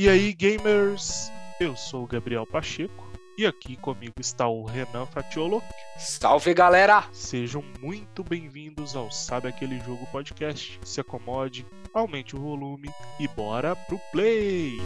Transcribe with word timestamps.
E 0.00 0.08
aí, 0.08 0.32
gamers? 0.32 1.28
Eu 1.58 1.74
sou 1.74 2.04
o 2.04 2.06
Gabriel 2.06 2.46
Pacheco 2.46 3.10
e 3.36 3.44
aqui 3.44 3.74
comigo 3.74 4.14
está 4.20 4.46
o 4.46 4.64
Renan 4.64 5.06
Fatiolo. 5.06 5.60
Salve 5.98 6.54
galera! 6.54 7.02
Sejam 7.12 7.64
muito 7.80 8.22
bem-vindos 8.22 8.94
ao 8.94 9.10
Sabe 9.10 9.48
Aquele 9.48 9.80
Jogo 9.80 10.06
Podcast. 10.06 10.78
Se 10.84 11.00
acomode, 11.00 11.66
aumente 11.92 12.36
o 12.36 12.38
volume 12.38 12.88
e 13.18 13.26
bora 13.26 13.74
pro 13.74 13.98
play! 14.12 14.78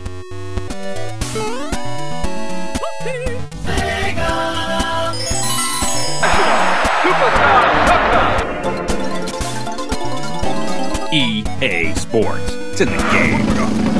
EA 11.12 11.92
Sports. 11.94 12.52
It's 12.72 12.80
in 12.80 12.86
the 12.86 12.96
game. 13.12 13.91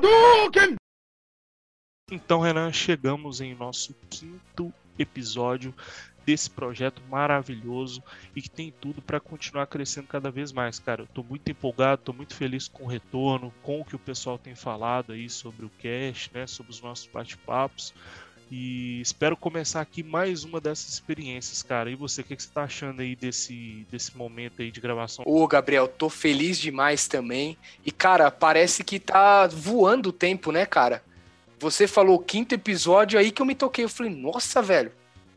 Hadouken! 0.00 0.76
Então, 2.10 2.40
Renan, 2.40 2.72
chegamos 2.72 3.42
em 3.42 3.54
nosso 3.54 3.94
quinto 4.08 4.72
episódio 4.98 5.74
desse 6.24 6.48
projeto 6.48 7.02
maravilhoso 7.10 8.02
e 8.34 8.40
que 8.40 8.48
tem 8.48 8.72
tudo 8.72 9.02
para 9.02 9.20
continuar 9.20 9.66
crescendo 9.66 10.08
cada 10.08 10.30
vez 10.30 10.52
mais, 10.52 10.78
cara. 10.78 11.02
Eu 11.02 11.06
tô 11.06 11.22
muito 11.22 11.50
empolgado, 11.50 12.02
tô 12.02 12.14
muito 12.14 12.34
feliz 12.34 12.66
com 12.66 12.84
o 12.84 12.86
retorno, 12.86 13.52
com 13.62 13.80
o 13.80 13.84
que 13.84 13.94
o 13.94 13.98
pessoal 13.98 14.38
tem 14.38 14.54
falado 14.54 15.12
aí 15.12 15.28
sobre 15.28 15.66
o 15.66 15.70
cast, 15.78 16.32
né, 16.32 16.46
sobre 16.46 16.72
os 16.72 16.80
nossos 16.80 17.06
bate-papos. 17.06 17.92
E 18.50 19.00
espero 19.00 19.36
começar 19.36 19.80
aqui 19.80 20.02
mais 20.02 20.42
uma 20.42 20.60
dessas 20.60 20.94
experiências, 20.94 21.62
cara. 21.62 21.88
E 21.88 21.94
você, 21.94 22.20
o 22.20 22.24
que, 22.24 22.34
que 22.34 22.42
você 22.42 22.48
tá 22.52 22.64
achando 22.64 23.00
aí 23.00 23.14
desse, 23.14 23.86
desse 23.88 24.16
momento 24.16 24.60
aí 24.60 24.72
de 24.72 24.80
gravação? 24.80 25.24
Ô, 25.24 25.46
Gabriel, 25.46 25.86
tô 25.86 26.10
feliz 26.10 26.58
demais 26.58 27.06
também. 27.06 27.56
E, 27.86 27.92
cara, 27.92 28.28
parece 28.28 28.82
que 28.82 28.98
tá 28.98 29.46
voando 29.46 30.08
o 30.08 30.12
tempo, 30.12 30.50
né, 30.50 30.66
cara? 30.66 31.00
Você 31.60 31.86
falou 31.86 32.16
o 32.16 32.22
quinto 32.24 32.52
episódio 32.52 33.20
aí 33.20 33.30
que 33.30 33.40
eu 33.40 33.46
me 33.46 33.54
toquei. 33.54 33.84
Eu 33.84 33.88
falei, 33.88 34.12
nossa, 34.12 34.60
velho, 34.60 34.90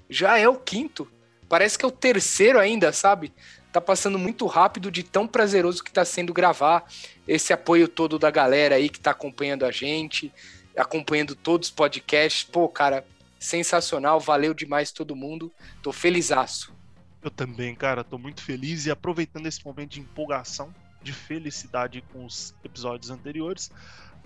já 0.09 0.39
é 0.39 0.50
o 0.50 0.55
quinto. 0.55 1.08
Parece 1.48 1.77
que 1.77 1.86
é 1.86 1.88
o 1.88 1.92
terceiro 1.92 2.58
ainda, 2.58 2.92
sabe? 2.92 3.31
Tá 3.72 3.80
passando 3.80 4.17
muito 4.17 4.48
rápido 4.48 4.89
de 4.89 5.03
tão 5.03 5.27
prazeroso 5.27 5.83
que 5.83 5.94
tá 5.94 6.03
sendo 6.03 6.33
gravar. 6.33 6.92
Esse 7.27 7.53
apoio 7.53 7.88
todo 7.88 8.17
da 8.17 8.31
galera 8.31 8.73
aí 8.73 8.89
que 8.89 9.00
tá 9.00 9.11
acompanhando 9.11 9.66
a 9.66 9.72
gente 9.72 10.33
acompanhando 10.77 11.35
todos 11.35 11.67
os 11.67 11.73
podcasts. 11.73 12.43
Pô, 12.43 12.67
cara, 12.67 13.05
sensacional, 13.39 14.19
valeu 14.19 14.53
demais 14.53 14.91
todo 14.91 15.15
mundo. 15.15 15.52
Tô 15.81 15.91
felizaço. 15.91 16.73
Eu 17.21 17.31
também, 17.31 17.73
cara, 17.73 18.03
tô 18.03 18.17
muito 18.17 18.41
feliz 18.41 18.85
e 18.85 18.91
aproveitando 18.91 19.45
esse 19.45 19.65
momento 19.65 19.91
de 19.91 20.02
empolgação, 20.02 20.73
de 21.02 21.13
felicidade 21.13 22.03
com 22.11 22.25
os 22.25 22.53
episódios 22.63 23.09
anteriores, 23.09 23.71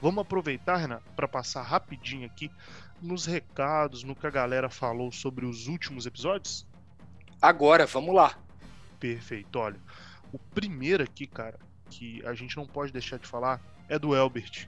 vamos 0.02 0.22
aproveitar, 0.22 0.78
Renan, 0.78 1.02
para 1.16 1.28
passar 1.28 1.62
rapidinho 1.62 2.26
aqui 2.26 2.52
nos 3.02 3.26
recados, 3.26 4.04
no 4.04 4.16
que 4.16 4.26
a 4.26 4.32
galera 4.32 4.70
falou 4.70 5.12
sobre 5.12 5.46
os 5.46 5.68
últimos 5.68 6.06
episódios? 6.06 6.66
Agora, 7.42 7.86
vamos 7.86 8.16
lá. 8.16 8.36
Perfeito, 9.00 9.60
olha. 9.60 9.80
O 10.32 10.40
primeiro 10.40 11.04
aqui, 11.04 11.28
cara, 11.28 11.60
que 11.90 12.26
a 12.26 12.34
gente 12.34 12.58
não 12.58 12.66
pode 12.66 12.92
deixar 12.92 13.20
de 13.20 13.28
falar 13.28 13.62
é 13.88 13.98
do 13.98 14.16
Elbert 14.16 14.68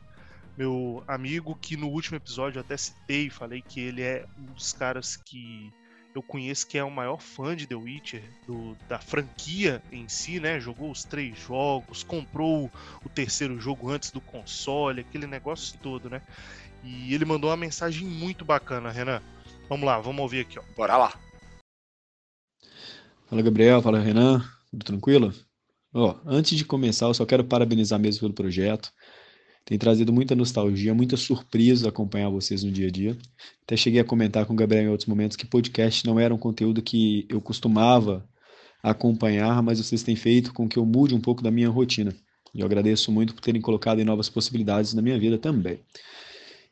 meu 0.60 1.02
amigo, 1.08 1.56
que 1.56 1.78
no 1.78 1.88
último 1.88 2.18
episódio 2.18 2.60
eu 2.60 2.62
até 2.62 2.76
citei, 2.76 3.30
falei 3.30 3.62
que 3.62 3.80
ele 3.80 4.02
é 4.02 4.26
um 4.38 4.54
dos 4.54 4.74
caras 4.74 5.16
que 5.16 5.72
eu 6.14 6.22
conheço 6.22 6.68
que 6.68 6.78
é 6.78 6.84
o 6.84 6.92
maior 6.92 7.22
fã 7.22 7.56
de 7.56 7.66
The 7.66 7.76
Witcher, 7.76 8.22
do, 8.46 8.76
da 8.90 9.00
franquia 9.00 9.82
em 9.90 10.10
si, 10.10 10.38
né? 10.38 10.60
Jogou 10.60 10.92
os 10.92 11.06
três 11.06 11.40
jogos, 11.40 12.04
comprou 12.04 12.70
o 13.06 13.10
terceiro 13.10 13.58
jogo 13.58 13.90
antes 13.90 14.12
do 14.12 14.20
console, 14.20 15.00
aquele 15.00 15.28
negócio 15.28 15.80
todo, 15.82 16.10
né? 16.10 16.22
E 16.84 17.14
ele 17.14 17.24
mandou 17.24 17.50
uma 17.50 17.56
mensagem 17.56 18.06
muito 18.06 18.44
bacana, 18.44 18.92
Renan. 18.92 19.22
Vamos 19.70 19.86
lá, 19.86 19.98
vamos 20.02 20.22
ouvir 20.22 20.42
aqui, 20.42 20.60
ó. 20.60 20.64
Bora 20.76 20.98
lá. 20.98 21.14
Fala, 23.28 23.42
Gabriel. 23.42 23.82
Fala, 23.82 24.00
Renan. 24.00 24.44
Tudo 24.72 24.84
tranquilo? 24.84 25.34
Ó, 25.94 26.20
antes 26.26 26.58
de 26.58 26.66
começar, 26.66 27.06
eu 27.06 27.14
só 27.14 27.26
quero 27.26 27.46
parabenizar 27.46 27.98
mesmo 27.98 28.20
pelo 28.22 28.34
projeto. 28.34 28.92
Tem 29.70 29.78
trazido 29.78 30.12
muita 30.12 30.36
nostalgia, 30.36 30.96
muita 30.96 31.16
surpresa 31.16 31.90
acompanhar 31.90 32.28
vocês 32.32 32.64
no 32.64 32.72
dia 32.72 32.88
a 32.88 32.92
dia. 32.92 33.16
Até 33.64 33.78
cheguei 33.78 34.02
a 34.02 34.04
comentar 34.04 34.44
com 34.48 34.54
o 34.54 34.56
Gabriel 34.56 34.86
em 34.86 34.88
outros 34.88 35.08
momentos 35.08 35.38
que 35.38 35.46
podcast 35.46 36.08
não 36.08 36.20
era 36.20 36.34
um 36.34 36.40
conteúdo 36.40 36.82
que 36.82 37.28
eu 37.30 37.40
costumava 37.40 38.28
acompanhar, 38.82 39.62
mas 39.62 39.78
vocês 39.78 40.02
têm 40.02 40.16
feito 40.16 40.52
com 40.56 40.68
que 40.68 40.78
eu 40.78 40.86
mude 40.88 41.14
um 41.14 41.22
pouco 41.22 41.44
da 41.44 41.52
minha 41.52 41.70
rotina. 41.70 42.12
E 42.52 42.62
eu 42.62 42.66
agradeço 42.66 43.12
muito 43.12 43.36
por 43.36 43.42
terem 43.42 43.62
colocado 43.62 44.00
em 44.00 44.04
novas 44.04 44.28
possibilidades 44.28 44.96
na 44.96 45.04
minha 45.04 45.20
vida 45.20 45.38
também. 45.38 45.80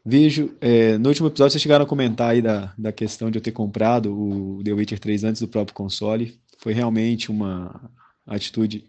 Vejo, 0.04 0.56
é, 0.60 0.98
no 0.98 1.10
último 1.10 1.28
episódio 1.28 1.52
vocês 1.52 1.62
chegaram 1.62 1.86
a 1.86 1.88
comentar 1.88 2.32
aí 2.32 2.42
da, 2.42 2.74
da 2.76 2.92
questão 2.92 3.30
de 3.30 3.38
eu 3.38 3.44
ter 3.44 3.52
comprado 3.52 4.12
o 4.12 4.64
The 4.64 4.74
Witcher 4.74 4.98
3 4.98 5.24
antes 5.24 5.40
do 5.40 5.48
próprio 5.48 5.76
console. 5.76 6.36
Foi 6.58 6.74
realmente 6.74 7.30
uma 7.30 7.92
atitude 8.26 8.86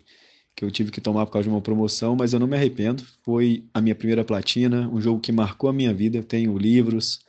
que 0.58 0.64
eu 0.64 0.72
tive 0.72 0.90
que 0.90 1.00
tomar 1.00 1.24
por 1.24 1.34
causa 1.34 1.44
de 1.44 1.54
uma 1.54 1.60
promoção, 1.60 2.16
mas 2.16 2.32
eu 2.32 2.40
não 2.40 2.48
me 2.48 2.56
arrependo. 2.56 3.04
Foi 3.22 3.62
a 3.72 3.80
minha 3.80 3.94
primeira 3.94 4.24
platina, 4.24 4.90
um 4.92 5.00
jogo 5.00 5.20
que 5.20 5.30
marcou 5.30 5.70
a 5.70 5.72
minha 5.72 5.94
vida. 5.94 6.18
Eu 6.18 6.24
tenho 6.24 6.58
livros, 6.58 7.20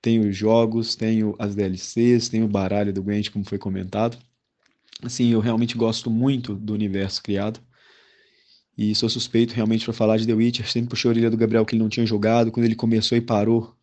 tenho 0.00 0.32
jogos, 0.32 0.96
tenho 0.96 1.36
as 1.38 1.54
DLCs, 1.54 2.30
tenho 2.30 2.46
o 2.46 2.48
baralho 2.48 2.90
do 2.90 3.02
Gwent, 3.02 3.28
como 3.28 3.44
foi 3.44 3.58
comentado. 3.58 4.16
Assim, 5.02 5.30
eu 5.30 5.40
realmente 5.40 5.76
gosto 5.76 6.10
muito 6.10 6.54
do 6.54 6.72
universo 6.72 7.22
criado. 7.22 7.60
E 8.78 8.94
sou 8.94 9.10
suspeito 9.10 9.52
realmente 9.52 9.84
para 9.84 9.92
falar 9.92 10.16
de 10.16 10.26
The 10.26 10.32
Witcher. 10.32 10.66
Sempre 10.66 10.88
puxei 10.88 11.10
a 11.10 11.12
orelha 11.12 11.30
do 11.30 11.36
Gabriel 11.36 11.66
que 11.66 11.74
ele 11.74 11.82
não 11.82 11.90
tinha 11.90 12.06
jogado. 12.06 12.50
Quando 12.50 12.64
ele 12.64 12.74
começou 12.74 13.18
e 13.18 13.20
parou, 13.20 13.76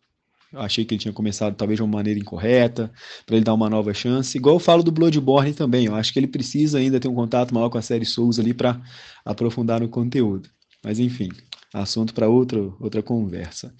achei 0.54 0.84
que 0.84 0.94
ele 0.94 1.00
tinha 1.00 1.12
começado 1.12 1.54
talvez 1.54 1.78
de 1.78 1.82
uma 1.82 1.96
maneira 1.96 2.18
incorreta, 2.18 2.92
para 3.26 3.36
ele 3.36 3.44
dar 3.44 3.54
uma 3.54 3.70
nova 3.70 3.92
chance. 3.94 4.36
Igual 4.36 4.56
eu 4.56 4.60
falo 4.60 4.82
do 4.82 4.92
Bloodborne 4.92 5.54
também, 5.54 5.86
eu 5.86 5.94
acho 5.94 6.12
que 6.12 6.18
ele 6.18 6.26
precisa 6.26 6.78
ainda 6.78 7.00
ter 7.00 7.08
um 7.08 7.14
contato 7.14 7.54
maior 7.54 7.68
com 7.70 7.78
a 7.78 7.82
série 7.82 8.04
Souls 8.04 8.38
ali 8.38 8.52
para 8.52 8.80
aprofundar 9.24 9.80
no 9.80 9.88
conteúdo. 9.88 10.48
Mas 10.84 10.98
enfim, 10.98 11.28
assunto 11.72 12.12
para 12.12 12.28
outra 12.28 13.02
conversa. 13.02 13.74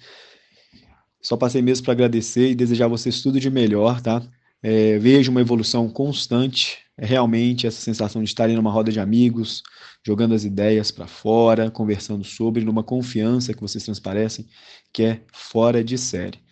Só 1.21 1.37
passei 1.37 1.61
mesmo 1.61 1.85
para 1.85 1.93
agradecer 1.93 2.51
e 2.51 2.55
desejar 2.55 2.85
a 2.85 2.89
vocês 2.89 3.21
tudo 3.21 3.39
de 3.39 3.49
melhor, 3.49 4.01
tá? 4.01 4.21
É, 4.61 4.97
vejo 4.97 5.31
uma 5.31 5.41
evolução 5.41 5.89
constante, 5.89 6.79
é 6.97 7.05
realmente 7.05 7.67
essa 7.67 7.81
sensação 7.81 8.21
de 8.23 8.29
estarem 8.29 8.55
numa 8.55 8.71
roda 8.71 8.91
de 8.91 8.99
amigos, 8.99 9.61
jogando 10.05 10.33
as 10.33 10.43
ideias 10.43 10.91
para 10.91 11.07
fora, 11.07 11.71
conversando 11.71 12.23
sobre, 12.23 12.63
numa 12.63 12.83
confiança 12.83 13.53
que 13.53 13.61
vocês 13.61 13.83
transparecem, 13.83 14.47
que 14.91 15.03
é 15.03 15.21
fora 15.31 15.83
de 15.83 15.97
série 15.97 16.42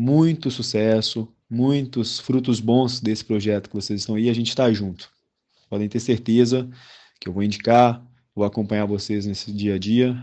muito 0.00 0.50
sucesso, 0.50 1.28
muitos 1.48 2.18
frutos 2.18 2.58
bons 2.58 3.00
desse 3.00 3.22
projeto 3.22 3.68
que 3.68 3.76
vocês 3.76 4.00
estão 4.00 4.14
aí. 4.14 4.30
A 4.30 4.32
gente 4.32 4.48
está 4.48 4.72
junto. 4.72 5.10
Podem 5.68 5.90
ter 5.90 6.00
certeza 6.00 6.66
que 7.20 7.28
eu 7.28 7.34
vou 7.34 7.42
indicar, 7.42 8.02
vou 8.34 8.46
acompanhar 8.46 8.86
vocês 8.86 9.26
nesse 9.26 9.52
dia 9.52 9.74
a 9.74 9.78
dia 9.78 10.16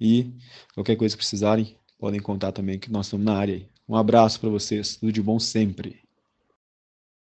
e 0.00 0.30
qualquer 0.72 0.94
coisa 0.94 1.16
que 1.16 1.18
precisarem, 1.18 1.76
podem 1.98 2.20
contar 2.20 2.52
também 2.52 2.78
que 2.78 2.92
nós 2.92 3.06
estamos 3.06 3.26
na 3.26 3.36
área 3.36 3.56
aí. 3.56 3.66
Um 3.88 3.96
abraço 3.96 4.38
para 4.38 4.48
vocês, 4.48 4.96
tudo 4.96 5.10
de 5.10 5.20
bom 5.20 5.40
sempre. 5.40 6.00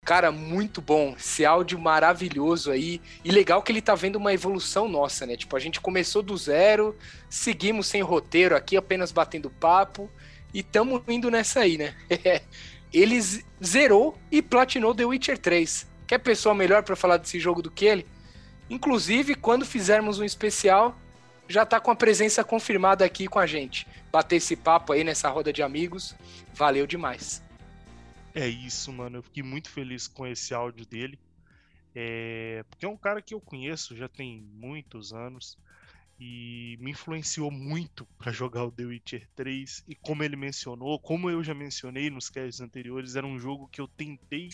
Cara, 0.05 0.31
muito 0.31 0.83
bom. 0.83 1.15
Esse 1.17 1.43
áudio 1.43 1.79
maravilhoso 1.79 2.69
aí. 2.69 3.01
E 3.23 3.31
legal 3.31 3.63
que 3.63 3.71
ele 3.71 3.81
tá 3.81 3.95
vendo 3.95 4.17
uma 4.17 4.31
evolução 4.31 4.87
nossa, 4.87 5.25
né? 5.25 5.35
Tipo, 5.35 5.55
a 5.55 5.59
gente 5.59 5.81
começou 5.81 6.21
do 6.21 6.37
zero, 6.37 6.95
seguimos 7.27 7.87
sem 7.87 8.03
roteiro 8.03 8.55
aqui, 8.55 8.77
apenas 8.77 9.11
batendo 9.11 9.49
papo. 9.49 10.07
E 10.55 10.63
tamo 10.63 11.03
indo 11.09 11.29
nessa 11.29 11.59
aí, 11.59 11.77
né? 11.77 11.93
ele 12.93 13.19
zerou 13.61 14.17
e 14.31 14.41
platinou 14.41 14.95
The 14.95 15.03
Witcher 15.03 15.37
3. 15.37 15.85
Quer 16.07 16.19
pessoa 16.19 16.55
melhor 16.55 16.81
para 16.81 16.95
falar 16.95 17.17
desse 17.17 17.37
jogo 17.41 17.61
do 17.61 17.69
que 17.69 17.83
ele? 17.83 18.07
Inclusive, 18.69 19.35
quando 19.35 19.65
fizermos 19.65 20.17
um 20.17 20.23
especial, 20.23 20.97
já 21.45 21.65
tá 21.65 21.77
com 21.77 21.91
a 21.91 21.95
presença 21.95 22.41
confirmada 22.41 23.03
aqui 23.03 23.27
com 23.27 23.37
a 23.37 23.45
gente. 23.45 23.85
Bater 24.09 24.37
esse 24.37 24.55
papo 24.55 24.93
aí 24.93 25.03
nessa 25.03 25.27
roda 25.27 25.51
de 25.51 25.61
amigos, 25.61 26.15
valeu 26.53 26.87
demais. 26.87 27.43
É 28.33 28.47
isso, 28.47 28.93
mano. 28.93 29.17
Eu 29.17 29.23
fiquei 29.23 29.43
muito 29.43 29.69
feliz 29.69 30.07
com 30.07 30.25
esse 30.25 30.53
áudio 30.53 30.85
dele. 30.85 31.19
É... 31.93 32.63
Porque 32.69 32.85
é 32.85 32.89
um 32.89 32.95
cara 32.95 33.21
que 33.21 33.33
eu 33.33 33.41
conheço 33.41 33.93
já 33.93 34.07
tem 34.07 34.41
muitos 34.53 35.11
anos 35.11 35.57
e 36.19 36.77
me 36.79 36.91
influenciou 36.91 37.51
muito 37.51 38.05
para 38.17 38.31
jogar 38.31 38.63
o 38.63 38.71
The 38.71 38.85
Witcher 38.85 39.27
3 39.35 39.83
e 39.87 39.95
como 39.95 40.23
ele 40.23 40.35
mencionou, 40.35 40.99
como 40.99 41.29
eu 41.29 41.43
já 41.43 41.53
mencionei 41.53 42.09
nos 42.09 42.29
casts 42.29 42.61
anteriores, 42.61 43.15
era 43.15 43.27
um 43.27 43.37
jogo 43.37 43.67
que 43.67 43.81
eu 43.81 43.87
tentei 43.87 44.49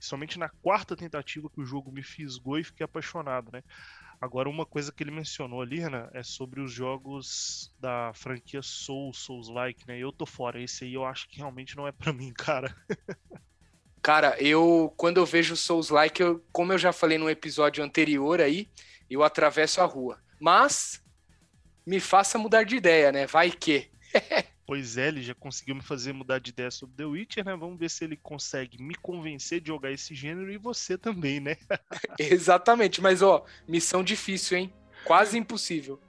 somente 0.00 0.38
na 0.38 0.48
quarta 0.48 0.96
tentativa 0.96 1.48
que 1.48 1.60
o 1.60 1.64
jogo 1.64 1.92
me 1.92 2.02
fisgou 2.02 2.58
e 2.58 2.64
fiquei 2.64 2.84
apaixonado, 2.84 3.50
né? 3.52 3.62
Agora 4.20 4.48
uma 4.48 4.64
coisa 4.64 4.90
que 4.92 5.02
ele 5.02 5.10
mencionou 5.10 5.60
ali, 5.60 5.80
é 6.12 6.22
sobre 6.22 6.60
os 6.60 6.72
jogos 6.72 7.72
da 7.78 8.12
franquia 8.14 8.62
Souls, 8.62 9.18
Souls-like, 9.18 9.86
né? 9.86 9.98
Eu 9.98 10.12
tô 10.12 10.24
fora, 10.24 10.62
esse 10.62 10.84
aí 10.84 10.94
eu 10.94 11.04
acho 11.04 11.28
que 11.28 11.38
realmente 11.38 11.76
não 11.76 11.86
é 11.86 11.92
para 11.92 12.12
mim, 12.12 12.32
cara. 12.32 12.74
Cara, 14.02 14.36
eu 14.38 14.92
quando 14.98 15.16
eu 15.16 15.24
vejo 15.24 15.56
Souls 15.56 15.88
Like, 15.88 16.20
eu, 16.20 16.44
como 16.52 16.74
eu 16.74 16.78
já 16.78 16.92
falei 16.92 17.16
no 17.16 17.30
episódio 17.30 17.82
anterior 17.82 18.38
aí, 18.38 18.68
eu 19.08 19.22
atravesso 19.22 19.80
a 19.80 19.86
rua. 19.86 20.20
Mas 20.38 21.02
me 21.86 22.00
faça 22.00 22.38
mudar 22.38 22.64
de 22.64 22.76
ideia, 22.76 23.12
né? 23.12 23.26
Vai 23.26 23.50
que. 23.50 23.90
Pois 24.66 24.96
é, 24.96 25.08
ele 25.08 25.22
já 25.22 25.34
conseguiu 25.34 25.74
me 25.74 25.82
fazer 25.82 26.14
mudar 26.14 26.38
de 26.38 26.48
ideia 26.48 26.70
sobre 26.70 26.96
The 26.96 27.04
Witcher, 27.04 27.44
né? 27.44 27.54
Vamos 27.54 27.78
ver 27.78 27.90
se 27.90 28.02
ele 28.02 28.16
consegue 28.16 28.82
me 28.82 28.94
convencer 28.94 29.60
de 29.60 29.68
jogar 29.68 29.92
esse 29.92 30.14
gênero 30.14 30.50
e 30.50 30.56
você 30.56 30.96
também, 30.96 31.38
né? 31.38 31.56
Exatamente, 32.18 33.02
mas 33.02 33.20
ó, 33.20 33.44
missão 33.68 34.02
difícil, 34.02 34.56
hein? 34.56 34.72
Quase 35.04 35.36
impossível. 35.36 36.00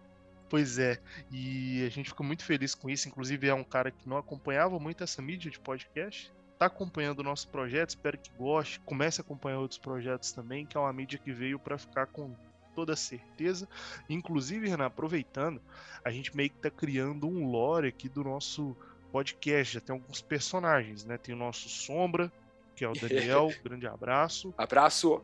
Pois 0.50 0.80
é, 0.80 1.02
e 1.30 1.84
a 1.86 1.90
gente 1.90 2.10
ficou 2.10 2.26
muito 2.26 2.46
feliz 2.46 2.74
com 2.74 2.90
isso. 2.90 3.10
Inclusive, 3.10 3.48
é 3.48 3.54
um 3.54 3.64
cara 3.64 3.92
que 3.92 4.08
não 4.08 4.16
acompanhava 4.16 4.80
muito 4.80 5.04
essa 5.04 5.22
mídia 5.22 5.52
de 5.52 5.60
podcast. 5.60 6.32
Tá 6.58 6.68
acompanhando 6.68 7.20
o 7.20 7.24
nosso 7.24 7.50
projeto, 7.50 7.90
espero 7.90 8.18
que 8.18 8.32
goste. 8.38 8.80
Comece 8.82 9.20
a 9.20 9.24
acompanhar 9.24 9.60
outros 9.60 9.80
projetos 9.80 10.32
também, 10.32 10.66
que 10.66 10.78
é 10.78 10.80
uma 10.80 10.94
mídia 10.94 11.20
que 11.20 11.34
veio 11.34 11.60
para 11.60 11.78
ficar 11.78 12.06
com 12.06 12.34
toda 12.76 12.96
certeza. 12.96 13.68
Inclusive, 14.10 14.68
Renan, 14.68 14.88
aproveitando, 14.88 15.62
a 16.04 16.12
gente 16.12 16.36
meio 16.36 16.50
que 16.50 16.58
tá 16.58 16.70
criando 16.70 17.28
um 17.28 17.50
lore 17.50 17.88
aqui 17.88 18.10
do 18.10 18.24
nosso 18.24 18.76
podcast. 19.12 19.76
Já 19.76 19.80
tem 19.80 19.94
alguns 19.94 20.22
personagens, 20.22 21.06
né? 21.06 21.18
Tem 21.18 21.34
o 21.34 21.38
nosso 21.38 21.70
Sombra, 21.70 22.32
que 22.76 22.84
é 22.84 22.90
o 22.90 22.94
Daniel, 22.94 23.52
grande 23.64 23.88
abraço. 23.88 24.54
Abraço. 24.58 25.24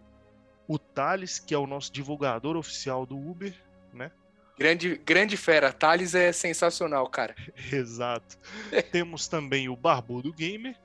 O 0.68 0.80
Thales, 0.80 1.38
que 1.38 1.54
é 1.54 1.58
o 1.58 1.68
nosso 1.68 1.92
divulgador 1.92 2.56
oficial 2.56 3.06
do 3.06 3.18
Uber, 3.18 3.54
né? 3.94 4.12
Grande, 4.58 4.96
grande 5.06 5.36
fera. 5.36 5.74
Thales 5.74 6.16
é 6.16 6.32
sensacional, 6.32 7.08
cara. 7.10 7.36
Exato. 7.72 8.38
Temos 8.92 9.28
também 9.28 9.68
o 9.68 9.76
Barbudo 9.76 10.32
Gamer. 10.32 10.78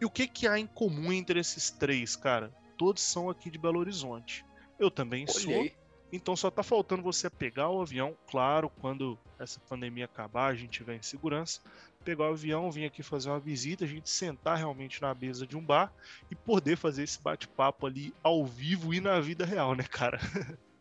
E 0.00 0.04
o 0.04 0.10
que, 0.10 0.26
que 0.26 0.48
há 0.48 0.58
em 0.58 0.66
comum 0.66 1.12
entre 1.12 1.38
esses 1.38 1.70
três, 1.70 2.16
cara? 2.16 2.52
Todos 2.76 3.02
são 3.02 3.30
aqui 3.30 3.50
de 3.50 3.58
Belo 3.58 3.78
Horizonte. 3.78 4.44
Eu 4.78 4.90
também 4.90 5.26
sou. 5.28 5.70
Então 6.12 6.36
só 6.36 6.50
tá 6.50 6.62
faltando 6.62 7.02
você 7.02 7.30
pegar 7.30 7.70
o 7.70 7.80
avião, 7.80 8.14
claro, 8.30 8.70
quando 8.80 9.18
essa 9.38 9.58
pandemia 9.60 10.04
acabar, 10.04 10.48
a 10.48 10.54
gente 10.54 10.70
tiver 10.70 10.96
em 10.96 11.02
segurança, 11.02 11.60
pegar 12.04 12.24
o 12.24 12.34
avião, 12.34 12.70
vir 12.70 12.84
aqui 12.84 13.02
fazer 13.02 13.30
uma 13.30 13.40
visita, 13.40 13.84
a 13.84 13.88
gente 13.88 14.10
sentar 14.10 14.58
realmente 14.58 15.00
na 15.00 15.14
mesa 15.14 15.46
de 15.46 15.56
um 15.56 15.64
bar 15.64 15.90
e 16.30 16.34
poder 16.34 16.76
fazer 16.76 17.04
esse 17.04 17.20
bate-papo 17.20 17.86
ali 17.86 18.14
ao 18.22 18.44
vivo 18.44 18.92
e 18.92 19.00
na 19.00 19.18
vida 19.20 19.46
real, 19.46 19.74
né, 19.74 19.84
cara? 19.84 20.20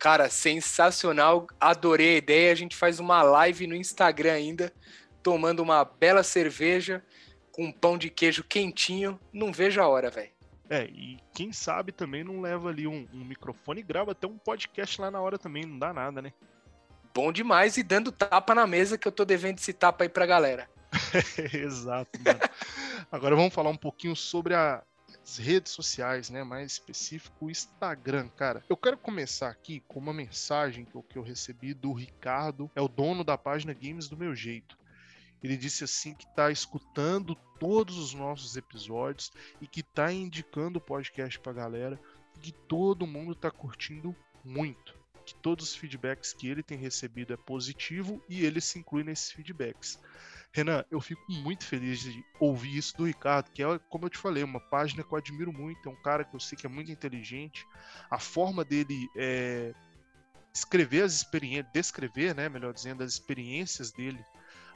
Cara, 0.00 0.30
sensacional. 0.30 1.46
Adorei 1.60 2.14
a 2.14 2.16
ideia. 2.16 2.52
A 2.52 2.54
gente 2.54 2.74
faz 2.74 2.98
uma 2.98 3.22
live 3.22 3.66
no 3.66 3.76
Instagram 3.76 4.32
ainda, 4.32 4.72
tomando 5.22 5.60
uma 5.60 5.84
bela 5.84 6.22
cerveja 6.22 7.04
com 7.52 7.66
um 7.66 7.72
pão 7.72 7.98
de 7.98 8.08
queijo 8.08 8.42
quentinho. 8.42 9.20
Não 9.30 9.52
vejo 9.52 9.78
a 9.78 9.86
hora, 9.86 10.10
velho. 10.10 10.30
É, 10.70 10.84
e 10.84 11.18
quem 11.34 11.52
sabe 11.52 11.90
também 11.90 12.22
não 12.22 12.40
leva 12.40 12.68
ali 12.68 12.86
um, 12.86 13.06
um 13.12 13.24
microfone 13.24 13.80
e 13.80 13.82
grava 13.82 14.12
até 14.12 14.26
um 14.26 14.38
podcast 14.38 15.00
lá 15.00 15.10
na 15.10 15.20
hora 15.20 15.36
também, 15.36 15.66
não 15.66 15.76
dá 15.76 15.92
nada, 15.92 16.22
né? 16.22 16.32
Bom 17.12 17.32
demais 17.32 17.76
e 17.76 17.82
dando 17.82 18.12
tapa 18.12 18.54
na 18.54 18.68
mesa 18.68 18.96
que 18.96 19.08
eu 19.08 19.10
tô 19.10 19.24
devendo 19.24 19.58
esse 19.58 19.72
tapa 19.72 20.04
aí 20.04 20.08
pra 20.08 20.24
galera. 20.26 20.70
Exato, 21.52 22.18
mano. 22.24 22.38
Agora 23.10 23.34
vamos 23.34 23.52
falar 23.52 23.70
um 23.70 23.76
pouquinho 23.76 24.14
sobre 24.14 24.54
a- 24.54 24.80
as 25.24 25.38
redes 25.38 25.72
sociais, 25.72 26.30
né? 26.30 26.44
Mais 26.44 26.70
específico, 26.72 27.46
o 27.46 27.50
Instagram, 27.50 28.28
cara. 28.36 28.62
Eu 28.68 28.76
quero 28.76 28.96
começar 28.96 29.48
aqui 29.48 29.82
com 29.88 29.98
uma 29.98 30.12
mensagem 30.12 30.84
que 30.84 30.94
eu, 30.94 31.02
que 31.02 31.18
eu 31.18 31.22
recebi 31.22 31.74
do 31.74 31.92
Ricardo, 31.92 32.70
é 32.76 32.80
o 32.80 32.86
dono 32.88 33.24
da 33.24 33.36
página 33.36 33.74
Games 33.74 34.08
do 34.08 34.16
Meu 34.16 34.34
Jeito. 34.36 34.78
Ele 35.42 35.56
disse 35.56 35.84
assim 35.84 36.14
que 36.14 36.26
tá 36.34 36.50
escutando 36.50 37.34
todos 37.58 37.96
os 37.98 38.14
nossos 38.14 38.56
episódios 38.56 39.32
e 39.60 39.66
que 39.66 39.82
tá 39.82 40.12
indicando 40.12 40.78
o 40.78 40.82
podcast 40.82 41.38
pra 41.38 41.52
galera, 41.52 42.00
que 42.40 42.52
todo 42.52 43.06
mundo 43.06 43.34
tá 43.34 43.50
curtindo 43.50 44.14
muito. 44.44 44.98
Que 45.24 45.34
todos 45.34 45.68
os 45.68 45.76
feedbacks 45.76 46.32
que 46.32 46.48
ele 46.48 46.62
tem 46.62 46.78
recebido 46.78 47.32
é 47.32 47.36
positivo 47.36 48.22
e 48.28 48.44
ele 48.44 48.60
se 48.60 48.78
inclui 48.78 49.04
nesses 49.04 49.30
feedbacks. 49.30 49.98
Renan, 50.52 50.84
eu 50.90 51.00
fico 51.00 51.22
muito 51.30 51.64
feliz 51.64 52.00
de 52.00 52.24
ouvir 52.40 52.76
isso 52.76 52.96
do 52.96 53.04
Ricardo, 53.04 53.50
que 53.52 53.62
é, 53.62 53.78
como 53.88 54.06
eu 54.06 54.10
te 54.10 54.18
falei, 54.18 54.42
uma 54.42 54.58
página 54.58 55.04
que 55.04 55.12
eu 55.12 55.18
admiro 55.18 55.52
muito, 55.52 55.88
é 55.88 55.92
um 55.92 56.02
cara 56.02 56.24
que 56.24 56.34
eu 56.34 56.40
sei 56.40 56.58
que 56.58 56.66
é 56.66 56.68
muito 56.68 56.90
inteligente. 56.90 57.64
A 58.10 58.18
forma 58.18 58.64
dele 58.64 59.08
é, 59.16 59.72
escrever 60.52 61.02
as 61.02 61.12
experiências, 61.12 61.72
descrever, 61.72 62.34
né, 62.34 62.48
melhor 62.48 62.72
dizendo, 62.72 63.04
as 63.04 63.12
experiências 63.12 63.92
dele 63.92 64.18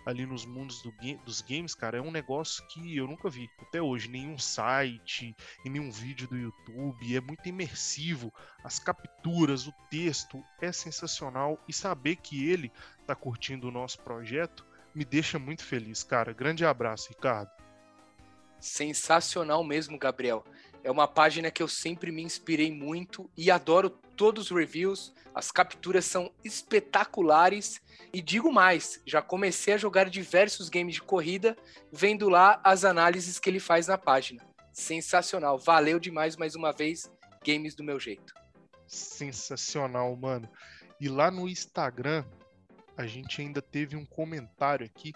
ali 0.04 0.26
nos 0.26 0.44
mundos 0.44 0.82
do 0.82 0.92
dos 1.24 1.40
games, 1.40 1.74
cara, 1.74 1.98
é 1.98 2.00
um 2.00 2.10
negócio 2.10 2.66
que 2.68 2.96
eu 2.96 3.06
nunca 3.06 3.28
vi 3.28 3.48
até 3.60 3.80
hoje, 3.80 4.08
nenhum 4.08 4.38
site, 4.38 5.34
em 5.64 5.70
nenhum 5.70 5.90
vídeo 5.90 6.28
do 6.28 6.36
YouTube, 6.36 7.16
é 7.16 7.20
muito 7.20 7.48
imersivo, 7.48 8.32
as 8.62 8.78
capturas, 8.78 9.66
o 9.66 9.72
texto 9.90 10.42
é 10.60 10.70
sensacional 10.72 11.58
e 11.68 11.72
saber 11.72 12.16
que 12.16 12.48
ele 12.48 12.70
tá 13.06 13.14
curtindo 13.14 13.68
o 13.68 13.72
nosso 13.72 13.98
projeto 14.00 14.64
me 14.94 15.04
deixa 15.04 15.38
muito 15.38 15.64
feliz, 15.64 16.02
cara. 16.04 16.32
Grande 16.32 16.64
abraço, 16.64 17.08
Ricardo. 17.08 17.50
Sensacional 18.60 19.64
mesmo, 19.64 19.98
Gabriel. 19.98 20.44
É 20.82 20.90
uma 20.90 21.08
página 21.08 21.50
que 21.50 21.62
eu 21.62 21.68
sempre 21.68 22.12
me 22.12 22.22
inspirei 22.22 22.70
muito 22.70 23.28
e 23.36 23.50
adoro 23.50 23.98
todos 24.16 24.50
os 24.50 24.56
reviews. 24.56 25.12
As 25.34 25.50
capturas 25.50 26.04
são 26.04 26.32
espetaculares. 26.44 27.80
E 28.12 28.20
digo 28.20 28.52
mais, 28.52 29.00
já 29.04 29.20
comecei 29.20 29.74
a 29.74 29.78
jogar 29.78 30.08
diversos 30.08 30.68
games 30.68 30.94
de 30.94 31.02
corrida, 31.02 31.56
vendo 31.92 32.28
lá 32.28 32.60
as 32.62 32.84
análises 32.84 33.38
que 33.38 33.50
ele 33.50 33.60
faz 33.60 33.88
na 33.88 33.98
página. 33.98 34.42
Sensacional. 34.72 35.58
Valeu 35.58 35.98
demais 35.98 36.36
mais 36.36 36.54
uma 36.54 36.72
vez, 36.72 37.10
Games 37.44 37.74
do 37.74 37.84
meu 37.84 38.00
jeito. 38.00 38.32
Sensacional, 38.86 40.16
mano. 40.16 40.48
E 40.98 41.08
lá 41.08 41.30
no 41.30 41.46
Instagram, 41.48 42.24
a 42.96 43.06
gente 43.06 43.42
ainda 43.42 43.60
teve 43.60 43.96
um 43.96 44.06
comentário 44.06 44.86
aqui 44.86 45.12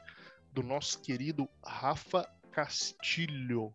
do 0.52 0.62
nosso 0.62 1.00
querido 1.00 1.48
Rafa 1.64 2.28
Castilho. 2.50 3.72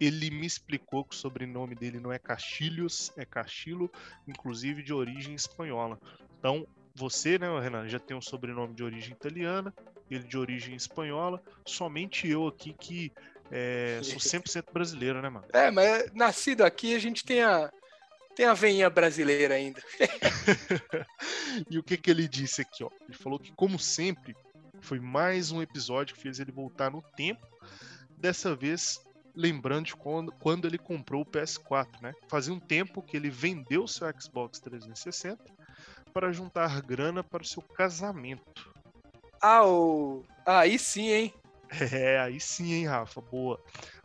Ele 0.00 0.30
me 0.30 0.46
explicou 0.46 1.04
que 1.04 1.14
o 1.14 1.18
sobrenome 1.18 1.74
dele 1.74 2.00
não 2.00 2.12
é 2.12 2.18
Castilhos, 2.18 3.12
é 3.16 3.24
Castilho, 3.24 3.90
inclusive 4.26 4.82
de 4.82 4.92
origem 4.92 5.34
espanhola. 5.34 5.98
Então, 6.38 6.66
você, 6.94 7.38
né, 7.38 7.46
Renan, 7.60 7.88
já 7.88 7.98
tem 7.98 8.16
um 8.16 8.20
sobrenome 8.20 8.74
de 8.74 8.84
origem 8.84 9.12
italiana, 9.12 9.74
ele 10.10 10.24
de 10.24 10.38
origem 10.38 10.74
espanhola. 10.74 11.42
Somente 11.66 12.28
eu 12.28 12.46
aqui 12.46 12.72
que 12.72 13.12
é, 13.50 14.00
sou 14.02 14.18
100% 14.40 14.72
brasileiro, 14.72 15.20
né, 15.20 15.28
mano? 15.28 15.46
É, 15.52 15.70
mas 15.70 16.10
nascido 16.12 16.62
aqui 16.62 16.94
a 16.94 16.98
gente 16.98 17.24
tem 17.24 17.42
a, 17.42 17.70
tem 18.34 18.46
a 18.46 18.54
veinha 18.54 18.88
brasileira 18.90 19.54
ainda. 19.54 19.82
e 21.70 21.78
o 21.78 21.82
que, 21.82 21.96
que 21.96 22.10
ele 22.10 22.28
disse 22.28 22.62
aqui, 22.62 22.84
ó? 22.84 22.90
Ele 23.08 23.16
falou 23.16 23.38
que, 23.38 23.52
como 23.52 23.78
sempre, 23.78 24.36
foi 24.80 25.00
mais 25.00 25.50
um 25.50 25.62
episódio 25.62 26.14
que 26.14 26.20
fez 26.20 26.38
ele 26.38 26.52
voltar 26.52 26.90
no 26.90 27.02
tempo. 27.16 27.46
Dessa 28.18 28.54
vez, 28.54 29.00
lembrando 29.34 29.86
de 29.86 29.96
quando, 29.96 30.32
quando 30.32 30.66
ele 30.66 30.78
comprou 30.78 31.22
o 31.22 31.26
PS4, 31.26 32.00
né? 32.00 32.12
Fazia 32.28 32.52
um 32.52 32.60
tempo 32.60 33.02
que 33.02 33.16
ele 33.16 33.30
vendeu 33.30 33.86
seu 33.86 34.08
Xbox 34.18 34.60
360 34.60 35.42
para 36.12 36.32
juntar 36.32 36.80
grana 36.80 37.24
para 37.24 37.42
o 37.42 37.46
seu 37.46 37.62
casamento. 37.62 38.72
Ah, 39.40 39.66
o... 39.66 40.24
ah, 40.46 40.60
aí 40.60 40.78
sim, 40.78 41.08
hein? 41.08 41.34
É, 41.92 42.20
aí 42.20 42.38
sim, 42.38 42.72
hein, 42.72 42.86
Rafa? 42.86 43.20
Boa. 43.20 43.60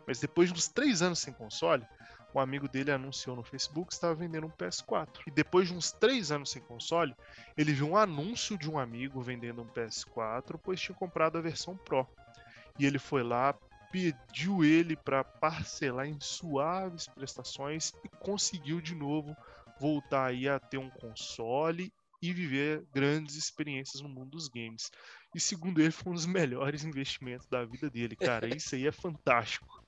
Mas 0.08 0.20
depois 0.20 0.50
de 0.50 0.58
uns 0.58 0.68
três 0.68 1.04
anos 1.04 1.20
sem 1.20 1.32
console, 1.32 1.86
um 2.34 2.40
amigo 2.40 2.68
dele 2.68 2.92
anunciou 2.92 3.36
no 3.36 3.44
Facebook 3.44 3.88
que 3.88 3.94
estava 3.94 4.16
vendendo 4.16 4.48
um 4.48 4.52
PS4. 4.52 5.22
E 5.28 5.32
depois 5.32 5.68
de 5.68 5.74
uns 5.74 5.92
três 5.92 6.32
anos 6.32 6.52
sem 6.52 6.62
console, 6.62 7.16
ele 7.56 7.74
viu 7.74 7.90
um 7.90 7.98
anúncio 7.98 8.58
de 8.58 8.70
um 8.70 8.80
amigo 8.80 9.22
vendendo 9.22 9.62
um 9.62 9.68
PS4, 9.68 10.60
pois 10.62 10.80
tinha 10.80 10.96
comprado 10.96 11.38
a 11.38 11.42
versão 11.42 11.78
Pro. 11.78 12.08
E 12.78 12.86
ele 12.86 13.00
foi 13.00 13.24
lá, 13.24 13.56
pediu 13.92 14.64
ele 14.64 14.96
para 14.96 15.24
parcelar 15.24 16.08
em 16.08 16.20
suaves 16.20 17.08
prestações 17.08 17.92
e 18.04 18.10
conseguiu 18.10 18.82
de 18.82 18.96
novo 18.96 19.36
voltar 19.80 20.28
aí 20.28 20.48
a 20.48 20.60
ter 20.60 20.78
um 20.78 20.90
console 20.90 21.92
e 22.22 22.34
viver 22.34 22.86
grandes 22.94 23.36
experiências 23.36 24.02
no 24.02 24.10
mundo 24.10 24.32
dos 24.32 24.48
games. 24.48 24.92
E 25.34 25.40
segundo 25.40 25.82
ele, 25.82 25.92
foi 25.92 26.12
um 26.12 26.16
dos 26.16 26.26
melhores 26.28 26.84
investimentos 26.84 27.48
da 27.48 27.64
vida 27.64 27.90
dele, 27.90 28.16
cara. 28.16 28.54
Isso 28.54 28.76
aí 28.76 28.88
é 28.88 28.92
fantástico. 28.92 29.84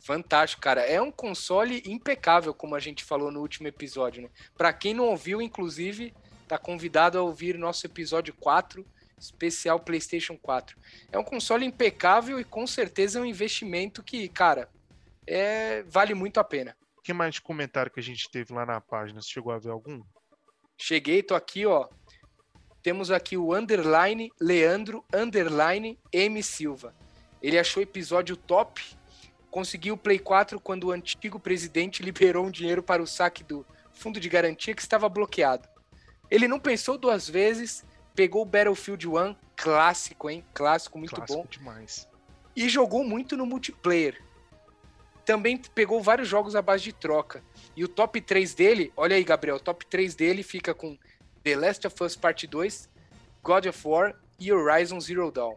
Fantástico, 0.00 0.62
cara. 0.62 0.82
É 0.82 1.00
um 1.00 1.10
console 1.10 1.82
impecável, 1.86 2.52
como 2.52 2.74
a 2.74 2.80
gente 2.80 3.02
falou 3.02 3.30
no 3.30 3.40
último 3.40 3.66
episódio, 3.66 4.22
né? 4.22 4.30
Para 4.56 4.72
quem 4.72 4.92
não 4.92 5.06
ouviu, 5.06 5.40
inclusive, 5.40 6.14
tá 6.46 6.58
convidado 6.58 7.18
a 7.18 7.22
ouvir 7.22 7.58
nosso 7.58 7.86
episódio 7.86 8.34
4, 8.34 8.86
especial 9.18 9.80
PlayStation 9.80 10.36
4. 10.36 10.76
É 11.10 11.18
um 11.18 11.24
console 11.24 11.64
impecável 11.64 12.38
e 12.38 12.44
com 12.44 12.66
certeza 12.66 13.18
é 13.18 13.22
um 13.22 13.26
investimento 13.26 14.02
que, 14.02 14.28
cara, 14.28 14.68
é 15.26 15.82
vale 15.84 16.14
muito 16.14 16.38
a 16.38 16.44
pena. 16.44 16.76
O 16.96 17.02
que 17.02 17.12
mais 17.12 17.34
de 17.34 17.42
comentário 17.42 17.90
que 17.90 18.00
a 18.00 18.02
gente 18.02 18.30
teve 18.30 18.52
lá 18.52 18.66
na 18.66 18.80
página? 18.80 19.20
Você 19.20 19.28
chegou 19.28 19.52
a 19.52 19.58
ver 19.58 19.70
algum? 19.70 20.02
Cheguei, 20.76 21.22
tô 21.22 21.34
aqui, 21.34 21.64
ó. 21.66 21.88
Temos 22.82 23.10
aqui 23.10 23.36
o 23.36 23.54
underline 23.54 24.30
Leandro 24.40 25.04
underline 25.12 25.98
M 26.12 26.42
Silva. 26.42 26.94
Ele 27.42 27.58
achou 27.58 27.80
o 27.80 27.84
episódio 27.84 28.36
top 28.36 28.82
Consegui 29.56 29.90
o 29.90 29.96
Play 29.96 30.18
4 30.18 30.60
quando 30.60 30.84
o 30.84 30.92
antigo 30.92 31.40
presidente 31.40 32.02
liberou 32.04 32.44
um 32.44 32.50
dinheiro 32.50 32.82
para 32.82 33.02
o 33.02 33.06
saque 33.06 33.42
do 33.42 33.64
fundo 33.90 34.20
de 34.20 34.28
garantia 34.28 34.74
que 34.74 34.82
estava 34.82 35.08
bloqueado. 35.08 35.66
Ele 36.30 36.46
não 36.46 36.60
pensou 36.60 36.98
duas 36.98 37.26
vezes, 37.26 37.82
pegou 38.16 38.42
o 38.42 38.46
Battlefield 38.46 39.06
1, 39.06 39.36
clássico, 39.54 40.30
hein? 40.30 40.44
Clássico, 40.54 40.98
muito 40.98 41.14
Clássico 41.14 41.42
bom. 41.42 41.46
demais. 41.48 42.08
E 42.56 42.68
jogou 42.68 43.04
muito 43.04 43.36
no 43.36 43.44
multiplayer. 43.44 44.20
Também 45.24 45.58
pegou 45.58 46.02
vários 46.02 46.26
jogos 46.26 46.56
à 46.56 46.62
base 46.62 46.84
de 46.84 46.92
troca. 46.92 47.44
E 47.76 47.84
o 47.84 47.88
top 47.88 48.20
3 48.20 48.54
dele, 48.54 48.92
olha 48.96 49.16
aí, 49.16 49.22
Gabriel, 49.22 49.56
o 49.56 49.60
top 49.60 49.84
3 49.84 50.14
dele 50.14 50.42
fica 50.42 50.72
com 50.72 50.96
The 51.44 51.56
Last 51.56 51.86
of 51.86 52.02
Us 52.02 52.16
Part 52.16 52.46
2, 52.46 52.88
God 53.42 53.66
of 53.66 53.86
War 53.86 54.16
e 54.40 54.52
Horizon 54.52 54.98
Zero 54.98 55.30
Dawn. 55.30 55.56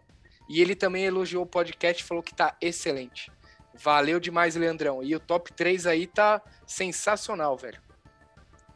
E 0.49 0.61
ele 0.61 0.75
também 0.75 1.05
elogiou 1.05 1.43
o 1.43 1.47
podcast 1.47 2.03
e 2.03 2.05
falou 2.05 2.23
que 2.23 2.35
tá 2.35 2.55
excelente. 2.59 3.31
Valeu 3.75 4.19
demais, 4.19 4.55
Leandrão. 4.55 5.01
E 5.01 5.15
o 5.15 5.19
top 5.19 5.53
3 5.53 5.85
aí 5.85 6.07
tá 6.07 6.41
sensacional, 6.67 7.55
velho. 7.55 7.79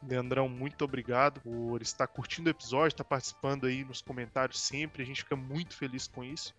Leandrão, 0.08 0.50
muito 0.50 0.84
obrigado 0.84 1.40
por 1.42 1.82
estar 1.82 2.08
curtindo 2.08 2.48
o 2.48 2.52
episódio, 2.52 2.94
estar 2.94 3.04
participando 3.04 3.66
aí 3.66 3.84
nos 3.84 4.02
comentários 4.02 4.60
sempre. 4.60 5.04
A 5.04 5.06
gente 5.06 5.24
fica 5.24 5.36
muito 5.36 5.76
feliz 5.76 6.08
com 6.08 6.24
isso. 6.24 6.54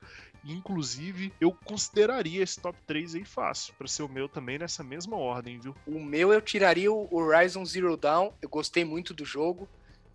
Inclusive, 0.45 1.33
eu 1.41 1.53
consideraria 1.53 2.43
esse 2.43 2.61
top 2.61 2.79
3 2.87 3.17
aí 3.17 3.25
fácil, 3.25 3.75
para 3.75 3.87
ser 3.87 4.03
o 4.03 4.09
meu 4.09 4.29
também 4.29 4.59
nessa 4.59 4.83
mesma 4.83 5.17
ordem, 5.17 5.59
viu? 5.59 5.75
O 5.87 6.03
meu 6.03 6.33
eu 6.33 6.41
tiraria 6.41 6.93
o 6.93 7.09
Horizon 7.15 7.65
Zero 7.65 7.97
Dawn. 7.97 8.31
Eu 8.41 8.49
gostei 8.49 8.85
muito 8.85 9.15
do 9.15 9.25
jogo, 9.25 9.69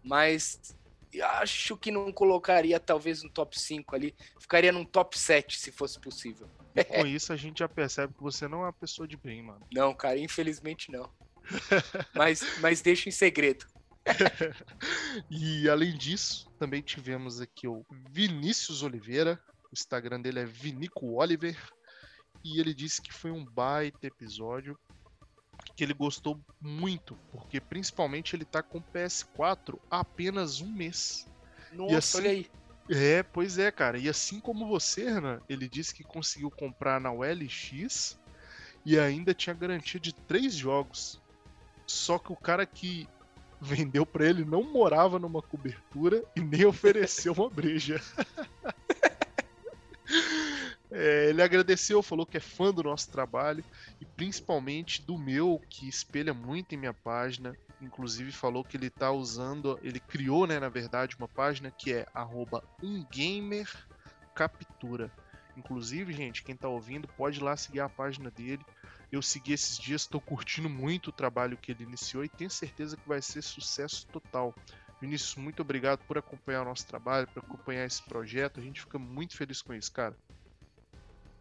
mas 0.04 0.76
acho 1.42 1.76
que 1.78 1.92
não 1.92 2.12
colocaria 2.12 2.80
talvez 2.80 3.24
no 3.24 3.30
top 3.30 3.60
5 3.60 3.96
ali. 3.96 4.16
Ficaria 4.40 4.72
num 4.72 4.86
top 4.86 5.18
7 5.18 5.60
se 5.60 5.72
fosse 5.72 6.00
possível. 6.00 6.48
E 6.76 6.84
com 6.84 7.06
isso 7.08 7.34
a 7.34 7.36
gente 7.36 7.60
já 7.60 7.70
percebe 7.70 8.14
que 8.14 8.22
você 8.22 8.48
não 8.48 8.60
é 8.60 8.66
uma 8.66 8.74
pessoa 8.74 9.08
de 9.08 9.18
bem, 9.18 9.42
mano. 9.42 9.66
Não, 9.74 9.94
cara, 9.94 10.18
infelizmente 10.18 10.92
não. 10.92 11.10
mas, 12.14 12.60
mas 12.60 12.82
deixa 12.82 13.10
em 13.10 13.12
segredo. 13.12 13.66
E 15.30 15.70
além 15.70 15.96
disso, 15.98 16.50
também 16.60 16.82
tivemos 16.82 17.42
aqui 17.42 17.68
o 17.68 17.86
Vinícius 18.12 18.84
Oliveira. 18.84 19.40
O 19.66 19.74
Instagram 19.74 20.22
dele 20.22 20.40
é 20.40 20.46
Vinico 20.46 21.14
Oliver. 21.20 21.58
E 22.44 22.60
ele 22.60 22.74
disse 22.74 23.02
que 23.02 23.14
foi 23.14 23.32
um 23.32 23.46
baita 23.46 24.08
episódio. 24.08 24.78
Que 25.76 25.84
ele 25.84 25.94
gostou 25.94 26.40
muito, 26.62 27.16
porque 27.32 27.60
principalmente 27.60 28.36
ele 28.36 28.46
tá 28.46 28.64
com 28.64 28.78
o 28.80 28.84
PS4 28.94 29.78
há 29.92 30.00
apenas 30.00 30.62
um 30.62 30.72
mês. 30.72 31.28
Nossa, 31.72 31.98
assim- 31.98 32.18
olha 32.20 32.32
aí. 32.32 32.48
É, 32.92 33.22
pois 33.22 33.60
é, 33.60 33.70
cara. 33.72 33.98
E 34.00 34.10
assim 34.10 34.40
como 34.40 34.68
você, 34.68 35.04
Renan, 35.12 35.42
ele 35.48 35.70
disse 35.70 35.94
que 35.94 36.04
conseguiu 36.04 36.50
comprar 36.50 37.00
na 37.00 37.12
OLX 37.12 38.18
e 38.84 38.98
ainda 38.98 39.32
tinha 39.34 39.54
garantia 39.54 40.00
de 40.00 40.12
três 40.14 40.56
jogos. 40.56 41.22
Só 41.90 42.20
que 42.20 42.32
o 42.32 42.36
cara 42.36 42.68
que 42.68 43.10
vendeu 43.60 44.06
pra 44.06 44.26
ele 44.26 44.46
não 44.46 44.62
morava 44.62 45.18
numa 45.18 45.42
cobertura 45.42 46.24
e 46.36 46.40
nem 46.40 46.64
ofereceu 46.64 47.34
uma 47.34 47.50
breja. 47.50 48.00
É, 50.92 51.30
ele 51.30 51.44
agradeceu, 51.44 52.02
falou 52.02 52.26
que 52.26 52.38
é 52.38 52.40
fã 52.40 52.74
do 52.74 52.82
nosso 52.82 53.12
trabalho 53.12 53.64
e 54.02 54.06
principalmente 54.06 55.04
do 55.04 55.20
meu, 55.20 55.62
que 55.70 55.88
espelha 55.88 56.34
muito 56.34 56.74
em 56.74 56.80
minha 56.80 56.96
página. 56.96 57.56
Inclusive 57.80 58.32
falou 58.32 58.64
que 58.64 58.76
ele 58.76 58.90
tá 58.90 59.12
usando, 59.12 59.78
ele 59.84 60.00
criou, 60.00 60.48
né, 60.48 60.60
na 60.60 60.68
verdade, 60.68 61.16
uma 61.16 61.28
página 61.28 61.70
que 61.70 61.94
é 61.94 62.08
umgamercaptura. 62.82 65.12
Inclusive, 65.56 66.12
gente, 66.12 66.42
quem 66.42 66.56
tá 66.56 66.68
ouvindo 66.68 67.08
pode 67.10 67.38
ir 67.38 67.44
lá 67.44 67.56
seguir 67.56 67.82
a 67.82 67.90
página 67.90 68.32
dele. 68.32 68.66
Eu 69.12 69.22
segui 69.22 69.54
esses 69.54 69.78
dias, 69.78 70.02
estou 70.02 70.22
curtindo 70.22 70.70
muito 70.70 71.08
o 71.08 71.12
trabalho 71.12 71.58
que 71.58 71.72
ele 71.72 71.84
iniciou 71.84 72.24
e 72.24 72.30
tenho 72.30 72.50
certeza 72.50 72.96
que 72.96 73.08
vai 73.08 73.22
ser 73.22 73.42
sucesso 73.42 74.06
total. 74.08 74.54
Vinícius, 75.02 75.36
muito 75.36 75.62
obrigado 75.62 76.00
por 76.06 76.18
acompanhar 76.18 76.62
o 76.62 76.66
nosso 76.66 76.86
trabalho, 76.86 77.28
por 77.28 77.40
acompanhar 77.40 77.86
esse 77.86 78.04
projeto. 78.04 78.60
A 78.60 78.64
gente 78.64 78.82
fica 78.82 79.00
muito 79.00 79.36
feliz 79.36 79.62
com 79.62 79.74
isso, 79.74 79.92
cara. 79.92 80.16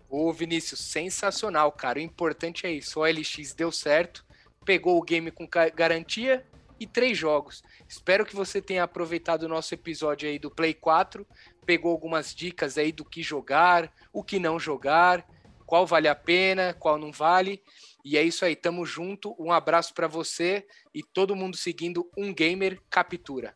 Ô, 0.09 0.33
Vinícius, 0.33 0.81
sensacional, 0.81 1.71
cara. 1.73 1.99
O 1.99 2.03
importante 2.03 2.67
é 2.67 2.73
isso. 2.73 2.99
O 2.99 3.03
OLX 3.03 3.53
deu 3.53 3.71
certo, 3.71 4.25
pegou 4.65 4.97
o 4.97 5.03
game 5.03 5.31
com 5.31 5.47
garantia 5.75 6.47
e 6.81 6.87
três 6.87 7.19
jogos. 7.19 7.63
Espero 7.87 8.25
que 8.25 8.37
você 8.37 8.63
tenha 8.63 8.85
aproveitado 8.85 9.43
o 9.43 9.49
nosso 9.49 9.75
episódio 9.75 10.29
aí 10.29 10.39
do 10.39 10.51
Play 10.51 10.73
4, 10.73 11.27
pegou 11.67 11.91
algumas 11.91 12.35
dicas 12.35 12.79
aí 12.79 12.93
do 12.93 13.05
que 13.05 13.23
jogar, 13.23 13.93
o 14.13 14.23
que 14.23 14.39
não 14.39 14.59
jogar, 14.59 15.27
qual 15.69 15.87
vale 15.87 16.09
a 16.09 16.15
pena, 16.15 16.73
qual 16.73 16.99
não 16.99 17.13
vale. 17.13 17.63
E 18.03 18.17
é 18.17 18.23
isso 18.23 18.43
aí, 18.43 18.57
tamo 18.57 18.87
junto. 18.87 19.37
Um 19.39 19.53
abraço 19.53 19.93
pra 19.93 20.09
você 20.09 20.67
e 20.95 21.03
todo 21.03 21.37
mundo 21.37 21.59
seguindo 21.59 22.11
um 22.17 22.33
gamer 22.33 22.81
captura. 22.89 23.55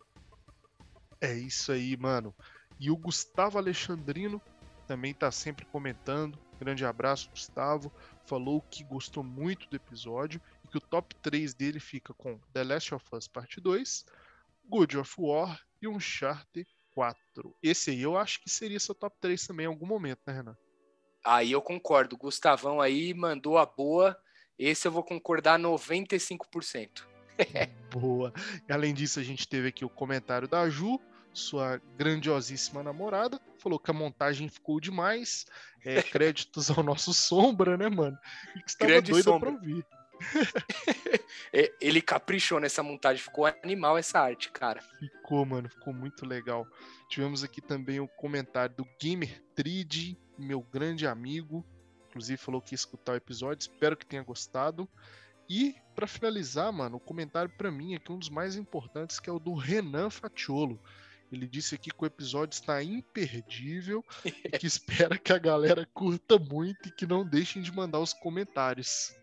É 1.23 1.33
isso 1.33 1.73
aí, 1.73 1.97
mano. 1.97 2.35
E 2.79 2.91
o 2.91 2.97
Gustavo 2.99 3.57
Alexandrino 3.57 4.43
também 4.87 5.15
tá 5.15 5.33
sempre 5.33 5.65
comentando. 5.65 6.39
Grande 6.61 6.85
abraço, 6.85 7.31
Gustavo. 7.31 7.91
Falou 8.27 8.61
que 8.61 8.85
gostou 8.85 9.25
muito 9.25 9.67
do 9.71 9.77
episódio 9.77 10.39
e 10.67 10.69
que 10.69 10.77
o 10.77 10.83
top 10.83 11.15
3 11.15 11.55
dele 11.55 11.81
fica 11.81 12.13
com 12.13 12.39
The 12.53 12.63
Last 12.63 12.95
of 12.95 13.07
Us 13.11 13.27
Parte 13.27 13.59
2, 13.59 14.05
God 14.69 14.97
of 14.97 15.15
War 15.17 15.59
e 15.81 15.89
Uncharted 15.89 16.69
4. 16.91 17.57
Esse 17.63 17.93
aí 17.93 18.03
eu 18.03 18.19
acho 18.19 18.43
que 18.43 18.51
seria 18.51 18.79
seu 18.79 18.95
top 18.95 19.17
3 19.19 19.47
também 19.47 19.65
em 19.65 19.69
algum 19.69 19.87
momento, 19.87 20.21
né, 20.27 20.35
Renan? 20.35 20.57
Aí 21.25 21.53
eu 21.53 21.63
concordo. 21.63 22.17
Gustavão 22.17 22.81
aí 22.81 23.15
mandou 23.15 23.59
a 23.59 23.67
boa. 23.67 24.17
Esse 24.59 24.87
eu 24.87 24.93
vou 24.93 25.03
concordar 25.03 25.59
95%. 25.59 27.03
Boa. 27.91 28.33
E 28.69 28.73
além 28.73 28.95
disso, 28.95 29.19
a 29.19 29.23
gente 29.23 29.49
teve 29.49 29.69
aqui 29.69 29.85
o 29.85 29.89
comentário 29.89 30.47
da 30.47 30.69
Ju, 30.69 31.01
sua 31.33 31.81
grandiosíssima 31.97 32.83
namorada. 32.83 33.41
Falou 33.59 33.79
que 33.79 33.91
a 33.91 33.95
montagem 33.95 34.49
ficou 34.49 34.79
demais. 34.79 35.47
É, 35.85 36.03
créditos 36.03 36.71
ao 36.71 36.83
nosso 36.83 37.13
Sombra, 37.13 37.77
né, 37.77 37.89
mano? 37.89 38.17
E 38.57 38.63
que 38.63 38.71
estava 38.71 38.91
Grande 38.91 39.11
doida 39.13 39.25
Sombra. 39.25 39.51
pra 39.53 39.61
ouvir. 39.61 39.85
É, 41.53 41.73
Ele 41.81 42.01
caprichou 42.01 42.61
nessa 42.61 42.83
montagem, 42.83 43.23
ficou 43.23 43.45
animal 43.45 43.99
essa 43.99 44.21
arte, 44.21 44.51
cara. 44.51 44.81
Ficou, 45.01 45.45
mano, 45.45 45.69
ficou 45.69 45.93
muito 45.93 46.25
legal. 46.25 46.67
Tivemos 47.09 47.43
aqui 47.43 47.61
também 47.61 47.99
o 48.01 48.09
comentário 48.09 48.75
do 48.77 48.87
Gamer 49.01 49.43
Trid, 49.55 50.17
meu 50.43 50.61
grande 50.61 51.07
amigo. 51.07 51.65
Inclusive 52.09 52.37
falou 52.37 52.61
que 52.61 52.75
ia 52.75 52.77
escutar 52.77 53.13
o 53.13 53.17
episódio, 53.17 53.63
espero 53.63 53.97
que 53.97 54.05
tenha 54.05 54.23
gostado. 54.23 54.89
E 55.49 55.75
pra 55.95 56.07
finalizar, 56.07 56.73
mano, 56.73 56.97
o 56.97 57.01
comentário 57.01 57.51
pra 57.57 57.71
mim 57.71 57.95
aqui 57.95 58.13
um 58.13 58.19
dos 58.19 58.29
mais 58.29 58.57
importantes, 58.57 59.19
que 59.19 59.29
é 59.29 59.33
o 59.33 59.39
do 59.39 59.55
Renan 59.55 60.11
Fatiolo. 60.11 60.81
Ele 61.31 61.47
disse 61.47 61.75
aqui 61.75 61.91
que 61.91 62.03
o 62.03 62.07
episódio 62.07 62.55
está 62.55 62.83
imperdível 62.83 64.05
e 64.25 64.31
que 64.31 64.67
espera 64.67 65.17
que 65.17 65.33
a 65.33 65.39
galera 65.39 65.89
curta 65.95 66.39
muito 66.39 66.89
e 66.89 66.93
que 66.93 67.07
não 67.07 67.25
deixem 67.25 67.63
de 67.63 67.73
mandar 67.75 68.01
os 68.01 68.13
comentários. 68.13 69.15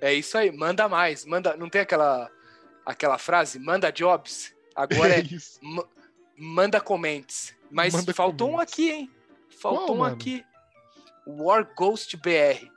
É 0.00 0.12
isso 0.12 0.36
aí, 0.36 0.50
manda 0.50 0.88
mais, 0.88 1.24
manda. 1.24 1.56
Não 1.56 1.70
tem 1.70 1.80
aquela 1.80 2.30
aquela 2.84 3.16
frase, 3.16 3.58
manda 3.58 3.90
jobs. 3.90 4.54
Agora 4.74 5.14
é, 5.16 5.20
isso. 5.20 5.58
ma- 5.62 5.88
manda 6.36 6.80
comments. 6.80 7.54
Mas 7.70 7.94
Manda 7.94 8.12
faltou 8.12 8.50
um 8.50 8.60
aqui, 8.60 8.90
hein? 8.90 9.10
Faltou 9.60 9.98
um 9.98 10.04
aqui. 10.04 10.44
War 11.26 11.72
Ghost 11.76 12.16
BR. 12.16 12.70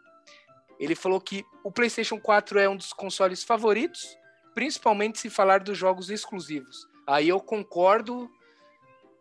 Ele 0.79 0.96
falou 0.96 1.20
que 1.22 1.46
o 1.63 1.72
PlayStation 1.72 2.20
4 2.20 2.60
é 2.60 2.70
um 2.70 2.75
dos 2.75 2.94
consoles 2.94 3.44
favoritos, 3.44 4.17
principalmente 4.53 5.20
se 5.20 5.29
falar 5.29 5.62
dos 5.62 5.77
jogos 5.77 6.10
exclusivos. 6.10 6.88
Aí 7.08 7.29
eu 7.29 7.39
concordo, 7.39 8.29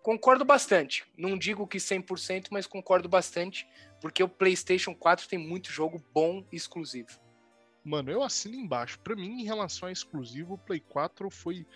concordo 0.02 0.44
bastante. 0.44 1.04
Não 1.16 1.38
digo 1.38 1.66
que 1.66 1.78
100%, 1.78 2.48
mas 2.50 2.66
concordo 2.66 3.08
bastante, 3.08 3.66
porque 4.00 4.22
o 4.22 4.28
PlayStation 4.28 4.94
4 4.94 5.28
tem 5.28 5.38
muito 5.38 5.70
jogo 5.70 6.02
bom 6.12 6.44
e 6.50 6.56
exclusivo. 6.56 7.20
Mano, 7.84 8.10
eu 8.10 8.22
assino 8.22 8.54
embaixo. 8.54 8.98
Pra 9.00 9.14
mim, 9.14 9.40
em 9.40 9.44
relação 9.44 9.88
a 9.88 9.92
exclusivo, 9.92 10.54
o 10.54 10.58
Play 10.58 10.80
4 10.80 11.28
foi 11.30 11.66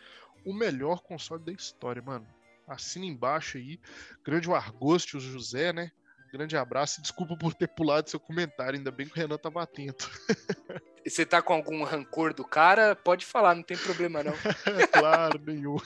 o 0.44 0.54
melhor 0.54 1.02
console 1.02 1.42
da 1.42 1.52
história, 1.52 2.00
mano. 2.00 2.26
Assina 2.68 3.06
embaixo 3.06 3.58
aí. 3.58 3.80
Grande 4.24 4.48
o 4.48 4.54
Argosto, 4.54 5.16
o 5.16 5.20
José, 5.20 5.72
né? 5.72 5.90
Grande 6.32 6.56
abraço 6.56 7.00
e 7.00 7.02
desculpa 7.02 7.36
por 7.36 7.54
ter 7.54 7.68
pulado 7.68 8.10
seu 8.10 8.20
comentário. 8.20 8.76
Ainda 8.78 8.90
bem 8.90 9.06
que 9.06 9.12
o 9.12 9.16
Renan 9.16 9.38
tava 9.38 9.62
atento. 9.62 10.10
E 11.04 11.10
você 11.10 11.24
tá 11.24 11.40
com 11.40 11.54
algum 11.54 11.84
rancor 11.84 12.34
do 12.34 12.44
cara, 12.44 12.94
pode 12.94 13.24
falar, 13.24 13.54
não 13.54 13.62
tem 13.62 13.78
problema 13.78 14.22
não. 14.22 14.34
claro, 14.92 15.40
nenhum. 15.42 15.78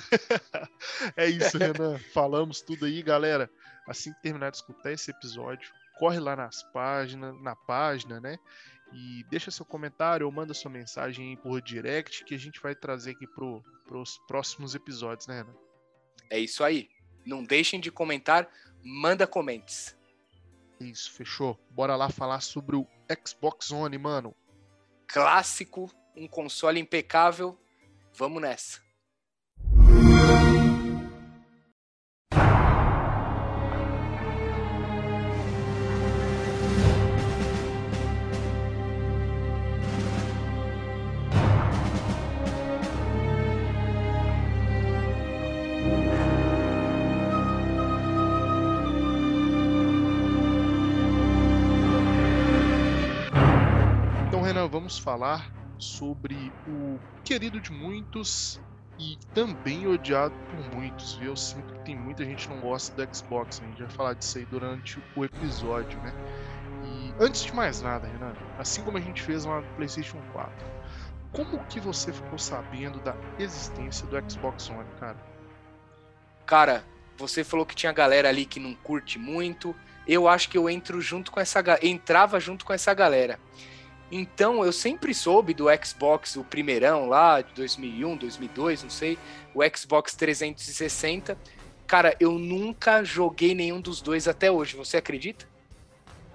é 1.17 1.29
isso, 1.29 1.57
Renan. 1.57 1.97
Falamos 2.13 2.61
tudo 2.61 2.87
aí, 2.87 3.01
galera. 3.05 3.49
Assim 3.87 4.13
que 4.13 4.21
terminar 4.21 4.51
de 4.51 4.57
escutar 4.57 4.91
esse 4.91 5.13
episódio, 5.13 5.73
corre 5.97 6.19
lá 6.19 6.35
nas 6.35 6.65
páginas, 6.73 7.41
na 7.41 7.55
página, 7.55 8.21
né? 8.21 8.37
E 8.93 9.25
deixa 9.31 9.53
seu 9.53 9.65
comentário 9.65 10.27
ou 10.27 10.33
manda 10.33 10.53
sua 10.55 10.73
mensagem 10.73 11.31
aí 11.31 11.37
por 11.37 11.63
direct 11.63 12.25
que 12.25 12.35
a 12.35 12.39
gente 12.39 12.61
vai 12.61 12.75
trazer 12.75 13.13
aqui 13.13 13.29
pro, 13.29 13.63
pros 13.87 14.19
próximos 14.27 14.75
episódios, 14.75 15.29
né, 15.29 15.37
Renan? 15.37 15.55
É 16.33 16.39
isso 16.39 16.65
aí. 16.65 16.89
Não 17.27 17.45
deixem 17.45 17.79
de 17.79 17.93
comentar, 17.93 18.49
manda 18.83 19.27
comments. 19.27 19.95
Isso, 20.81 21.13
fechou. 21.13 21.61
Bora 21.69 21.95
lá 21.95 22.09
falar 22.09 22.41
sobre 22.41 22.75
o 22.75 22.89
Xbox 23.23 23.71
One, 23.71 23.99
mano. 23.99 24.35
Clássico, 25.07 25.91
um 26.17 26.27
console 26.27 26.81
impecável. 26.81 27.61
Vamos 28.15 28.41
nessa. 28.41 28.81
Vamos 54.69 54.99
falar 54.99 55.51
sobre 55.79 56.53
o 56.67 56.99
querido 57.25 57.61
de 57.61 57.73
muitos 57.73 58.61
e 58.99 59.19
também 59.35 59.87
odiado 59.87 60.35
por 60.51 60.77
muitos, 60.77 61.15
viu? 61.15 61.31
Eu 61.31 61.37
sinto 61.37 61.73
que 61.75 61.81
tem 61.81 61.97
muita 61.97 62.25
gente 62.25 62.47
que 62.47 62.55
não 62.55 62.61
gosta 62.61 62.95
do 62.95 63.15
Xbox, 63.15 63.61
a 63.61 63.67
gente 63.67 63.83
vai 63.83 63.91
falar 63.91 64.15
disso 64.15 64.39
aí 64.39 64.45
durante 64.47 65.03
o 65.17 65.25
episódio, 65.25 65.99
né? 66.01 66.13
E 66.85 67.15
antes 67.23 67.45
de 67.45 67.55
mais 67.55 67.83
nada, 67.83 68.07
Renan, 68.07 68.33
assim 68.59 68.83
como 68.83 68.99
a 68.99 69.01
gente 69.01 69.23
fez 69.23 69.45
lá 69.45 69.61
no 69.61 69.67
PlayStation 69.75 70.19
4, 70.33 70.53
como 71.33 71.65
que 71.65 71.81
você 71.81 72.13
ficou 72.13 72.39
sabendo 72.39 73.01
da 73.01 73.17
existência 73.39 74.07
do 74.07 74.31
Xbox 74.31 74.71
One, 74.71 74.89
cara? 75.01 75.17
Cara, 76.47 76.85
você 77.17 77.43
falou 77.43 77.65
que 77.65 77.75
tinha 77.75 77.93
galera 77.93 78.29
ali 78.29 78.45
que 78.45 78.61
não 78.61 78.75
curte 78.75 79.19
muito. 79.19 79.75
Eu 80.07 80.29
acho 80.29 80.49
que 80.49 80.59
eu 80.59 80.69
entro 80.69 81.01
junto 81.01 81.31
com 81.31 81.41
essa 81.41 81.63
entrava 81.83 82.39
junto 82.39 82.65
com 82.65 82.73
essa 82.73 82.93
galera. 82.93 83.39
Então, 84.15 84.63
eu 84.63 84.71
sempre 84.73 85.15
soube 85.15 85.55
do 85.55 85.67
Xbox, 85.83 86.37
o 86.37 86.45
primeirão 86.45 87.09
lá, 87.09 87.41
de 87.41 87.51
2001, 87.55 88.15
2002, 88.19 88.83
não 88.83 88.91
sei, 88.91 89.19
o 89.55 89.61
Xbox 89.75 90.15
360. 90.15 91.37
Cara, 91.87 92.15
eu 92.21 92.33
nunca 92.33 93.03
joguei 93.03 93.55
nenhum 93.55 93.81
dos 93.81 94.03
dois 94.03 94.29
até 94.29 94.51
hoje, 94.51 94.77
você 94.77 94.99
acredita? 94.99 95.47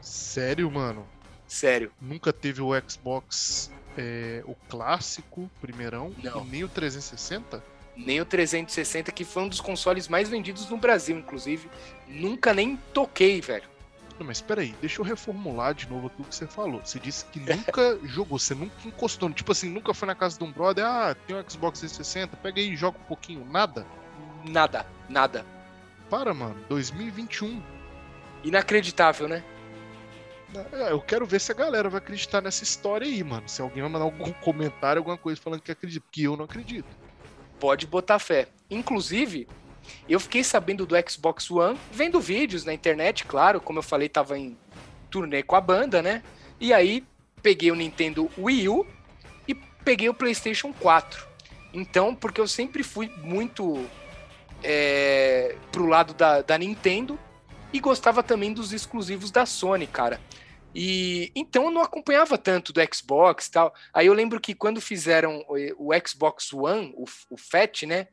Sério, 0.01 0.69
mano? 0.71 1.07
Sério. 1.47 1.91
Nunca 2.01 2.33
teve 2.33 2.63
o 2.63 2.71
Xbox, 2.89 3.71
é, 3.95 4.41
o 4.45 4.55
clássico, 4.67 5.47
primeirão, 5.61 6.11
Não. 6.23 6.43
e 6.45 6.49
nem 6.49 6.63
o 6.63 6.67
360? 6.67 7.63
Nem 7.95 8.19
o 8.21 8.25
360, 8.25 9.11
que 9.11 9.23
foi 9.23 9.43
um 9.43 9.47
dos 9.47 9.61
consoles 9.61 10.07
mais 10.07 10.27
vendidos 10.29 10.67
no 10.67 10.77
Brasil, 10.77 11.15
inclusive. 11.17 11.69
Nunca 12.07 12.55
nem 12.55 12.75
toquei, 12.91 13.39
velho. 13.39 13.69
Não, 14.19 14.25
mas 14.25 14.41
peraí, 14.41 14.73
deixa 14.81 14.99
eu 14.99 15.05
reformular 15.05 15.73
de 15.73 15.87
novo 15.87 16.07
aquilo 16.07 16.27
que 16.27 16.35
você 16.35 16.47
falou. 16.47 16.81
Você 16.83 16.99
disse 16.99 17.25
que 17.25 17.39
nunca 17.55 17.99
jogou, 18.03 18.39
você 18.39 18.55
nunca 18.55 18.75
encostou. 18.85 19.31
Tipo 19.31 19.51
assim, 19.51 19.69
nunca 19.69 19.93
foi 19.93 20.07
na 20.07 20.15
casa 20.15 20.37
de 20.37 20.43
um 20.43 20.51
brother, 20.51 20.85
ah, 20.85 21.15
tem 21.27 21.35
um 21.35 21.49
Xbox 21.49 21.79
360, 21.79 22.35
pega 22.37 22.59
aí 22.59 22.71
e 22.71 22.75
joga 22.75 22.97
um 22.97 23.03
pouquinho. 23.03 23.45
Nada? 23.45 23.85
Nada, 24.43 24.85
nada. 25.07 25.45
Para, 26.09 26.33
mano, 26.33 26.57
2021. 26.69 27.61
Inacreditável, 28.43 29.27
né? 29.27 29.43
É, 30.71 30.91
eu 30.91 31.01
quero 31.01 31.25
ver 31.25 31.39
se 31.39 31.51
a 31.51 31.55
galera 31.55 31.89
vai 31.89 31.97
acreditar 31.97 32.41
nessa 32.41 32.63
história 32.63 33.05
aí, 33.05 33.23
mano. 33.23 33.47
Se 33.47 33.61
alguém 33.61 33.81
vai 33.81 33.91
mandar 33.91 34.05
algum 34.05 34.31
comentário, 34.41 34.99
alguma 34.99 35.17
coisa 35.17 35.39
falando 35.41 35.61
que 35.61 35.71
acredita, 35.71 36.05
porque 36.05 36.21
eu 36.21 36.37
não 36.37 36.45
acredito. 36.45 36.87
Pode 37.59 37.85
botar 37.85 38.19
fé. 38.19 38.47
Inclusive, 38.69 39.47
eu 40.07 40.19
fiquei 40.19 40.43
sabendo 40.43 40.85
do 40.85 40.95
Xbox 41.09 41.49
One, 41.49 41.77
vendo 41.91 42.19
vídeos 42.19 42.65
na 42.65 42.73
internet, 42.73 43.25
claro, 43.25 43.59
como 43.61 43.79
eu 43.79 43.83
falei, 43.83 44.09
tava 44.09 44.37
em 44.37 44.57
turnê 45.09 45.43
com 45.43 45.55
a 45.55 45.61
banda, 45.61 46.01
né? 46.01 46.23
E 46.59 46.73
aí 46.73 47.03
peguei 47.41 47.71
o 47.71 47.75
Nintendo 47.75 48.29
Wii 48.37 48.69
U 48.69 48.85
e 49.47 49.53
peguei 49.53 50.09
o 50.09 50.13
PlayStation 50.13 50.73
4. 50.73 51.25
Então, 51.73 52.15
porque 52.15 52.41
eu 52.41 52.47
sempre 52.47 52.83
fui 52.83 53.11
muito 53.21 53.85
é, 54.63 55.55
pro 55.71 55.85
lado 55.85 56.13
da, 56.13 56.41
da 56.41 56.57
Nintendo 56.57 57.19
e 57.71 57.79
gostava 57.79 58.23
também 58.23 58.53
dos 58.53 58.73
exclusivos 58.73 59.31
da 59.31 59.45
Sony, 59.45 59.87
cara. 59.87 60.19
E 60.73 61.31
então 61.35 61.65
eu 61.65 61.71
não 61.71 61.81
acompanhava 61.81 62.37
tanto 62.37 62.71
do 62.71 62.81
Xbox 62.93 63.49
tal. 63.49 63.73
Aí 63.93 64.07
eu 64.07 64.13
lembro 64.13 64.39
que 64.39 64.53
quando 64.53 64.81
fizeram 64.81 65.43
o, 65.47 65.89
o 65.89 66.07
Xbox 66.07 66.53
One, 66.53 66.93
o, 66.95 67.05
o 67.29 67.37
Fat, 67.37 67.83
né? 67.83 68.07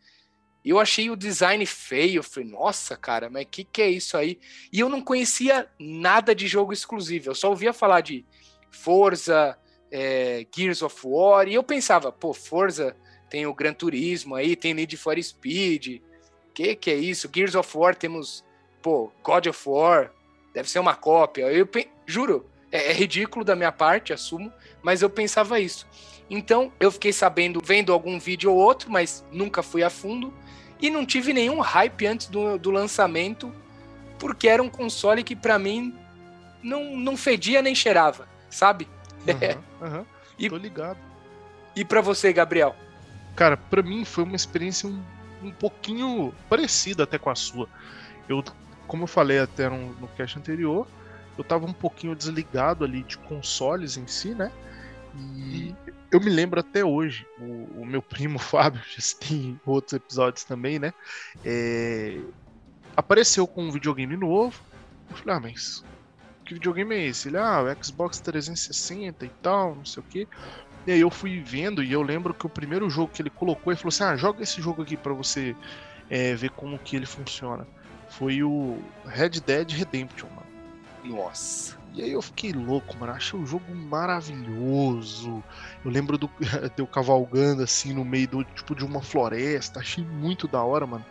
Eu 0.70 0.80
achei 0.80 1.10
o 1.10 1.16
design 1.16 1.64
feio. 1.66 2.18
Eu 2.18 2.22
falei, 2.22 2.48
nossa, 2.48 2.96
cara, 2.96 3.28
mas 3.28 3.46
que 3.50 3.64
que 3.64 3.82
é 3.82 3.90
isso 3.90 4.16
aí? 4.16 4.38
E 4.72 4.80
eu 4.80 4.88
não 4.88 5.00
conhecia 5.00 5.68
nada 5.78 6.34
de 6.34 6.46
jogo 6.46 6.72
exclusivo. 6.72 7.30
Eu 7.30 7.34
só 7.34 7.50
ouvia 7.50 7.72
falar 7.72 8.00
de 8.00 8.24
Forza, 8.70 9.58
é, 9.90 10.46
Gears 10.54 10.82
of 10.82 10.96
War. 11.04 11.46
E 11.48 11.54
eu 11.54 11.62
pensava, 11.62 12.10
pô, 12.10 12.32
Forza 12.32 12.96
tem 13.28 13.46
o 13.46 13.54
Gran 13.54 13.74
Turismo 13.74 14.34
aí, 14.34 14.56
tem 14.56 14.74
Need 14.74 14.96
for 14.96 15.22
Speed. 15.22 16.00
Que 16.54 16.74
que 16.74 16.90
é 16.90 16.94
isso? 16.94 17.30
Gears 17.34 17.54
of 17.54 17.76
War 17.76 17.94
temos, 17.94 18.44
pô, 18.80 19.12
God 19.22 19.46
of 19.46 19.68
War. 19.68 20.12
Deve 20.54 20.70
ser 20.70 20.78
uma 20.78 20.94
cópia. 20.94 21.52
Eu 21.52 21.68
juro, 22.06 22.48
é, 22.70 22.90
é 22.90 22.92
ridículo 22.92 23.44
da 23.44 23.54
minha 23.54 23.72
parte, 23.72 24.12
assumo, 24.12 24.52
mas 24.82 25.02
eu 25.02 25.10
pensava 25.10 25.60
isso. 25.60 25.86
Então, 26.28 26.72
eu 26.80 26.90
fiquei 26.90 27.12
sabendo, 27.12 27.60
vendo 27.62 27.92
algum 27.92 28.18
vídeo 28.18 28.50
ou 28.50 28.58
outro, 28.58 28.90
mas 28.90 29.24
nunca 29.30 29.62
fui 29.62 29.82
a 29.82 29.90
fundo. 29.90 30.32
E 30.80 30.90
não 30.90 31.06
tive 31.06 31.32
nenhum 31.32 31.60
hype 31.60 32.06
antes 32.06 32.26
do, 32.26 32.58
do 32.58 32.70
lançamento, 32.70 33.52
porque 34.18 34.48
era 34.48 34.62
um 34.62 34.68
console 34.68 35.22
que 35.22 35.36
para 35.36 35.58
mim 35.58 35.94
não, 36.62 36.96
não 36.96 37.16
fedia 37.16 37.62
nem 37.62 37.74
cheirava, 37.74 38.28
sabe? 38.50 38.88
Uhum, 39.26 39.88
uhum. 39.88 40.04
E, 40.36 40.50
Tô 40.50 40.56
ligado. 40.56 40.98
E 41.76 41.84
para 41.84 42.00
você, 42.00 42.32
Gabriel? 42.32 42.74
Cara, 43.36 43.56
para 43.56 43.82
mim 43.82 44.04
foi 44.04 44.24
uma 44.24 44.34
experiência 44.34 44.88
um, 44.88 45.00
um 45.44 45.50
pouquinho 45.52 46.34
parecida 46.48 47.04
até 47.04 47.18
com 47.18 47.30
a 47.30 47.36
sua. 47.36 47.68
Eu, 48.28 48.42
como 48.88 49.04
eu 49.04 49.06
falei 49.06 49.38
até 49.38 49.68
no, 49.68 49.92
no 49.94 50.08
cast 50.08 50.36
anterior, 50.36 50.88
eu 51.38 51.44
tava 51.44 51.66
um 51.66 51.72
pouquinho 51.72 52.14
desligado 52.14 52.84
ali 52.84 53.04
de 53.04 53.16
consoles 53.18 53.96
em 53.96 54.08
si, 54.08 54.34
né? 54.34 54.50
E 55.16 55.74
eu 56.10 56.20
me 56.20 56.30
lembro 56.30 56.60
até 56.60 56.84
hoje, 56.84 57.26
o, 57.38 57.82
o 57.82 57.86
meu 57.86 58.02
primo 58.02 58.38
Fábio, 58.38 58.82
já 58.88 59.02
tem 59.18 59.60
outros 59.64 59.92
episódios 59.92 60.44
também, 60.44 60.78
né? 60.78 60.92
É, 61.44 62.18
apareceu 62.96 63.46
com 63.46 63.64
um 63.64 63.70
videogame 63.70 64.16
novo. 64.16 64.60
Eu 65.10 65.16
falei, 65.16 65.36
ah, 65.36 65.40
mas 65.40 65.84
que 66.44 66.54
videogame 66.54 66.94
é 66.94 67.06
esse? 67.06 67.28
Ele, 67.28 67.38
ah, 67.38 67.62
o 67.62 67.84
Xbox 67.84 68.20
360 68.20 69.24
e 69.24 69.28
tal, 69.42 69.74
não 69.74 69.84
sei 69.84 70.02
o 70.02 70.06
que. 70.06 70.28
E 70.86 70.92
aí 70.92 71.00
eu 71.00 71.10
fui 71.10 71.40
vendo 71.40 71.82
e 71.82 71.92
eu 71.92 72.02
lembro 72.02 72.34
que 72.34 72.46
o 72.46 72.50
primeiro 72.50 72.90
jogo 72.90 73.12
que 73.12 73.22
ele 73.22 73.30
colocou, 73.30 73.72
ele 73.72 73.80
falou 73.80 73.88
assim, 73.88 74.04
ah, 74.04 74.16
joga 74.16 74.42
esse 74.42 74.60
jogo 74.60 74.82
aqui 74.82 74.96
para 74.96 75.14
você 75.14 75.56
é, 76.10 76.34
ver 76.34 76.50
como 76.50 76.78
que 76.78 76.94
ele 76.94 77.06
funciona. 77.06 77.66
Foi 78.10 78.42
o 78.42 78.78
Red 79.06 79.40
Dead 79.40 79.70
Redemption, 79.70 80.28
mano. 80.28 81.16
Nossa. 81.16 81.83
E 81.94 82.02
aí 82.02 82.10
eu 82.10 82.20
fiquei 82.20 82.52
louco, 82.52 82.98
mano. 82.98 83.12
Achei 83.12 83.38
o 83.38 83.46
jogo 83.46 83.72
maravilhoso. 83.74 85.42
Eu 85.84 85.90
lembro 85.90 86.18
do 86.18 86.28
eu 86.76 86.86
cavalgando 86.88 87.62
assim 87.62 87.94
no 87.94 88.04
meio 88.04 88.26
do 88.26 88.44
tipo 88.44 88.74
de 88.74 88.84
uma 88.84 89.00
floresta. 89.00 89.78
Achei 89.78 90.04
muito 90.04 90.48
da 90.48 90.62
hora, 90.62 90.86
mano. 90.86 91.06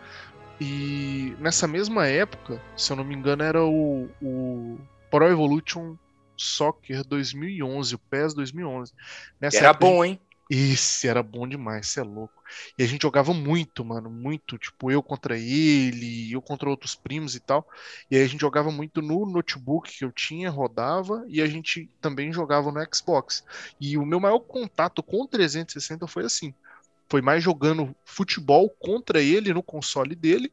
E 0.60 1.34
nessa 1.40 1.66
mesma 1.66 2.06
época, 2.06 2.60
se 2.76 2.92
eu 2.92 2.96
não 2.96 3.04
me 3.04 3.14
engano, 3.14 3.42
era 3.42 3.64
o, 3.64 4.08
o 4.22 4.78
Pro 5.10 5.26
Evolution 5.26 5.96
Soccer 6.36 7.02
2011, 7.02 7.94
o 7.94 7.98
PES 7.98 8.34
2011. 8.34 8.92
Nessa 9.40 9.56
era 9.56 9.68
época, 9.70 9.86
bom, 9.86 10.04
hein? 10.04 10.20
Esse 10.50 11.08
era 11.08 11.22
bom 11.22 11.48
demais, 11.48 11.88
você 11.88 12.00
é 12.00 12.02
louco. 12.02 12.42
E 12.78 12.82
a 12.82 12.86
gente 12.86 13.02
jogava 13.02 13.32
muito, 13.32 13.82
mano, 13.84 14.10
muito. 14.10 14.58
Tipo, 14.58 14.90
eu 14.90 15.02
contra 15.02 15.38
ele, 15.38 16.30
eu 16.30 16.42
contra 16.42 16.68
outros 16.68 16.94
primos 16.94 17.34
e 17.34 17.40
tal. 17.40 17.66
E 18.10 18.16
aí 18.16 18.22
a 18.22 18.26
gente 18.26 18.40
jogava 18.40 18.70
muito 18.70 19.00
no 19.00 19.24
notebook 19.24 19.90
que 19.90 20.04
eu 20.04 20.12
tinha, 20.12 20.50
rodava, 20.50 21.24
e 21.28 21.40
a 21.40 21.46
gente 21.46 21.88
também 22.00 22.32
jogava 22.32 22.70
no 22.70 22.94
Xbox. 22.94 23.42
E 23.80 23.96
o 23.96 24.04
meu 24.04 24.20
maior 24.20 24.40
contato 24.40 25.02
com 25.02 25.22
o 25.22 25.28
360 25.28 26.06
foi 26.06 26.24
assim. 26.24 26.54
Foi 27.08 27.22
mais 27.22 27.42
jogando 27.42 27.94
futebol 28.04 28.68
contra 28.68 29.22
ele 29.22 29.52
no 29.52 29.62
console 29.62 30.14
dele 30.14 30.52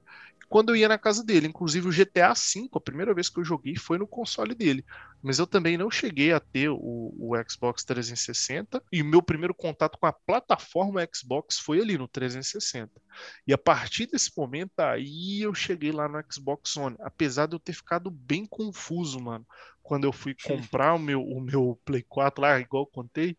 quando 0.52 0.68
eu 0.68 0.76
ia 0.76 0.90
na 0.90 0.98
casa 0.98 1.24
dele. 1.24 1.48
Inclusive 1.48 1.88
o 1.88 1.92
GTA 1.94 2.34
V, 2.34 2.68
a 2.76 2.80
primeira 2.82 3.14
vez 3.14 3.30
que 3.30 3.40
eu 3.40 3.44
joguei 3.46 3.78
foi 3.78 3.98
no 3.98 4.06
console 4.06 4.54
dele. 4.54 4.84
Mas 5.24 5.40
eu 5.40 5.48
também 5.48 5.78
não 5.78 5.90
cheguei 5.90 6.34
a 6.34 6.42
ter 6.42 6.68
o, 6.68 6.78
o 6.78 7.32
Xbox 7.50 7.86
360 7.86 8.84
e 8.92 9.02
o 9.02 9.06
meu 9.06 9.22
primeiro 9.22 9.56
contato 9.56 9.98
com 9.98 10.06
a 10.06 10.12
plataforma 10.12 11.08
Xbox 11.16 11.58
foi 11.58 11.80
ali 11.80 11.98
no 11.98 12.06
360. 12.06 12.92
E 13.48 13.54
a 13.54 13.58
partir 13.58 14.08
desse 14.08 14.30
momento 14.38 14.78
aí 14.80 15.42
eu 15.42 15.54
cheguei 15.54 15.94
lá 15.94 16.10
no 16.10 16.22
Xbox 16.30 16.76
One, 16.76 16.98
apesar 17.00 17.46
de 17.46 17.56
eu 17.56 17.60
ter 17.60 17.72
ficado 17.72 18.12
bem 18.12 18.46
confuso, 18.46 19.22
mano, 19.22 19.48
quando 19.82 20.04
eu 20.04 20.12
fui 20.12 20.36
comprar 20.44 20.96
o 20.96 21.00
meu, 21.00 21.24
o 21.24 21.40
meu 21.40 21.80
Play 21.86 22.04
4 22.04 22.42
lá, 22.42 22.60
igual 22.60 22.84
eu 22.84 22.88
contei, 22.88 23.38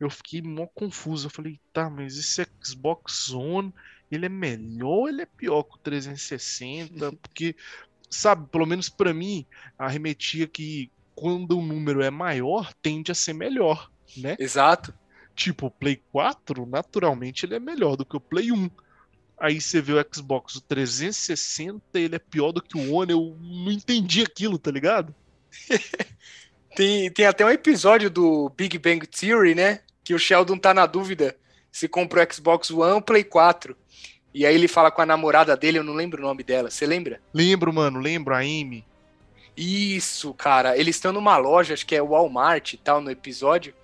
eu 0.00 0.10
fiquei 0.10 0.42
mó 0.42 0.66
confuso. 0.66 1.26
Eu 1.28 1.30
falei, 1.30 1.60
tá, 1.72 1.88
mas 1.88 2.18
esse 2.18 2.44
Xbox 2.60 3.30
One 3.30 3.72
ele 4.10 4.26
é 4.26 4.28
melhor 4.28 4.88
ou 4.88 5.08
ele 5.08 5.22
é 5.22 5.26
pior 5.26 5.62
que 5.62 5.76
o 5.76 5.78
360? 5.78 7.12
Porque 7.12 7.54
sabe, 8.10 8.48
pelo 8.48 8.66
menos 8.66 8.88
pra 8.88 9.14
mim, 9.14 9.46
arremetia 9.78 10.46
que 10.46 10.90
quando 11.14 11.58
o 11.58 11.62
número 11.62 12.02
é 12.02 12.10
maior, 12.10 12.72
tende 12.82 13.12
a 13.12 13.14
ser 13.14 13.34
melhor, 13.34 13.90
né? 14.16 14.36
Exato. 14.38 14.92
Tipo, 15.34 15.66
o 15.66 15.70
Play 15.70 16.02
4, 16.12 16.66
naturalmente, 16.66 17.46
ele 17.46 17.54
é 17.54 17.60
melhor 17.60 17.96
do 17.96 18.04
que 18.04 18.16
o 18.16 18.20
Play 18.20 18.50
1. 18.50 18.70
Aí 19.38 19.60
você 19.60 19.80
vê 19.80 19.94
o 19.94 20.06
Xbox 20.12 20.56
o 20.56 20.60
360, 20.60 21.82
ele 21.94 22.16
é 22.16 22.18
pior 22.18 22.52
do 22.52 22.60
que 22.60 22.76
o 22.76 22.94
One. 22.94 23.12
Eu 23.12 23.36
não 23.40 23.70
entendi 23.70 24.22
aquilo, 24.22 24.58
tá 24.58 24.70
ligado? 24.70 25.14
Tem, 26.76 27.10
tem 27.10 27.26
até 27.26 27.44
um 27.44 27.50
episódio 27.50 28.08
do 28.08 28.48
Big 28.50 28.78
Bang 28.78 29.04
Theory, 29.04 29.56
né? 29.56 29.80
Que 30.04 30.14
o 30.14 30.18
Sheldon 30.20 30.56
tá 30.56 30.72
na 30.72 30.86
dúvida 30.86 31.36
se 31.72 31.88
compra 31.88 32.26
o 32.28 32.34
Xbox 32.34 32.70
One 32.70 32.92
ou 32.94 33.02
Play 33.02 33.24
4. 33.24 33.76
E 34.32 34.46
aí 34.46 34.54
ele 34.54 34.68
fala 34.68 34.90
com 34.90 35.02
a 35.02 35.06
namorada 35.06 35.56
dele, 35.56 35.78
eu 35.78 35.84
não 35.84 35.94
lembro 35.94 36.22
o 36.22 36.26
nome 36.26 36.42
dela. 36.44 36.70
Você 36.70 36.86
lembra? 36.86 37.20
Lembro, 37.34 37.72
mano, 37.72 37.98
lembro, 37.98 38.34
a 38.34 38.38
Amy. 38.38 38.84
Isso, 39.56 40.32
cara. 40.34 40.76
Eles 40.78 40.96
estão 40.96 41.12
numa 41.12 41.36
loja, 41.36 41.74
acho 41.74 41.84
que 41.86 41.94
é 41.96 42.02
Walmart 42.02 42.72
e 42.74 42.76
tal, 42.76 43.00
no 43.00 43.10
episódio. 43.10 43.74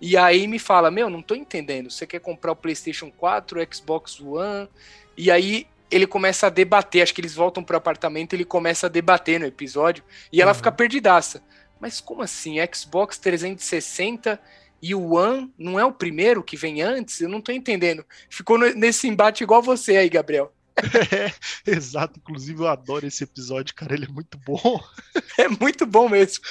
E 0.00 0.16
aí 0.16 0.46
me 0.48 0.58
fala: 0.58 0.90
Meu, 0.90 1.08
não 1.10 1.22
tô 1.22 1.34
entendendo. 1.34 1.90
Você 1.90 2.06
quer 2.06 2.20
comprar 2.20 2.52
o 2.52 2.56
PlayStation 2.56 3.10
4, 3.10 3.60
o 3.60 3.74
Xbox 3.74 4.20
One? 4.20 4.68
E 5.16 5.30
aí 5.30 5.66
ele 5.90 6.06
começa 6.06 6.46
a 6.46 6.50
debater. 6.50 7.02
Acho 7.02 7.14
que 7.14 7.20
eles 7.20 7.34
voltam 7.34 7.62
pro 7.62 7.76
apartamento 7.76 8.32
ele 8.32 8.44
começa 8.44 8.86
a 8.86 8.90
debater 8.90 9.38
no 9.38 9.46
episódio. 9.46 10.02
E 10.32 10.40
ela 10.40 10.50
Uhum. 10.52 10.56
fica 10.56 10.72
perdidaça. 10.72 11.42
Mas 11.78 12.00
como 12.00 12.22
assim? 12.22 12.56
Xbox 12.74 13.18
360 13.18 14.40
e 14.82 14.94
o 14.94 15.14
One 15.14 15.52
não 15.56 15.78
é 15.78 15.84
o 15.84 15.92
primeiro 15.92 16.42
que 16.42 16.56
vem 16.56 16.82
antes? 16.82 17.20
Eu 17.20 17.28
não 17.28 17.40
tô 17.40 17.52
entendendo. 17.52 18.04
Ficou 18.28 18.58
nesse 18.58 19.06
embate 19.06 19.44
igual 19.44 19.62
você 19.62 19.96
aí, 19.96 20.08
Gabriel. 20.08 20.52
É, 20.76 21.32
exato. 21.66 22.18
Inclusive, 22.18 22.60
eu 22.60 22.68
adoro 22.68 23.06
esse 23.06 23.24
episódio, 23.24 23.74
cara. 23.74 23.94
Ele 23.94 24.06
é 24.06 24.08
muito 24.08 24.38
bom. 24.38 24.82
É 25.38 25.48
muito 25.48 25.86
bom 25.86 26.10
mesmo. 26.10 26.44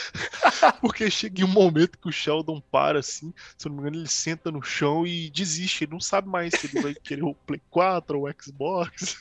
Porque 0.81 1.09
chega 1.11 1.41
em 1.41 1.43
um 1.43 1.47
momento 1.47 1.99
que 1.99 2.09
o 2.09 2.11
Sheldon 2.11 2.59
para 2.59 2.97
assim, 2.97 3.31
se 3.55 3.67
eu 3.67 3.69
não 3.69 3.75
me 3.75 3.81
engano, 3.83 4.01
ele 4.01 4.09
senta 4.09 4.51
no 4.51 4.61
chão 4.63 5.05
e 5.05 5.29
desiste. 5.29 5.83
Ele 5.83 5.91
não 5.91 5.99
sabe 5.99 6.27
mais 6.27 6.55
se 6.55 6.65
ele 6.65 6.81
vai 6.81 6.95
querer 6.95 7.23
o 7.23 7.35
Play 7.35 7.61
4 7.69 8.17
ou 8.17 8.27
o 8.27 8.33
Xbox. 8.41 9.17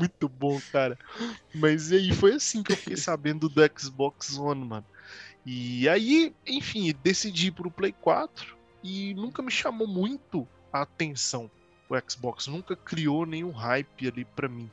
Muito 0.00 0.28
bom, 0.28 0.60
cara. 0.72 0.98
Mas 1.54 1.92
e 1.92 1.96
aí 1.96 2.12
foi 2.12 2.34
assim 2.34 2.60
que 2.62 2.72
eu 2.72 2.76
fiquei 2.76 2.96
sabendo 2.96 3.48
do 3.48 3.62
Xbox 3.78 4.36
One, 4.36 4.64
mano. 4.64 4.86
E 5.44 5.88
aí, 5.88 6.34
enfim, 6.46 6.94
decidi 7.02 7.48
ir 7.48 7.52
pro 7.52 7.70
Play 7.70 7.92
4 7.92 8.56
e 8.82 9.14
nunca 9.14 9.42
me 9.42 9.50
chamou 9.50 9.86
muito 9.86 10.46
a 10.72 10.82
atenção 10.82 11.50
o 11.88 12.10
Xbox. 12.10 12.46
Nunca 12.46 12.76
criou 12.76 13.26
nenhum 13.26 13.50
hype 13.50 14.08
ali 14.08 14.24
pra 14.24 14.48
mim, 14.48 14.70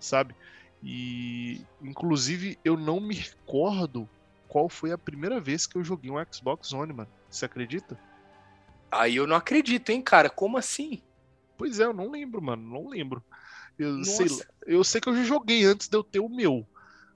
sabe? 0.00 0.34
E 0.82 1.60
inclusive 1.80 2.58
eu 2.64 2.76
não 2.76 3.00
me 3.00 3.14
recordo 3.14 4.08
qual 4.48 4.68
foi 4.68 4.92
a 4.92 4.98
primeira 4.98 5.40
vez 5.40 5.66
que 5.66 5.76
eu 5.76 5.84
joguei 5.84 6.10
um 6.10 6.24
Xbox 6.32 6.72
One, 6.72 6.92
mano. 6.92 7.10
Você 7.30 7.44
acredita? 7.44 7.98
Aí 8.90 9.16
eu 9.16 9.26
não 9.26 9.36
acredito, 9.36 9.90
hein, 9.90 10.02
cara? 10.02 10.28
Como 10.28 10.58
assim? 10.58 11.02
Pois 11.56 11.80
é, 11.80 11.84
eu 11.84 11.94
não 11.94 12.10
lembro, 12.10 12.42
mano. 12.42 12.62
Não 12.62 12.88
lembro. 12.88 13.24
Eu 13.78 13.98
Nossa. 13.98 14.26
sei, 14.26 14.46
eu 14.66 14.84
sei 14.84 15.00
que 15.00 15.08
eu 15.08 15.16
já 15.16 15.24
joguei 15.24 15.64
antes 15.64 15.88
de 15.88 15.96
eu 15.96 16.04
ter 16.04 16.20
o 16.20 16.28
meu, 16.28 16.66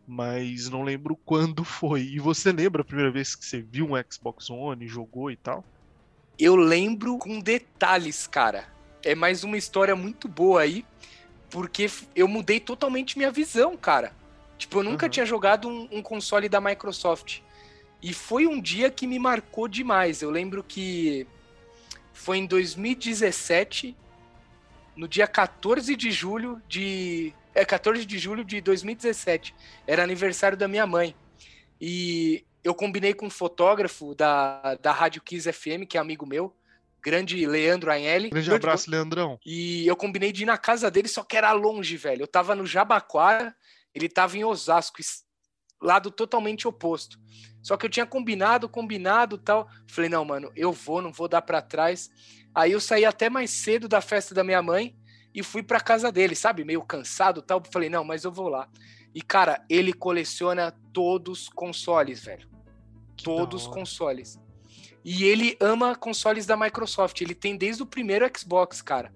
mas 0.07 0.69
não 0.69 0.83
lembro 0.83 1.17
quando 1.25 1.65
foi. 1.65 2.03
E 2.03 2.19
você 2.19 2.53
lembra 2.53 2.83
a 2.83 2.85
primeira 2.85 3.11
vez 3.11 3.35
que 3.35 3.45
você 3.45 3.61
viu 3.61 3.87
um 3.87 4.03
Xbox 4.11 4.51
One, 4.51 4.87
jogou 4.87 5.31
e 5.31 5.37
tal? 5.37 5.65
Eu 6.39 6.55
lembro 6.55 7.17
com 7.19 7.41
detalhes, 7.41 8.27
cara. 8.27 8.65
É 9.03 9.15
mais 9.15 9.45
uma 9.45 9.57
história 9.57 9.97
muito 9.97 10.29
boa 10.29 10.63
aí, 10.63 10.85
porque 11.51 11.89
eu 12.15 12.29
mudei 12.29 12.61
totalmente 12.61 13.17
minha 13.17 13.31
visão, 13.31 13.77
cara. 13.77 14.13
Tipo, 14.59 14.79
eu 14.81 14.83
nunca 14.85 15.07
Aham. 15.07 15.11
tinha 15.11 15.27
jogado 15.27 15.69
um, 15.69 15.89
um 15.91 16.03
console 16.03 16.49
da 16.49 16.61
Microsoft. 16.61 17.41
E 18.03 18.13
foi 18.13 18.47
um 18.47 18.61
dia 18.61 18.91
que 18.91 19.07
me 19.07 19.19
marcou 19.19 19.67
demais. 19.69 20.23
Eu 20.23 20.31
lembro 20.31 20.63
que 20.63 21.27
foi 22.13 22.39
em 22.39 22.47
2017, 22.47 23.97
no 24.97 25.07
dia 25.07 25.27
14 25.27 25.95
de 25.97 26.11
julho 26.11 26.61
de. 26.69 27.33
É, 27.57 27.65
14 27.65 28.05
de 28.05 28.19
julho 28.19 28.45
de 28.45 28.61
2017. 28.61 29.55
Era 29.87 30.03
aniversário 30.03 30.59
da 30.59 30.69
minha 30.69 30.87
mãe. 30.87 31.17
E 31.81 32.45
eu 32.63 32.75
combinei 32.75 33.15
com 33.15 33.27
um 33.27 33.31
fotógrafo 33.31 34.15
da, 34.15 34.75
da 34.75 34.93
Rádio 34.93 35.23
Kiss 35.23 35.51
FM, 35.51 35.89
que 35.89 35.97
é 35.97 36.01
amigo 36.01 36.27
meu, 36.27 36.55
grande 37.03 37.47
Leandro 37.47 37.91
Anelli. 37.91 38.29
Grande 38.29 38.53
abraço, 38.53 38.91
Leandrão. 38.91 39.41
e 39.45 39.87
eu 39.87 39.97
combinei 39.97 40.33
de 40.33 40.43
ir 40.43 40.47
na 40.47 40.59
casa 40.59 40.91
dele, 40.91 41.09
só 41.09 41.25
que 41.25 41.35
era 41.35 41.51
longe, 41.53 41.97
velho. 41.97 42.25
Eu 42.25 42.27
tava 42.27 42.55
no 42.55 42.67
Jabaquara, 42.67 43.57
ele 43.95 44.07
tava 44.07 44.37
em 44.37 44.45
Osasco, 44.45 44.99
lado 45.81 46.11
totalmente 46.11 46.69
oposto. 46.69 47.19
Só 47.63 47.79
que 47.79 47.87
eu 47.87 47.91
tinha 47.91 48.05
combinado, 48.05 48.69
combinado 48.69 49.39
tal. 49.39 49.67
Falei, 49.89 50.11
não, 50.11 50.27
mano, 50.27 50.53
eu 50.55 50.73
vou, 50.73 51.01
não 51.01 51.11
vou 51.11 51.27
dar 51.27 51.41
pra 51.41 51.63
trás. 51.63 52.11
Aí 52.55 52.73
eu 52.73 52.81
saí 52.81 53.07
até 53.07 53.31
mais 53.31 53.51
cedo 53.51 53.89
da 53.89 54.03
festa 54.03 54.35
da 54.35 54.45
minha 54.45 54.61
mãe 54.61 54.95
e 55.37 55.43
fui 55.43 55.63
pra 55.63 55.79
casa 55.81 56.11
dele, 56.11 56.35
sabe? 56.35 56.65
Meio 56.65 56.83
cansado 56.83 57.41
tal. 57.43 57.63
Falei, 57.71 57.89
não, 57.89 58.03
mas 58.03 58.25
eu 58.25 58.33
vou 58.33 58.49
lá. 58.49 58.69
E, 59.15 59.23
cara, 59.23 59.65
ele 59.71 59.93
coleciona 59.93 60.73
todos 60.93 61.49
consoles, 61.49 62.25
velho. 62.25 62.49
Que 63.17 63.25
Todos 63.25 63.67
hora. 63.67 63.75
consoles. 63.75 64.39
E 65.05 65.25
ele 65.25 65.57
ama 65.61 65.95
consoles 65.95 66.45
da 66.47 66.57
Microsoft. 66.57 67.21
Ele 67.21 67.35
tem 67.35 67.57
desde 67.57 67.83
o 67.83 67.87
primeiro 67.87 68.29
Xbox, 68.37 68.83
cara. 68.83 69.13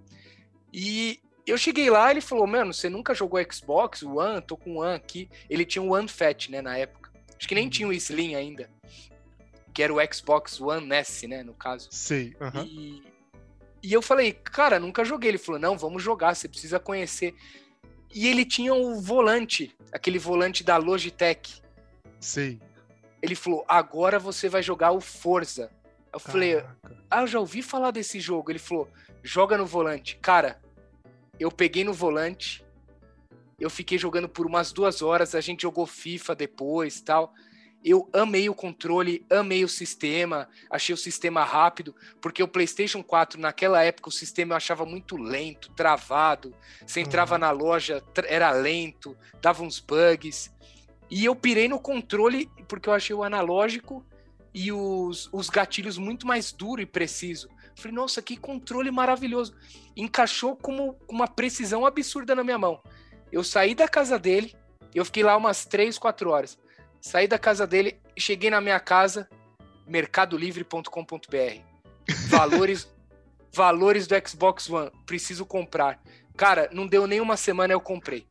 E 0.73 1.21
eu 1.47 1.59
cheguei 1.59 1.91
lá, 1.91 2.11
ele 2.11 2.21
falou: 2.21 2.47
Mano, 2.47 2.73
você 2.73 2.89
nunca 2.89 3.13
jogou 3.15 3.41
Xbox? 3.53 4.03
O 4.03 4.17
One? 4.19 4.41
Tô 4.41 4.57
com 4.57 4.77
o 4.77 4.79
One 4.83 4.95
aqui. 4.95 5.29
Ele 5.51 5.65
tinha 5.65 5.83
um 5.83 5.93
One 5.93 6.07
Fat, 6.09 6.49
né, 6.49 6.63
na 6.63 6.77
época. 6.79 7.11
Acho 7.37 7.49
que 7.49 7.55
nem 7.55 7.65
Uhum. 7.65 7.71
tinha 7.71 7.89
o 7.89 7.93
Slim 7.93 8.35
ainda. 8.35 8.71
Que 9.75 9.83
era 9.83 9.93
o 9.93 9.99
Xbox 10.15 10.61
One 10.61 10.93
S, 10.95 11.27
né, 11.27 11.43
no 11.43 11.55
caso. 11.55 11.89
Sei. 11.91 12.35
aham. 12.41 12.65
E, 12.67 13.03
e 13.83 13.93
eu 13.93 14.03
falei, 14.03 14.33
cara, 14.33 14.79
nunca 14.79 15.05
joguei. 15.05 15.31
Ele 15.31 15.39
falou, 15.39 15.61
não, 15.61 15.77
vamos 15.77 16.03
jogar, 16.03 16.35
você 16.35 16.49
precisa 16.49 16.79
conhecer. 16.79 17.35
E 18.15 18.29
ele 18.29 18.45
tinha 18.45 18.75
o 18.75 19.01
volante, 19.01 19.75
aquele 19.93 20.19
volante 20.19 20.65
da 20.65 20.77
Logitech. 20.77 21.63
Sei. 22.19 22.61
Ele 23.23 23.35
falou, 23.35 23.65
agora 23.69 24.19
você 24.19 24.49
vai 24.49 24.63
jogar 24.63 24.93
o 24.93 25.01
Forza. 25.01 25.71
Eu 26.13 26.19
falei, 26.19 26.57
Caraca. 26.57 27.05
ah, 27.11 27.21
eu 27.23 27.27
já 27.27 27.39
ouvi 27.39 27.63
falar 27.63 27.91
desse 27.91 28.19
jogo. 28.19 28.51
Ele 28.51 28.59
falou, 28.59 28.89
joga 29.23 29.57
no 29.57 29.67
volante. 29.67 30.17
Cara, 30.17 30.61
eu 31.39 31.51
peguei 31.51 31.85
no 31.85 31.95
volante, 31.95 32.65
eu 33.59 33.71
fiquei 33.71 33.97
jogando 33.97 34.29
por 34.29 34.47
umas 34.47 34.73
duas 34.73 35.03
horas, 35.03 35.35
a 35.35 35.41
gente 35.41 35.63
jogou 35.63 35.87
FIFA 35.87 36.35
depois 36.35 36.99
e 36.99 37.05
tal. 37.05 37.33
Eu 37.83 38.09
amei 38.13 38.49
o 38.49 38.55
controle, 38.55 39.25
amei 39.31 39.65
o 39.65 39.69
sistema, 39.69 40.49
achei 40.69 40.95
o 40.95 40.99
sistema 40.99 41.43
rápido, 41.45 41.95
porque 42.21 42.43
o 42.43 42.49
PlayStation 42.49 43.03
4, 43.03 43.41
naquela 43.41 43.83
época, 43.83 44.11
o 44.11 44.13
sistema 44.13 44.53
eu 44.53 44.57
achava 44.59 44.85
muito 44.85 45.17
lento, 45.17 45.71
travado. 45.73 46.55
Você 46.87 47.01
entrava 47.01 47.35
Uhum. 47.37 47.41
na 47.41 47.51
loja, 47.51 48.03
era 48.27 48.51
lento, 48.51 49.17
dava 49.41 49.63
uns 49.63 49.81
bugs. 49.81 50.53
E 51.11 51.25
eu 51.25 51.35
pirei 51.35 51.69
no 51.69 51.81
controle, 51.81 52.51
porque 52.69 52.89
eu 52.89 52.93
achei 52.93 53.17
o 53.17 53.25
analógico 53.25 54.05
e 54.53 54.71
os, 54.71 55.29
os 55.33 55.49
gatilhos 55.49 55.97
muito 55.97 56.27
mais 56.27 56.53
duro 56.53 56.83
e 56.83 56.87
preciso. 56.87 57.49
Falei, 57.75 57.93
nossa, 57.95 58.21
que 58.21 58.37
controle 58.37 58.91
maravilhoso. 58.91 59.55
Encaixou 59.97 60.55
com 60.55 60.95
uma 61.09 61.27
precisão 61.27 61.87
absurda 61.87 62.35
na 62.35 62.45
minha 62.45 62.59
mão. 62.59 62.83
Eu 63.33 63.43
saí 63.43 63.75
da 63.75 63.89
casa 63.89 64.19
dele, 64.19 64.55
eu 64.95 65.05
fiquei 65.05 65.23
lá 65.23 65.37
umas 65.37 65.65
3, 65.65 65.97
4 65.99 66.29
horas. 66.31 66.59
Saí 67.01 67.27
da 67.27 67.39
casa 67.39 67.67
dele, 67.67 68.01
cheguei 68.19 68.51
na 68.51 68.61
minha 68.61 68.79
casa, 68.81 69.29
mercadolivre.com.br. 69.87 71.61
Valores, 72.29 72.89
valores 73.55 74.07
do 74.07 74.15
Xbox 74.29 74.69
One, 74.69 74.91
preciso 75.07 75.45
comprar. 75.47 76.01
Cara, 76.37 76.69
não 76.73 76.87
deu 76.87 77.07
nem 77.07 77.21
uma 77.21 77.37
semana, 77.37 77.73
eu 77.73 77.81
comprei. 77.81 78.27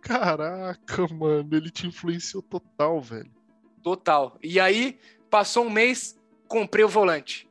Caraca, 0.00 1.06
mano, 1.08 1.48
ele 1.56 1.70
te 1.70 1.86
influenciou 1.86 2.42
total, 2.42 3.00
velho. 3.00 3.30
Total. 3.82 4.38
E 4.42 4.60
aí, 4.60 4.98
passou 5.30 5.64
um 5.66 5.70
mês, 5.70 6.18
comprei 6.46 6.84
o 6.84 6.88
volante. 6.88 7.48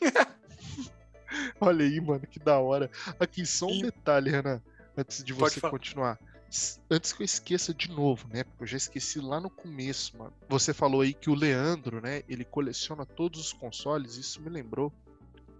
Olha 1.60 1.84
aí, 1.84 2.00
mano, 2.00 2.26
que 2.26 2.38
da 2.38 2.58
hora. 2.58 2.90
Aqui, 3.18 3.44
só 3.44 3.66
um 3.66 3.70
E- 3.70 3.82
detalhe, 3.82 4.30
Renan, 4.30 4.62
antes 4.96 5.22
de 5.24 5.34
Pode 5.34 5.54
você 5.54 5.60
falar. 5.60 5.70
continuar. 5.72 6.18
Antes 6.90 7.12
que 7.12 7.22
eu 7.22 7.24
esqueça 7.24 7.74
de 7.74 7.90
novo, 7.90 8.28
né? 8.28 8.44
Porque 8.44 8.64
eu 8.64 8.66
já 8.66 8.76
esqueci 8.76 9.20
lá 9.20 9.40
no 9.40 9.50
começo, 9.50 10.16
mano. 10.16 10.32
Você 10.48 10.72
falou 10.72 11.00
aí 11.00 11.12
que 11.12 11.28
o 11.28 11.34
Leandro, 11.34 12.00
né? 12.00 12.22
Ele 12.28 12.44
coleciona 12.44 13.04
todos 13.04 13.40
os 13.40 13.52
consoles. 13.52 14.16
Isso 14.16 14.40
me 14.40 14.48
lembrou 14.48 14.92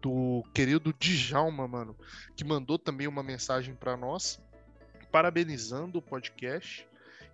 do 0.01 0.45
querido 0.55 0.95
Djalma, 0.99 1.67
mano, 1.67 1.97
que 2.37 2.45
mandou 2.45 2.79
também 2.79 3.09
uma 3.09 3.23
mensagem 3.23 3.75
pra 3.75 3.97
nós, 3.97 4.39
parabenizando 5.11 5.99
o 5.99 6.03
podcast 6.03 6.87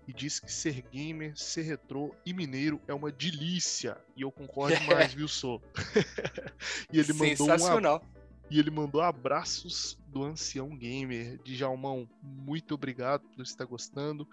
e 0.07 0.13
disse 0.13 0.43
que 0.43 0.51
ser 0.51 0.83
gamer, 0.91 1.37
ser 1.37 1.63
retrô 1.63 2.15
e 2.25 2.33
mineiro 2.33 2.81
é 2.89 2.95
uma 2.95 3.11
delícia. 3.13 3.97
E 4.17 4.23
eu 4.23 4.33
concordo 4.33 4.81
mais, 4.87 5.13
viu, 5.13 5.29
Sou? 5.29 5.63
e 6.93 6.99
ele 6.99 7.13
mandou 7.13 7.47
um 7.47 7.51
Sensacional. 7.51 8.05
E 8.53 8.59
ele 8.59 8.71
mandou 8.71 9.01
abraços 9.01 9.99
do 10.09 10.23
ancião 10.23 10.77
gamer. 10.77 11.41
Djalmão, 11.43 12.07
muito 12.23 12.75
obrigado 12.75 13.23
por 13.35 13.43
estar 13.43 13.65
gostando. 13.65 14.29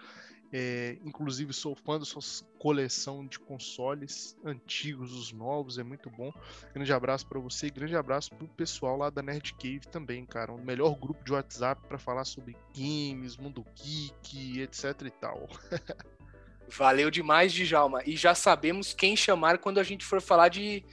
É, 0.52 0.98
inclusive 1.06 1.54
sou 1.54 1.74
fã 1.74 1.98
da 1.98 2.04
sua 2.04 2.22
coleção 2.58 3.26
de 3.26 3.40
consoles 3.40 4.36
antigos, 4.44 5.14
os 5.14 5.32
novos, 5.32 5.78
é 5.78 5.84
muito 5.84 6.10
bom. 6.10 6.34
Grande 6.74 6.92
abraço 6.92 7.26
para 7.28 7.40
você 7.40 7.68
e 7.68 7.70
grande 7.70 7.96
abraço 7.96 8.36
pro 8.36 8.46
pessoal 8.46 8.98
lá 8.98 9.10
da 9.10 9.22
Nerd 9.22 9.54
Cave 9.54 9.88
também, 9.90 10.26
cara. 10.26 10.52
O 10.52 10.62
melhor 10.62 10.96
grupo 10.96 11.24
de 11.24 11.32
WhatsApp 11.32 11.82
para 11.88 11.98
falar 11.98 12.26
sobre 12.26 12.58
games, 12.76 13.38
mundo 13.38 13.66
geek, 13.74 14.60
etc 14.60 15.02
e 15.06 15.12
tal. 15.12 15.48
Valeu 16.68 17.10
demais, 17.10 17.54
Djalma. 17.54 18.02
E 18.06 18.18
já 18.18 18.36
sabemos 18.36 18.94
quem 18.94 19.16
chamar 19.16 19.60
quando 19.60 19.80
a 19.80 19.84
gente 19.84 20.04
for 20.04 20.20
falar 20.20 20.50
de 20.50 20.84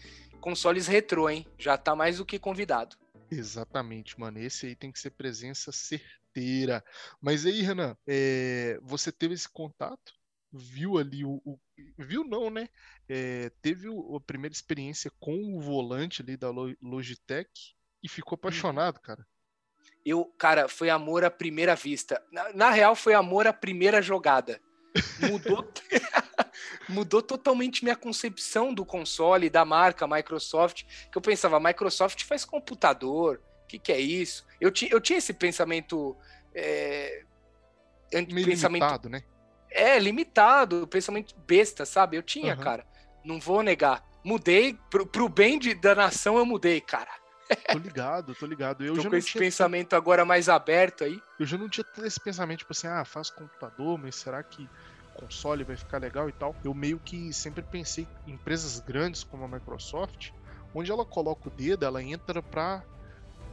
consoles 0.40 0.86
retrô, 0.86 1.28
hein? 1.28 1.44
Já 1.58 1.76
tá 1.76 1.96
mais 1.96 2.18
do 2.18 2.24
que 2.24 2.38
convidado. 2.38 2.96
Exatamente, 3.30 4.18
mano. 4.18 4.38
Esse 4.38 4.66
aí 4.66 4.76
tem 4.76 4.92
que 4.92 4.98
ser 4.98 5.10
presença 5.10 5.72
certeira. 5.72 6.84
Mas 7.20 7.44
aí, 7.44 7.62
Renan, 7.62 7.96
é, 8.06 8.78
você 8.82 9.10
teve 9.10 9.34
esse 9.34 9.48
contato? 9.48 10.14
Viu 10.52 10.96
ali 10.96 11.24
o. 11.24 11.42
o 11.44 11.58
viu 11.98 12.24
não, 12.24 12.50
né? 12.50 12.68
É, 13.08 13.50
teve 13.60 13.88
o, 13.88 14.16
a 14.16 14.20
primeira 14.20 14.54
experiência 14.54 15.10
com 15.18 15.56
o 15.56 15.60
volante 15.60 16.22
ali 16.22 16.36
da 16.36 16.50
Logitech 16.80 17.74
e 18.02 18.08
ficou 18.08 18.36
uhum. 18.36 18.40
apaixonado, 18.40 19.00
cara. 19.00 19.26
Eu, 20.04 20.24
cara, 20.38 20.68
foi 20.68 20.88
amor 20.88 21.24
à 21.24 21.30
primeira 21.30 21.74
vista. 21.74 22.24
Na, 22.30 22.52
na 22.52 22.70
real, 22.70 22.94
foi 22.94 23.12
amor 23.12 23.46
à 23.46 23.52
primeira 23.52 24.00
jogada. 24.00 24.60
Mudou, 25.28 25.68
mudou 26.88 27.22
totalmente 27.22 27.83
minha 27.83 27.96
concepção 27.96 28.72
do 28.72 28.85
console, 28.85 29.50
da 29.50 29.64
marca 29.64 30.07
Microsoft, 30.07 30.85
que 31.11 31.16
eu 31.16 31.22
pensava, 31.22 31.61
Microsoft 31.61 32.24
faz 32.24 32.44
computador, 32.44 33.40
o 33.64 33.66
que, 33.66 33.79
que 33.79 33.92
é 33.92 34.00
isso? 34.00 34.46
Eu, 34.61 34.70
ti, 34.70 34.88
eu 34.90 35.00
tinha 35.00 35.18
esse 35.18 35.33
pensamento... 35.33 36.16
É, 36.55 37.24
Meio 38.12 38.46
pensamento, 38.46 38.83
limitado, 38.83 39.09
né? 39.09 39.22
É, 39.68 39.98
limitado, 39.98 40.87
pensamento 40.87 41.35
besta, 41.46 41.85
sabe? 41.85 42.16
Eu 42.16 42.22
tinha, 42.22 42.55
uhum. 42.55 42.61
cara. 42.61 42.87
Não 43.24 43.40
vou 43.40 43.62
negar. 43.62 44.02
Mudei, 44.24 44.79
pro, 44.88 45.07
pro 45.07 45.29
bem 45.29 45.59
de, 45.59 45.74
da 45.74 45.94
nação 45.94 46.38
eu 46.38 46.46
mudei, 46.46 46.81
cara. 46.81 47.11
Tô 47.72 47.79
ligado, 47.79 48.35
tô 48.35 48.46
ligado. 48.46 48.85
Eu 48.85 48.94
tô 48.94 49.02
já 49.02 49.11
com 49.11 49.16
esse 49.16 49.29
tinha... 49.29 49.40
pensamento 49.40 49.94
agora 49.94 50.24
mais 50.24 50.48
aberto 50.48 51.05
aí. 51.05 51.20
Eu 51.38 51.46
já 51.46 51.59
não 51.59 51.68
tinha 51.68 51.85
esse 52.05 52.20
pensamento, 52.20 52.61
tipo 52.61 52.72
assim, 52.72 52.87
ah, 52.87 53.05
faz 53.05 53.31
computador, 53.31 53.98
mas 53.98 54.16
será 54.16 54.42
que 54.42 54.68
console 55.20 55.64
vai 55.64 55.76
ficar 55.76 55.98
legal 55.98 56.29
e 56.29 56.33
tal? 56.33 56.55
Eu 56.64 56.74
meio 56.74 56.98
que 56.98 57.33
sempre 57.33 57.62
pensei 57.62 58.07
em 58.26 58.33
empresas 58.33 58.79
grandes 58.81 59.24
como 59.24 59.44
a 59.44 59.48
Microsoft, 59.48 60.31
onde 60.74 60.90
ela 60.90 61.05
coloca 61.05 61.48
o 61.48 61.50
dedo, 61.50 61.85
ela 61.85 62.02
entra 62.02 62.42
pra 62.42 62.83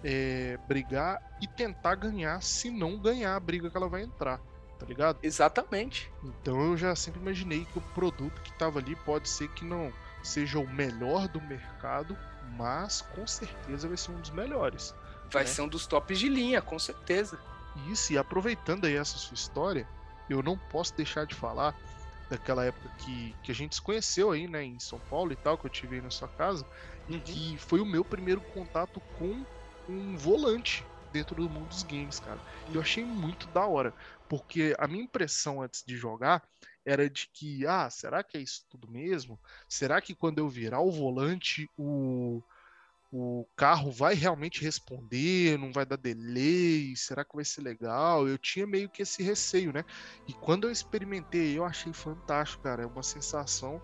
é, 0.04 0.58
brigar 0.68 1.22
e 1.42 1.48
tentar 1.48 1.96
ganhar, 1.96 2.42
se 2.42 2.70
não 2.70 2.98
ganhar 2.98 3.36
a 3.36 3.40
briga 3.40 3.70
que 3.70 3.78
ela 3.78 3.88
vai 3.88 4.04
entrar. 4.04 4.40
Tá 4.78 4.86
ligado? 4.86 5.18
Exatamente. 5.24 6.12
Então 6.24 6.62
eu 6.62 6.78
já 6.78 6.96
sempre 6.96 7.22
imaginei 7.22 7.66
que 7.66 7.78
o 7.78 7.82
produto 7.82 8.42
que 8.42 8.52
tava 8.58 8.80
ali 8.80 8.96
pode 8.98 9.30
ser 9.30 9.48
que 9.50 9.64
não 9.64 9.94
seja 10.22 10.60
o 10.60 10.68
melhor 10.68 11.28
do 11.28 11.40
mercado, 11.42 12.18
mas 12.58 13.02
com 13.02 13.26
certeza 13.26 13.88
vai 13.88 13.96
ser 13.96 14.12
um 14.12 14.20
dos 14.20 14.32
melhores. 14.32 14.94
Vai 15.32 15.44
né? 15.44 15.50
ser 15.50 15.62
um 15.62 15.68
dos 15.68 15.88
tops 15.88 16.20
de 16.20 16.28
linha, 16.28 16.62
com 16.62 16.78
certeza. 16.78 17.40
Isso, 17.90 18.14
e 18.14 18.18
aproveitando 18.18 18.86
aí 18.86 18.96
essa 18.96 19.18
sua 19.18 19.36
história, 19.36 19.88
eu 20.30 20.42
não 20.42 20.58
posso 20.58 20.96
deixar 20.96 21.26
de 21.26 21.36
falar 21.36 21.76
daquela 22.30 22.66
época 22.66 22.90
que, 23.00 23.36
que 23.44 23.52
a 23.52 23.56
gente 23.56 23.76
se 23.76 23.82
conheceu 23.82 24.32
aí, 24.32 24.48
né, 24.48 24.64
em 24.64 24.80
São 24.80 25.00
Paulo 25.00 25.32
e 25.32 25.36
tal, 25.36 25.58
que 25.58 25.66
eu 25.66 25.70
tive 25.70 25.96
aí 25.96 26.02
na 26.02 26.10
sua 26.10 26.28
casa, 26.30 26.66
uhum. 27.08 27.18
e 27.18 27.20
que 27.20 27.58
foi 27.58 27.80
o 27.80 27.86
meu 27.86 28.04
primeiro 28.04 28.42
contato 28.54 29.02
com 29.18 29.46
um 29.88 30.18
volante 30.18 30.86
dentro 31.12 31.36
do 31.36 31.50
mundo 31.50 31.68
dos 31.68 31.84
games, 31.84 32.20
cara. 32.20 32.40
E 32.68 32.76
eu 32.76 32.82
achei 32.82 33.06
muito 33.06 33.48
da 33.50 33.66
hora, 33.68 33.94
porque 34.28 34.76
a 34.80 34.88
minha 34.88 35.04
impressão 35.04 35.62
antes 35.62 35.84
de 35.86 35.96
jogar 35.96 36.44
era 36.84 37.08
de 37.08 37.30
que, 37.32 37.68
ah, 37.68 37.90
será 37.90 38.24
que 38.24 38.38
é 38.38 38.42
isso 38.42 38.66
tudo 38.70 38.90
mesmo? 38.90 39.40
Será 39.70 40.02
que 40.02 40.16
quando 40.16 40.40
eu 40.40 40.50
virar 40.50 40.82
o 40.82 40.92
volante, 40.92 41.70
o, 41.78 42.42
o 43.16 43.48
carro 43.56 43.92
vai 43.92 44.16
realmente 44.16 44.64
responder? 44.64 45.56
Não 45.60 45.72
vai 45.72 45.86
dar 45.86 45.98
delay? 45.98 46.96
Será 46.96 47.24
que 47.24 47.36
vai 47.36 47.46
ser 47.46 47.62
legal? 47.62 48.28
Eu 48.28 48.40
tinha 48.40 48.66
meio 48.66 48.90
que 48.90 49.04
esse 49.04 49.22
receio, 49.22 49.72
né? 49.72 49.86
E 50.28 50.34
quando 50.34 50.64
eu 50.64 50.72
experimentei, 50.72 51.56
eu 51.56 51.64
achei 51.64 51.94
fantástico, 51.94 52.64
cara. 52.64 52.82
É 52.82 52.88
uma 52.88 53.04
sensação 53.04 53.80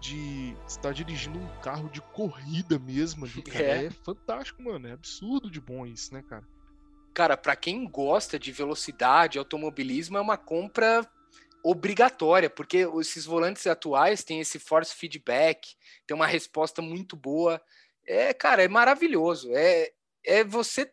de 0.00 0.56
estar 0.66 0.94
dirigindo 0.94 1.38
um 1.38 1.60
carro 1.60 1.90
de 1.90 2.00
corrida 2.00 2.78
mesmo 2.78 3.26
ali, 3.26 3.42
cara. 3.42 3.64
É. 3.64 3.84
é 3.84 3.90
fantástico, 3.90 4.62
mano. 4.62 4.88
É 4.88 4.92
absurdo 4.92 5.50
de 5.50 5.60
bom 5.60 5.84
isso, 5.84 6.14
né, 6.14 6.22
cara? 6.22 6.48
Cara, 7.12 7.36
para 7.36 7.54
quem 7.56 7.86
gosta 7.86 8.38
de 8.38 8.50
velocidade, 8.50 9.38
automobilismo, 9.38 10.16
é 10.16 10.20
uma 10.22 10.38
compra 10.38 11.06
obrigatória, 11.62 12.48
porque 12.48 12.88
esses 12.98 13.26
volantes 13.26 13.66
atuais 13.66 14.24
têm 14.24 14.40
esse 14.40 14.58
force 14.58 14.94
feedback, 14.94 15.76
tem 16.06 16.14
uma 16.14 16.26
resposta 16.26 16.80
muito 16.80 17.14
boa. 17.14 17.60
É, 18.06 18.32
cara, 18.34 18.62
é 18.62 18.68
maravilhoso. 18.68 19.50
É, 19.54 19.92
é 20.24 20.44
você 20.44 20.92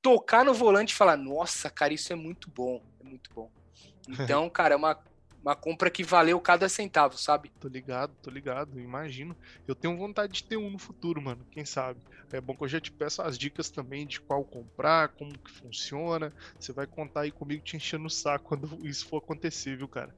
tocar 0.00 0.44
no 0.44 0.54
volante 0.54 0.92
e 0.92 0.96
falar: 0.96 1.16
Nossa, 1.16 1.70
cara, 1.70 1.94
isso 1.94 2.12
é 2.12 2.16
muito 2.16 2.50
bom. 2.50 2.82
É 3.00 3.04
muito 3.04 3.30
bom. 3.34 3.50
Então, 4.08 4.50
cara, 4.50 4.74
é 4.74 4.76
uma 4.76 5.00
uma 5.42 5.56
compra 5.56 5.90
que 5.90 6.04
valeu 6.04 6.40
cada 6.40 6.68
centavo, 6.68 7.18
sabe? 7.18 7.50
Tô 7.60 7.66
ligado, 7.66 8.14
tô 8.22 8.30
ligado, 8.30 8.78
imagino. 8.78 9.36
Eu 9.66 9.74
tenho 9.74 9.96
vontade 9.96 10.32
de 10.34 10.44
ter 10.44 10.56
um 10.56 10.70
no 10.70 10.78
futuro, 10.78 11.20
mano, 11.20 11.44
quem 11.50 11.64
sabe. 11.64 12.00
É 12.32 12.40
bom 12.40 12.56
que 12.56 12.62
eu 12.62 12.68
já 12.68 12.80
te 12.80 12.92
peço 12.92 13.20
as 13.20 13.36
dicas 13.36 13.68
também 13.68 14.06
de 14.06 14.20
qual 14.20 14.44
comprar, 14.44 15.08
como 15.08 15.36
que 15.36 15.50
funciona. 15.50 16.32
Você 16.58 16.72
vai 16.72 16.86
contar 16.86 17.22
aí 17.22 17.32
comigo 17.32 17.62
te 17.62 17.76
enchendo 17.76 18.06
o 18.06 18.10
saco 18.10 18.46
quando 18.56 18.86
isso 18.86 19.06
for 19.06 19.18
acontecer, 19.18 19.76
viu, 19.76 19.88
cara? 19.88 20.14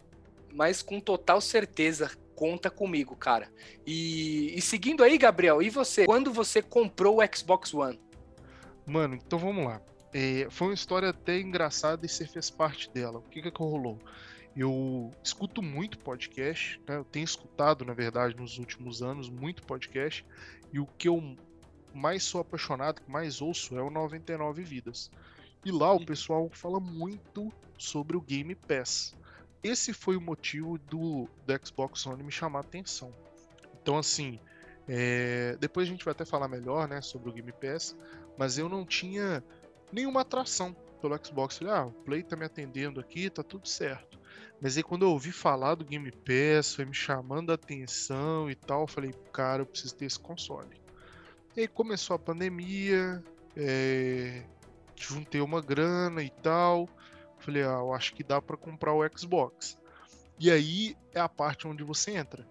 Mas 0.55 0.83
com 0.83 1.01
total 1.01 1.41
certeza, 1.41 2.11
conta 2.37 2.71
comigo, 2.71 3.17
cara. 3.17 3.51
E, 3.85 4.57
e 4.57 4.63
seguindo 4.63 5.03
aí, 5.03 5.19
Gabriel, 5.19 5.61
e 5.61 5.69
você? 5.69 6.07
Quando 6.07 6.33
você 6.33 6.63
comprou 6.63 7.21
o 7.21 7.37
Xbox 7.37 7.75
One? 7.75 8.01
Mano, 8.87 9.17
então 9.17 9.39
vamos 9.39 9.65
lá. 9.65 9.83
É, 10.13 10.47
foi 10.49 10.69
uma 10.69 10.75
história 10.75 11.11
até 11.11 11.41
engraçada 11.41 12.07
e 12.07 12.09
você 12.09 12.25
fez 12.25 12.51
parte 12.51 12.89
dela. 12.91 13.19
O 13.19 13.23
que 13.23 13.43
que, 13.43 13.51
que 13.51 13.59
rolou? 13.59 13.99
Eu 14.57 15.11
escuto 15.23 15.61
muito 15.61 15.99
podcast, 15.99 16.81
né? 16.87 16.97
eu 16.97 17.05
tenho 17.05 17.25
escutado, 17.25 17.85
na 17.85 17.93
verdade, 17.93 18.37
nos 18.37 18.57
últimos 18.57 19.03
anos, 19.03 19.29
muito 19.29 19.65
podcast, 19.65 20.25
e 20.73 20.79
o 20.79 20.87
que 20.87 21.09
eu 21.09 21.37
mais 21.93 22.23
sou 22.23 22.41
apaixonado, 22.41 23.01
que 23.01 23.11
mais 23.11 23.43
ouço, 23.43 23.77
é 23.77 23.83
o 23.83 23.91
99 23.91 24.63
Vidas. 24.63 25.11
E 25.65 25.73
lá 25.73 25.93
o 25.93 26.05
pessoal 26.05 26.49
fala 26.53 26.79
muito 26.79 27.53
sobre 27.77 28.17
o 28.17 28.21
Game 28.21 28.55
Pass. 28.55 29.17
Esse 29.65 29.95
foi 29.95 30.15
o 30.15 30.21
motivo 30.21 30.79
do, 30.79 31.27
do 31.47 31.67
Xbox 31.67 32.07
One 32.07 32.23
me 32.23 32.31
chamar 32.31 32.59
a 32.59 32.63
atenção. 32.63 33.13
Então, 33.83 33.97
assim, 33.97 34.39
é... 34.87 35.57
depois 35.59 35.89
a 35.89 35.91
gente 35.91 36.05
vai 36.05 36.13
até 36.13 36.27
falar 36.27 36.47
melhor 36.49 36.87
né, 36.87 37.01
sobre 37.01 37.31
o 37.31 37.33
Game 37.33 37.53
Pass, 37.53 37.97
mas 38.37 38.59
eu 38.59 38.69
não 38.69 38.85
tinha 38.85 39.43
nenhuma 39.91 40.21
atração 40.21 40.77
pelo 41.01 41.19
Xbox. 41.25 41.57
Falei, 41.59 41.73
ah, 41.73 41.87
o 41.87 41.93
Play 41.93 42.23
tá 42.23 42.37
me 42.37 42.45
atendendo 42.45 43.01
aqui, 43.01 43.31
tá 43.31 43.43
tudo 43.43 43.67
certo. 43.67 44.19
Mas 44.61 44.77
aí 44.77 44.83
quando 44.83 45.05
eu 45.07 45.11
ouvi 45.11 45.33
falar 45.33 45.75
do 45.75 45.85
Game 45.85 46.11
Pass, 46.11 46.75
foi 46.75 46.85
me 46.85 46.95
chamando 46.95 47.51
a 47.51 47.55
atenção 47.55 48.51
e 48.51 48.55
tal, 48.55 48.87
falei, 48.87 49.13
cara, 49.33 49.63
eu 49.63 49.67
preciso 49.67 49.95
ter 49.97 50.05
esse 50.05 50.19
console. 50.19 50.81
E 51.57 51.61
aí 51.61 51.69
começou 51.69 52.17
a 52.17 52.19
pandemia, 52.19 53.23
é, 53.57 54.43
juntei 54.97 55.41
uma 55.41 55.61
grana 55.61 56.23
e 56.23 56.31
tal. 56.31 56.89
Falei, 57.45 57.63
ah, 57.63 57.79
eu 57.81 57.93
acho 57.93 58.15
que 58.15 58.25
dá 58.25 58.41
para 58.41 58.57
comprar 58.57 58.95
o 58.95 59.07
Xbox. 59.15 59.77
E 60.39 60.51
aí 60.51 60.97
é 61.13 61.21
a 61.21 61.29
parte 61.29 61.69
onde 61.69 61.85
você 61.85 62.13
entra. 62.13 62.47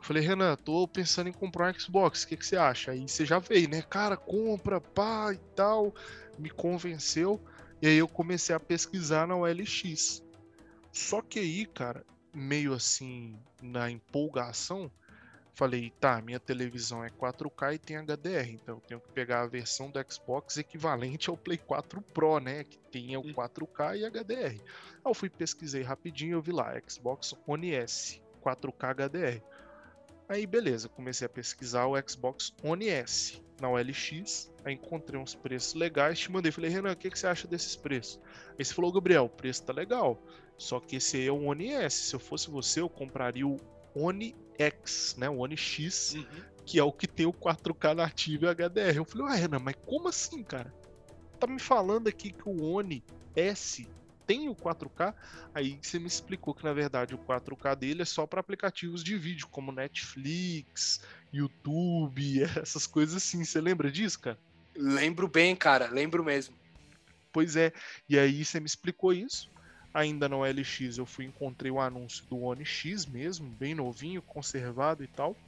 Falei, 0.00 0.22
Renan, 0.22 0.56
tô 0.56 0.88
pensando 0.88 1.28
em 1.28 1.32
comprar 1.32 1.70
um 1.70 1.78
Xbox, 1.78 2.22
o 2.22 2.28
que, 2.28 2.38
que 2.38 2.46
você 2.46 2.56
acha? 2.56 2.92
Aí 2.92 3.06
você 3.06 3.26
já 3.26 3.38
veio, 3.38 3.68
né? 3.68 3.82
Cara, 3.82 4.16
compra, 4.16 4.80
pá 4.80 5.30
e 5.34 5.38
tal. 5.54 5.94
Me 6.38 6.48
convenceu. 6.48 7.38
E 7.82 7.86
aí 7.86 7.98
eu 7.98 8.08
comecei 8.08 8.54
a 8.54 8.60
pesquisar 8.60 9.26
na 9.26 9.36
OLX. 9.36 10.22
Só 10.90 11.20
que 11.20 11.38
aí, 11.38 11.66
cara, 11.66 12.02
meio 12.34 12.72
assim, 12.72 13.38
na 13.60 13.90
empolgação, 13.90 14.90
falei, 15.54 15.92
tá, 16.00 16.20
minha 16.22 16.40
televisão 16.40 17.04
é 17.04 17.10
4K 17.10 17.74
e 17.74 17.78
tem 17.78 17.96
HDR, 17.96 18.50
então 18.50 18.76
eu 18.76 18.80
tenho 18.80 19.00
que 19.00 19.12
pegar 19.12 19.42
a 19.42 19.46
versão 19.46 19.90
do 19.90 20.00
Xbox 20.10 20.56
equivalente 20.56 21.28
ao 21.28 21.36
Play 21.36 21.58
4 21.58 22.00
Pro, 22.00 22.38
né, 22.38 22.64
que 22.64 22.78
tem 22.78 23.16
o 23.16 23.22
4K 23.22 23.98
e 23.98 24.04
HDR. 24.04 24.60
Aí 24.60 24.60
eu 25.04 25.14
fui 25.14 25.28
pesquisei 25.28 25.82
rapidinho, 25.82 26.34
eu 26.34 26.42
vi 26.42 26.52
lá, 26.52 26.72
Xbox 26.88 27.34
One 27.46 27.72
S, 27.72 28.20
4K 28.42 28.94
HDR. 28.94 29.42
Aí 30.28 30.46
beleza, 30.46 30.88
comecei 30.88 31.26
a 31.26 31.30
pesquisar 31.30 31.86
o 31.86 31.94
Xbox 32.08 32.54
One 32.62 32.88
S 32.88 33.42
na 33.60 33.68
OLX, 33.68 34.50
aí 34.64 34.74
encontrei 34.74 35.20
uns 35.20 35.34
preços 35.34 35.74
legais, 35.74 36.18
te 36.18 36.30
mandei, 36.30 36.50
falei, 36.50 36.70
Renan, 36.70 36.92
o 36.92 36.96
que, 36.96 37.10
que 37.10 37.18
você 37.18 37.26
acha 37.26 37.46
desses 37.46 37.76
preços? 37.76 38.18
Aí 38.58 38.64
você 38.64 38.72
falou, 38.72 38.92
Gabriel, 38.92 39.24
o 39.24 39.28
preço 39.28 39.64
tá 39.64 39.72
legal, 39.72 40.22
só 40.56 40.78
que 40.78 40.96
esse 40.96 41.16
aí 41.16 41.26
é 41.26 41.32
o 41.32 41.44
One 41.44 41.72
S. 41.72 42.08
Se 42.08 42.14
eu 42.14 42.20
fosse 42.20 42.50
você, 42.50 42.80
eu 42.80 42.88
compraria 42.88 43.46
o 43.46 43.58
One 43.94 44.36
X, 44.62 45.16
né? 45.18 45.28
O 45.28 45.38
One 45.38 45.56
X, 45.56 46.14
uhum. 46.14 46.26
que 46.64 46.78
é 46.78 46.84
o 46.84 46.92
que 46.92 47.06
tem 47.06 47.26
o 47.26 47.32
4K 47.32 47.94
nativo 47.94 48.46
e 48.46 48.48
HDR. 48.48 48.96
Eu 48.96 49.04
falei, 49.04 49.26
ué, 49.28 49.36
Renan, 49.36 49.58
mas 49.58 49.74
como 49.86 50.08
assim, 50.08 50.42
cara? 50.42 50.72
Tá 51.38 51.46
me 51.46 51.58
falando 51.58 52.08
aqui 52.08 52.30
que 52.30 52.48
o 52.48 52.62
One 52.62 53.02
S 53.34 53.88
tem 54.26 54.48
o 54.48 54.54
4K. 54.54 55.12
Aí 55.52 55.78
você 55.82 55.98
me 55.98 56.06
explicou 56.06 56.54
que 56.54 56.62
na 56.62 56.72
verdade 56.72 57.16
o 57.16 57.18
4K 57.18 57.74
dele 57.74 58.02
é 58.02 58.04
só 58.04 58.26
para 58.26 58.40
aplicativos 58.40 59.02
de 59.02 59.16
vídeo, 59.16 59.48
como 59.48 59.72
Netflix, 59.72 61.00
YouTube, 61.32 62.42
essas 62.60 62.86
coisas 62.86 63.16
assim. 63.16 63.44
Você 63.44 63.60
lembra 63.60 63.90
disso, 63.90 64.20
cara? 64.20 64.38
Lembro 64.76 65.26
bem, 65.26 65.56
cara, 65.56 65.88
lembro 65.88 66.22
mesmo. 66.22 66.54
Pois 67.32 67.56
é, 67.56 67.72
e 68.08 68.18
aí 68.18 68.44
você 68.44 68.60
me 68.60 68.66
explicou 68.66 69.12
isso. 69.12 69.50
Ainda 69.94 70.28
no 70.28 70.44
LX 70.44 70.98
eu 70.98 71.06
fui 71.06 71.24
encontrei 71.24 71.70
o 71.70 71.80
anúncio 71.80 72.26
do 72.28 72.38
One 72.38 72.64
X 72.64 73.06
mesmo, 73.06 73.50
bem 73.56 73.74
novinho, 73.74 74.22
conservado 74.22 75.02
e 75.04 75.08
tal. 75.08 75.40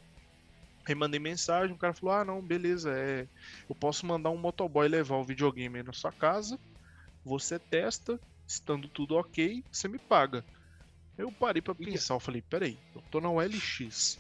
Aí 0.88 0.94
mandei 0.94 1.20
mensagem, 1.20 1.74
o 1.74 1.78
cara 1.78 1.94
falou: 1.94 2.14
Ah, 2.14 2.24
não, 2.24 2.42
beleza, 2.46 2.92
é, 2.96 3.28
eu 3.68 3.74
posso 3.74 4.06
mandar 4.06 4.30
um 4.30 4.38
motoboy 4.38 4.88
levar 4.88 5.16
o 5.16 5.24
videogame 5.24 5.78
aí 5.78 5.84
na 5.84 5.92
sua 5.92 6.12
casa. 6.12 6.58
Você 7.24 7.58
testa, 7.58 8.20
estando 8.48 8.88
tudo 8.90 9.16
ok, 9.16 9.64
você 9.72 9.88
me 9.88 9.98
paga. 9.98 10.46
Eu 11.18 11.32
parei 11.32 11.62
para 11.62 11.74
pensar, 11.74 12.14
eu 12.14 12.20
falei: 12.20 12.42
Peraí, 12.42 12.82
eu 12.94 13.02
tô 13.10 13.20
na 13.20 13.30
OLX, 13.30 14.18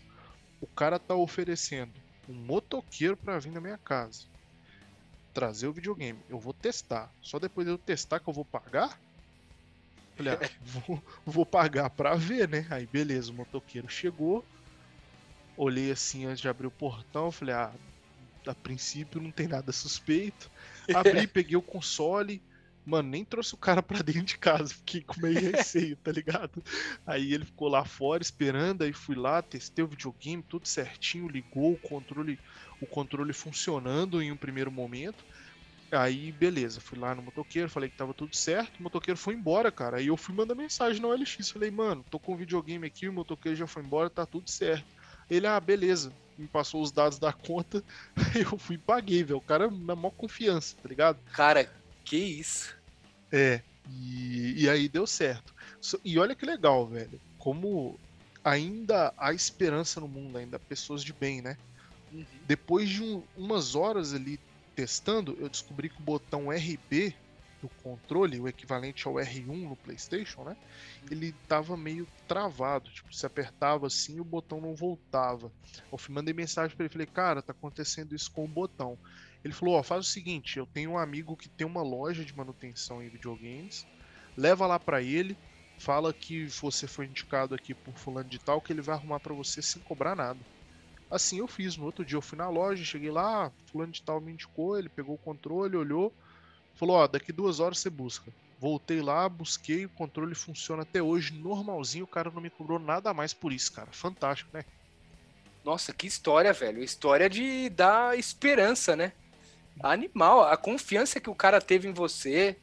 o 0.60 0.68
cara 0.68 0.98
tá 1.00 1.14
oferecendo 1.16 2.02
um 2.28 2.34
motoqueiro 2.34 3.16
para 3.16 3.38
vir 3.40 3.52
na 3.52 3.60
minha 3.60 3.78
casa, 3.78 4.20
trazer 5.32 5.66
o 5.68 5.72
videogame, 5.74 6.24
eu 6.28 6.38
vou 6.38 6.54
testar. 6.54 7.12
Só 7.20 7.38
depois 7.38 7.66
de 7.66 7.72
eu 7.72 7.78
testar 7.78 8.20
que 8.20 8.28
eu 8.28 8.34
vou 8.34 8.44
pagar? 8.46 8.98
Falei, 10.16 10.34
ah, 10.34 10.40
vou, 10.60 11.02
vou 11.24 11.46
pagar 11.46 11.90
pra 11.90 12.14
ver, 12.14 12.48
né? 12.48 12.66
Aí 12.70 12.86
beleza, 12.86 13.30
o 13.32 13.34
motoqueiro 13.34 13.88
chegou, 13.88 14.46
olhei 15.56 15.90
assim 15.90 16.24
antes 16.26 16.40
de 16.40 16.48
abrir 16.48 16.66
o 16.66 16.70
portão, 16.72 17.30
falei, 17.30 17.54
ah, 17.54 17.74
a 18.46 18.54
princípio 18.54 19.20
não 19.20 19.32
tem 19.32 19.48
nada 19.48 19.72
suspeito. 19.72 20.50
Abri, 20.94 21.26
peguei 21.26 21.56
o 21.56 21.62
console, 21.62 22.42
mano, 22.84 23.08
nem 23.08 23.24
trouxe 23.24 23.54
o 23.54 23.58
cara 23.58 23.82
pra 23.82 24.02
dentro 24.02 24.24
de 24.24 24.38
casa, 24.38 24.74
fiquei 24.74 25.02
com 25.02 25.20
meio 25.20 25.40
receio, 25.56 25.96
tá 25.96 26.10
ligado? 26.12 26.62
Aí 27.06 27.32
ele 27.32 27.44
ficou 27.44 27.68
lá 27.68 27.84
fora 27.84 28.22
esperando, 28.22 28.82
aí 28.82 28.92
fui 28.92 29.14
lá, 29.16 29.42
testei 29.42 29.84
o 29.84 29.88
videogame, 29.88 30.42
tudo 30.42 30.66
certinho, 30.66 31.28
ligou 31.28 31.74
o 31.74 31.78
controle, 31.78 32.38
o 32.80 32.86
controle 32.86 33.32
funcionando 33.32 34.20
em 34.20 34.32
um 34.32 34.36
primeiro 34.36 34.70
momento. 34.70 35.24
Aí, 35.92 36.32
beleza, 36.32 36.80
fui 36.80 36.98
lá 36.98 37.14
no 37.14 37.22
motoqueiro, 37.22 37.68
falei 37.68 37.90
que 37.90 37.96
tava 37.96 38.14
tudo 38.14 38.34
certo, 38.34 38.80
o 38.80 38.82
motoqueiro 38.82 39.18
foi 39.18 39.34
embora, 39.34 39.70
cara. 39.70 39.98
Aí 39.98 40.06
eu 40.06 40.16
fui 40.16 40.34
mandar 40.34 40.54
mensagem 40.54 41.02
no 41.02 41.08
OLX, 41.08 41.50
falei, 41.50 41.70
mano, 41.70 42.02
tô 42.10 42.18
com 42.18 42.32
o 42.32 42.36
videogame 42.36 42.86
aqui, 42.86 43.08
o 43.08 43.12
motoqueiro 43.12 43.56
já 43.56 43.66
foi 43.66 43.82
embora, 43.82 44.08
tá 44.08 44.24
tudo 44.24 44.50
certo. 44.50 44.86
Ele, 45.28 45.46
ah, 45.46 45.60
beleza. 45.60 46.12
Me 46.38 46.48
passou 46.48 46.80
os 46.80 46.90
dados 46.90 47.18
da 47.18 47.30
conta, 47.30 47.84
eu 48.34 48.56
fui 48.58 48.76
e 48.76 48.78
paguei, 48.78 49.22
velho. 49.22 49.36
O 49.36 49.42
cara 49.42 49.70
na 49.70 49.94
maior 49.94 50.12
confiança, 50.12 50.74
tá 50.82 50.88
ligado? 50.88 51.18
Cara, 51.34 51.70
que 52.04 52.16
isso? 52.16 52.74
É, 53.30 53.60
e, 53.90 54.62
e 54.62 54.70
aí 54.70 54.88
deu 54.88 55.06
certo. 55.06 55.54
E 56.02 56.18
olha 56.18 56.34
que 56.34 56.46
legal, 56.46 56.86
velho. 56.86 57.20
Como 57.38 58.00
ainda 58.42 59.12
há 59.18 59.34
esperança 59.34 60.00
no 60.00 60.08
mundo, 60.08 60.38
ainda 60.38 60.58
pessoas 60.58 61.04
de 61.04 61.12
bem, 61.12 61.42
né? 61.42 61.58
Uhum. 62.10 62.24
Depois 62.46 62.88
de 62.88 63.02
um, 63.02 63.22
umas 63.36 63.74
horas 63.74 64.14
ali 64.14 64.40
testando, 64.74 65.36
eu 65.38 65.48
descobri 65.48 65.88
que 65.90 66.00
o 66.00 66.04
botão 66.04 66.52
RB 66.52 67.14
do 67.60 67.70
controle, 67.70 68.40
o 68.40 68.48
equivalente 68.48 69.06
ao 69.06 69.20
R1 69.20 69.68
no 69.68 69.76
PlayStation, 69.76 70.44
né? 70.44 70.56
Ele 71.10 71.32
tava 71.46 71.76
meio 71.76 72.08
travado, 72.26 72.90
tipo, 72.90 73.14
se 73.14 73.24
apertava 73.26 73.86
assim, 73.86 74.20
o 74.20 74.24
botão 74.24 74.60
não 74.60 74.74
voltava. 74.74 75.52
Eu 75.92 75.98
mandei 76.10 76.34
mensagem 76.34 76.76
para 76.76 76.84
ele, 76.86 76.92
falei: 76.92 77.06
"Cara, 77.06 77.42
tá 77.42 77.52
acontecendo 77.52 78.14
isso 78.14 78.30
com 78.32 78.44
o 78.44 78.48
botão". 78.48 78.98
Ele 79.44 79.54
falou: 79.54 79.74
"Ó, 79.76 79.80
oh, 79.80 79.82
faz 79.82 80.06
o 80.06 80.10
seguinte, 80.10 80.58
eu 80.58 80.66
tenho 80.66 80.92
um 80.92 80.98
amigo 80.98 81.36
que 81.36 81.48
tem 81.50 81.66
uma 81.66 81.82
loja 81.82 82.24
de 82.24 82.34
manutenção 82.34 83.02
em 83.02 83.10
videogames, 83.10 83.86
leva 84.36 84.66
lá 84.66 84.78
para 84.80 85.02
ele, 85.02 85.38
fala 85.80 86.12
que 86.14 86.46
você 86.60 86.86
foi 86.88 87.06
indicado 87.06 87.54
aqui 87.54 87.74
por 87.74 87.98
fulano 87.98 88.28
de 88.28 88.38
tal 88.38 88.60
que 88.62 88.72
ele 88.72 88.82
vai 88.82 88.94
arrumar 88.96 89.20
para 89.20 89.34
você 89.34 89.62
sem 89.62 89.82
cobrar 89.82 90.16
nada". 90.16 90.44
Assim 91.12 91.38
eu 91.38 91.46
fiz. 91.46 91.76
No 91.76 91.84
outro 91.84 92.04
dia 92.04 92.16
eu 92.16 92.22
fui 92.22 92.38
na 92.38 92.48
loja, 92.48 92.84
cheguei 92.84 93.10
lá, 93.10 93.52
fulano 93.70 93.92
de 93.92 94.02
tal 94.02 94.20
me 94.20 94.32
indicou, 94.32 94.78
ele 94.78 94.88
pegou 94.88 95.14
o 95.14 95.18
controle, 95.18 95.76
olhou, 95.76 96.12
Falou, 96.74 96.96
ó, 96.96 97.06
daqui 97.06 97.32
duas 97.32 97.60
horas 97.60 97.78
você 97.78 97.90
busca. 97.90 98.32
Voltei 98.58 99.00
lá, 99.00 99.28
busquei, 99.28 99.84
o 99.84 99.90
controle 99.90 100.34
funciona 100.34 100.82
até 100.82 101.02
hoje, 101.02 101.32
normalzinho, 101.32 102.04
o 102.04 102.08
cara 102.08 102.30
não 102.30 102.40
me 102.40 102.50
cobrou 102.50 102.78
nada 102.78 103.12
mais 103.12 103.34
por 103.34 103.52
isso, 103.52 103.72
cara. 103.72 103.88
Fantástico, 103.92 104.50
né? 104.52 104.64
Nossa, 105.64 105.92
que 105.92 106.06
história, 106.06 106.52
velho. 106.52 106.82
História 106.82 107.28
de 107.28 107.68
dar 107.70 108.18
esperança, 108.18 108.96
né? 108.96 109.12
Animal, 109.82 110.42
a 110.42 110.56
confiança 110.56 111.20
que 111.20 111.30
o 111.30 111.34
cara 111.34 111.60
teve 111.60 111.88
em 111.88 111.92
você. 111.92 112.56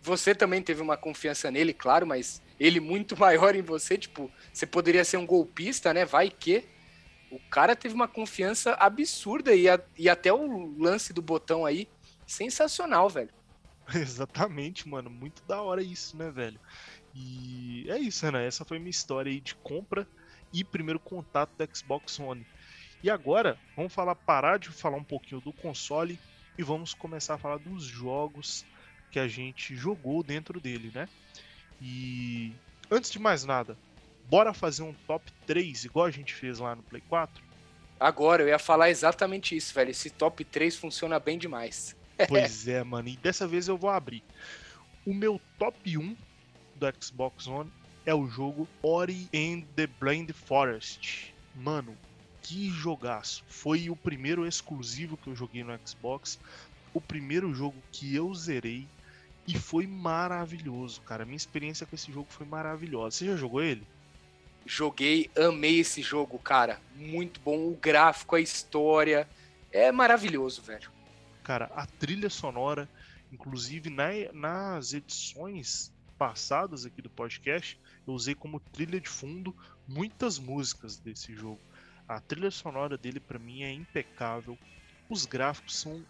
Você 0.00 0.34
também 0.34 0.62
teve 0.62 0.82
uma 0.82 0.96
confiança 0.96 1.50
nele, 1.50 1.72
claro, 1.72 2.06
mas 2.06 2.42
ele 2.58 2.80
muito 2.80 3.16
maior 3.18 3.54
em 3.54 3.62
você. 3.62 3.96
Tipo, 3.96 4.30
você 4.52 4.66
poderia 4.66 5.04
ser 5.04 5.18
um 5.18 5.26
golpista, 5.26 5.92
né? 5.92 6.04
Vai 6.04 6.30
que. 6.30 6.64
O 7.32 7.40
cara 7.48 7.74
teve 7.74 7.94
uma 7.94 8.06
confiança 8.06 8.74
absurda 8.74 9.54
e, 9.54 9.66
a, 9.66 9.80
e 9.98 10.06
até 10.06 10.30
o 10.30 10.76
lance 10.78 11.14
do 11.14 11.22
botão 11.22 11.64
aí, 11.64 11.88
sensacional, 12.26 13.08
velho. 13.08 13.30
Exatamente, 13.94 14.86
mano. 14.86 15.08
Muito 15.08 15.42
da 15.44 15.62
hora 15.62 15.82
isso, 15.82 16.14
né, 16.14 16.30
velho? 16.30 16.60
E 17.14 17.86
é 17.88 17.98
isso, 17.98 18.30
né? 18.30 18.46
Essa 18.46 18.66
foi 18.66 18.78
minha 18.78 18.90
história 18.90 19.32
aí 19.32 19.40
de 19.40 19.54
compra 19.54 20.06
e 20.52 20.62
primeiro 20.62 21.00
contato 21.00 21.50
do 21.56 21.76
Xbox 21.76 22.20
One. 22.20 22.46
E 23.02 23.08
agora, 23.10 23.58
vamos 23.74 23.94
falar, 23.94 24.14
parar 24.14 24.58
de 24.58 24.68
falar 24.68 24.98
um 24.98 25.04
pouquinho 25.04 25.40
do 25.40 25.54
console 25.54 26.18
e 26.58 26.62
vamos 26.62 26.92
começar 26.92 27.34
a 27.34 27.38
falar 27.38 27.58
dos 27.58 27.84
jogos 27.84 28.64
que 29.10 29.18
a 29.18 29.26
gente 29.26 29.74
jogou 29.74 30.22
dentro 30.22 30.60
dele, 30.60 30.92
né? 30.94 31.08
E 31.80 32.52
antes 32.90 33.10
de 33.10 33.18
mais 33.18 33.44
nada, 33.44 33.76
bora 34.28 34.52
fazer 34.52 34.82
um 34.82 34.94
top 35.06 35.30
3 35.46 35.84
igual 35.84 36.06
a 36.06 36.10
gente 36.10 36.34
fez 36.34 36.58
lá 36.58 36.74
no 36.74 36.82
Play 36.82 37.02
4? 37.08 37.42
Agora, 37.98 38.42
eu 38.42 38.48
ia 38.48 38.58
falar 38.58 38.90
exatamente 38.90 39.56
isso, 39.56 39.72
velho. 39.72 39.90
Esse 39.90 40.10
top 40.10 40.44
3 40.44 40.76
funciona 40.76 41.20
bem 41.20 41.38
demais. 41.38 41.96
Pois 42.28 42.68
é, 42.68 42.84
mano. 42.84 43.08
E 43.08 43.16
dessa 43.16 43.48
vez 43.48 43.66
eu 43.66 43.76
vou 43.76 43.90
abrir. 43.90 44.22
O 45.04 45.12
meu 45.12 45.40
top 45.58 45.98
1 45.98 46.16
do 46.76 46.94
Xbox 47.00 47.46
One 47.48 47.72
é 48.04 48.14
o 48.14 48.28
jogo 48.28 48.68
Ori 48.82 49.28
and 49.34 49.62
the 49.74 49.86
Blind 49.86 50.30
Forest. 50.30 51.34
Mano, 51.54 51.96
que 52.42 52.70
jogaço. 52.70 53.44
Foi 53.48 53.88
o 53.88 53.96
primeiro 53.96 54.46
exclusivo 54.46 55.16
que 55.16 55.28
eu 55.28 55.36
joguei 55.36 55.64
no 55.64 55.78
Xbox. 55.84 56.38
O 56.92 57.00
primeiro 57.00 57.54
jogo 57.54 57.76
que 57.90 58.14
eu 58.14 58.32
zerei. 58.34 58.86
E 59.46 59.58
foi 59.58 59.86
maravilhoso, 59.86 61.00
cara. 61.00 61.24
Minha 61.24 61.36
experiência 61.36 61.86
com 61.86 61.96
esse 61.96 62.12
jogo 62.12 62.28
foi 62.30 62.46
maravilhosa. 62.46 63.16
Você 63.16 63.26
já 63.26 63.36
jogou 63.36 63.62
ele? 63.62 63.86
Joguei, 64.64 65.30
amei 65.36 65.80
esse 65.80 66.02
jogo, 66.02 66.38
cara. 66.38 66.80
Muito 66.94 67.40
bom. 67.40 67.68
O 67.68 67.76
gráfico, 67.76 68.36
a 68.36 68.40
história. 68.40 69.28
É 69.70 69.90
maravilhoso, 69.90 70.62
velho. 70.62 70.90
Cara, 71.42 71.70
a 71.74 71.86
trilha 71.86 72.30
sonora, 72.30 72.88
inclusive 73.32 73.90
na, 73.90 74.10
nas 74.32 74.92
edições 74.92 75.92
passadas 76.16 76.86
aqui 76.86 77.02
do 77.02 77.10
podcast, 77.10 77.80
eu 78.06 78.14
usei 78.14 78.34
como 78.34 78.60
trilha 78.60 79.00
de 79.00 79.08
fundo 79.08 79.56
muitas 79.88 80.38
músicas 80.38 80.96
desse 80.96 81.34
jogo. 81.34 81.60
A 82.06 82.20
trilha 82.20 82.50
sonora 82.50 82.96
dele 82.96 83.18
para 83.18 83.38
mim 83.38 83.62
é 83.62 83.72
impecável. 83.72 84.58
Os 85.08 85.26
gráficos 85.26 85.76
são 85.76 86.04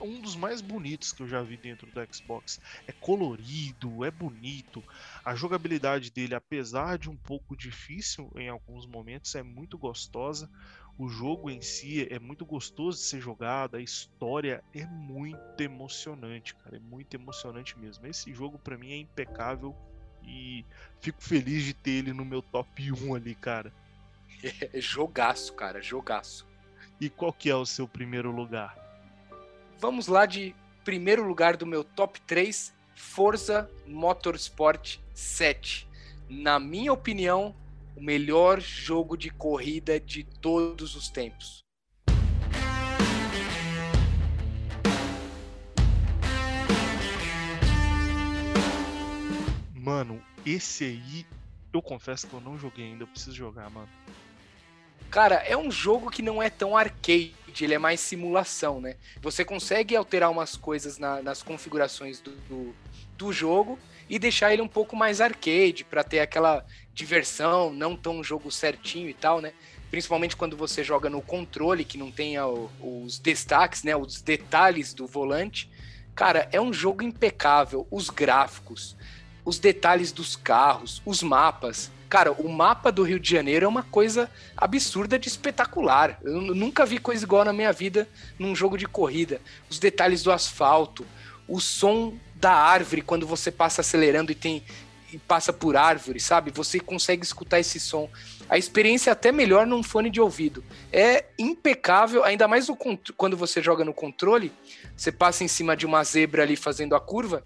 um 0.00 0.20
dos 0.20 0.36
mais 0.36 0.60
bonitos 0.60 1.12
que 1.12 1.22
eu 1.22 1.28
já 1.28 1.42
vi 1.42 1.56
dentro 1.56 1.90
do 1.90 2.14
Xbox. 2.14 2.60
É 2.86 2.92
colorido, 2.92 4.04
é 4.04 4.10
bonito. 4.10 4.82
A 5.24 5.34
jogabilidade 5.34 6.10
dele, 6.10 6.34
apesar 6.34 6.98
de 6.98 7.10
um 7.10 7.16
pouco 7.16 7.56
difícil 7.56 8.30
em 8.36 8.48
alguns 8.48 8.86
momentos, 8.86 9.34
é 9.34 9.42
muito 9.42 9.76
gostosa. 9.76 10.50
O 10.96 11.08
jogo 11.08 11.50
em 11.50 11.60
si 11.60 12.06
é 12.08 12.20
muito 12.20 12.46
gostoso 12.46 12.98
de 12.98 13.04
ser 13.04 13.20
jogado, 13.20 13.76
a 13.76 13.80
história 13.80 14.62
é 14.72 14.86
muito 14.86 15.60
emocionante, 15.60 16.54
cara, 16.54 16.76
é 16.76 16.80
muito 16.80 17.14
emocionante 17.14 17.76
mesmo. 17.76 18.06
Esse 18.06 18.32
jogo 18.32 18.58
para 18.60 18.78
mim 18.78 18.92
é 18.92 18.96
impecável 18.98 19.74
e 20.22 20.64
fico 21.00 21.22
feliz 21.22 21.64
de 21.64 21.74
ter 21.74 21.90
ele 21.90 22.12
no 22.12 22.24
meu 22.24 22.40
top 22.40 22.92
1 22.92 23.14
ali, 23.14 23.34
cara. 23.34 23.72
É, 24.42 24.78
jogaço, 24.78 25.54
cara, 25.54 25.80
jogaço. 25.80 26.46
E 27.00 27.08
qual 27.08 27.32
que 27.32 27.48
é 27.48 27.56
o 27.56 27.64
seu 27.64 27.88
primeiro 27.88 28.30
lugar? 28.30 28.83
Vamos 29.86 30.06
lá 30.06 30.24
de 30.24 30.56
primeiro 30.82 31.22
lugar 31.28 31.58
do 31.58 31.66
meu 31.66 31.84
top 31.84 32.18
3, 32.22 32.72
Forza 32.94 33.70
Motorsport 33.86 34.96
7. 35.12 35.86
Na 36.26 36.58
minha 36.58 36.90
opinião, 36.90 37.54
o 37.94 38.00
melhor 38.00 38.62
jogo 38.62 39.14
de 39.14 39.28
corrida 39.28 40.00
de 40.00 40.24
todos 40.24 40.96
os 40.96 41.10
tempos. 41.10 41.62
Mano, 49.74 50.18
esse 50.46 50.84
aí, 50.84 51.26
eu 51.70 51.82
confesso 51.82 52.26
que 52.26 52.32
eu 52.32 52.40
não 52.40 52.56
joguei 52.56 52.86
ainda, 52.86 53.02
eu 53.02 53.08
preciso 53.08 53.36
jogar, 53.36 53.68
mano. 53.68 53.90
Cara, 55.14 55.36
é 55.46 55.56
um 55.56 55.70
jogo 55.70 56.10
que 56.10 56.20
não 56.20 56.42
é 56.42 56.50
tão 56.50 56.76
arcade, 56.76 57.36
ele 57.60 57.72
é 57.72 57.78
mais 57.78 58.00
simulação, 58.00 58.80
né? 58.80 58.96
Você 59.22 59.44
consegue 59.44 59.94
alterar 59.94 60.28
umas 60.28 60.56
coisas 60.56 60.98
na, 60.98 61.22
nas 61.22 61.40
configurações 61.40 62.18
do, 62.18 62.32
do, 62.32 62.74
do, 63.16 63.32
jogo 63.32 63.78
e 64.10 64.18
deixar 64.18 64.52
ele 64.52 64.60
um 64.60 64.66
pouco 64.66 64.96
mais 64.96 65.20
arcade, 65.20 65.84
para 65.84 66.02
ter 66.02 66.18
aquela 66.18 66.66
diversão, 66.92 67.72
não 67.72 67.94
tão 67.96 68.24
jogo 68.24 68.50
certinho 68.50 69.08
e 69.08 69.14
tal, 69.14 69.40
né? 69.40 69.52
Principalmente 69.88 70.34
quando 70.34 70.56
você 70.56 70.82
joga 70.82 71.08
no 71.08 71.22
controle, 71.22 71.84
que 71.84 71.96
não 71.96 72.10
tem 72.10 72.34
os 72.80 73.20
destaques, 73.20 73.84
né? 73.84 73.94
Os 73.94 74.20
detalhes 74.20 74.92
do 74.92 75.06
volante. 75.06 75.70
Cara, 76.12 76.48
é 76.50 76.60
um 76.60 76.72
jogo 76.72 77.04
impecável. 77.04 77.86
Os 77.88 78.10
gráficos, 78.10 78.96
os 79.44 79.58
detalhes 79.58 80.12
dos 80.12 80.36
carros, 80.36 81.02
os 81.04 81.22
mapas. 81.22 81.90
Cara, 82.08 82.32
o 82.32 82.48
mapa 82.48 82.92
do 82.92 83.02
Rio 83.02 83.18
de 83.18 83.28
Janeiro 83.28 83.66
é 83.66 83.68
uma 83.68 83.82
coisa 83.82 84.30
absurda 84.56 85.18
de 85.18 85.28
espetacular. 85.28 86.18
Eu 86.22 86.40
nunca 86.40 86.86
vi 86.86 86.98
coisa 86.98 87.24
igual 87.24 87.44
na 87.44 87.52
minha 87.52 87.72
vida 87.72 88.08
num 88.38 88.54
jogo 88.54 88.78
de 88.78 88.86
corrida. 88.86 89.40
Os 89.68 89.78
detalhes 89.78 90.22
do 90.22 90.30
asfalto, 90.30 91.04
o 91.48 91.60
som 91.60 92.14
da 92.36 92.52
árvore 92.52 93.02
quando 93.02 93.26
você 93.26 93.50
passa 93.50 93.80
acelerando 93.80 94.30
e 94.30 94.34
tem 94.34 94.62
e 95.12 95.18
passa 95.18 95.52
por 95.52 95.76
árvore, 95.76 96.18
sabe? 96.18 96.50
Você 96.50 96.80
consegue 96.80 97.24
escutar 97.24 97.60
esse 97.60 97.78
som. 97.78 98.10
A 98.48 98.58
experiência 98.58 99.10
é 99.10 99.12
até 99.12 99.30
melhor 99.30 99.64
num 99.64 99.80
fone 99.80 100.10
de 100.10 100.20
ouvido. 100.20 100.64
É 100.92 101.26
impecável, 101.38 102.24
ainda 102.24 102.48
mais 102.48 102.66
quando 103.16 103.36
você 103.36 103.62
joga 103.62 103.84
no 103.84 103.94
controle. 103.94 104.52
Você 104.96 105.12
passa 105.12 105.44
em 105.44 105.48
cima 105.48 105.76
de 105.76 105.86
uma 105.86 106.02
zebra 106.02 106.42
ali 106.42 106.56
fazendo 106.56 106.96
a 106.96 107.00
curva 107.00 107.44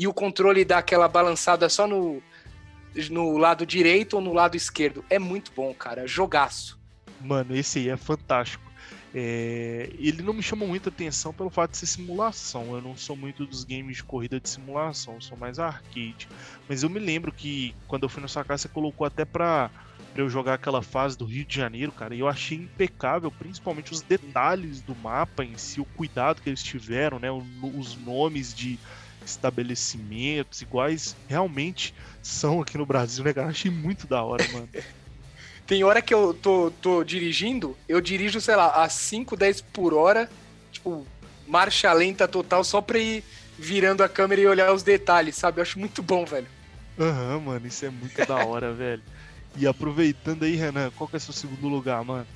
e 0.00 0.06
o 0.06 0.14
controle 0.14 0.64
dá 0.64 0.78
aquela 0.78 1.06
balançada 1.06 1.68
só 1.68 1.86
no, 1.86 2.22
no 3.10 3.36
lado 3.36 3.66
direito 3.66 4.14
ou 4.14 4.22
no 4.22 4.32
lado 4.32 4.56
esquerdo. 4.56 5.04
É 5.10 5.18
muito 5.18 5.52
bom, 5.54 5.74
cara. 5.74 6.06
Jogaço. 6.06 6.80
Mano, 7.20 7.54
esse 7.54 7.80
aí 7.80 7.90
é 7.90 7.98
fantástico. 7.98 8.64
É... 9.14 9.90
ele 9.98 10.22
não 10.22 10.32
me 10.32 10.42
chama 10.42 10.64
muita 10.64 10.88
atenção 10.88 11.34
pelo 11.34 11.50
fato 11.50 11.72
de 11.72 11.76
ser 11.76 11.84
simulação. 11.84 12.74
Eu 12.74 12.80
não 12.80 12.96
sou 12.96 13.14
muito 13.14 13.44
dos 13.44 13.62
games 13.62 13.98
de 13.98 14.02
corrida 14.02 14.40
de 14.40 14.48
simulação, 14.48 15.16
eu 15.16 15.20
sou 15.20 15.36
mais 15.36 15.58
arcade. 15.58 16.26
Mas 16.66 16.82
eu 16.82 16.88
me 16.88 16.98
lembro 16.98 17.30
que 17.30 17.74
quando 17.86 18.04
eu 18.04 18.08
fui 18.08 18.22
na 18.22 18.28
sua 18.28 18.42
casa, 18.42 18.62
você 18.62 18.68
colocou 18.68 19.06
até 19.06 19.26
pra, 19.26 19.70
pra 20.14 20.22
eu 20.22 20.30
jogar 20.30 20.54
aquela 20.54 20.80
fase 20.80 21.18
do 21.18 21.26
Rio 21.26 21.44
de 21.44 21.56
Janeiro, 21.56 21.92
cara. 21.92 22.14
E 22.14 22.20
eu 22.20 22.26
achei 22.26 22.56
impecável, 22.56 23.30
principalmente 23.30 23.92
os 23.92 24.00
detalhes 24.00 24.80
do 24.80 24.96
mapa 24.96 25.44
em 25.44 25.58
si, 25.58 25.78
o 25.78 25.84
cuidado 25.84 26.40
que 26.40 26.48
eles 26.48 26.62
tiveram, 26.62 27.18
né? 27.18 27.30
Os 27.30 27.98
nomes 27.98 28.54
de 28.54 28.78
estabelecimentos 29.24 30.62
iguais 30.62 31.16
realmente 31.28 31.94
são 32.22 32.60
aqui 32.60 32.76
no 32.76 32.86
Brasil, 32.86 33.24
né, 33.24 33.32
cara? 33.32 33.48
Achei 33.48 33.70
muito 33.70 34.06
da 34.06 34.22
hora, 34.22 34.44
mano. 34.52 34.68
Tem 35.66 35.84
hora 35.84 36.02
que 36.02 36.12
eu 36.12 36.34
tô, 36.34 36.70
tô 36.82 37.04
dirigindo, 37.04 37.76
eu 37.88 38.00
dirijo, 38.00 38.40
sei 38.40 38.56
lá, 38.56 38.82
a 38.82 38.88
5, 38.88 39.36
10 39.36 39.60
por 39.60 39.94
hora, 39.94 40.28
tipo, 40.72 41.06
marcha 41.46 41.92
lenta 41.92 42.26
total, 42.26 42.64
só 42.64 42.80
pra 42.80 42.98
ir 42.98 43.22
virando 43.56 44.02
a 44.02 44.08
câmera 44.08 44.40
e 44.40 44.46
olhar 44.46 44.72
os 44.72 44.82
detalhes, 44.82 45.36
sabe? 45.36 45.58
Eu 45.58 45.62
acho 45.62 45.78
muito 45.78 46.02
bom, 46.02 46.24
velho. 46.24 46.48
Aham, 46.98 47.36
uhum, 47.36 47.40
mano, 47.40 47.66
isso 47.66 47.84
é 47.84 47.90
muito 47.90 48.26
da 48.26 48.44
hora, 48.44 48.72
velho. 48.74 49.02
E 49.56 49.66
aproveitando 49.66 50.44
aí, 50.44 50.56
Renan, 50.56 50.90
qual 50.96 51.08
que 51.08 51.16
é 51.16 51.18
seu 51.18 51.34
segundo 51.34 51.68
lugar, 51.68 52.02
mano? 52.04 52.26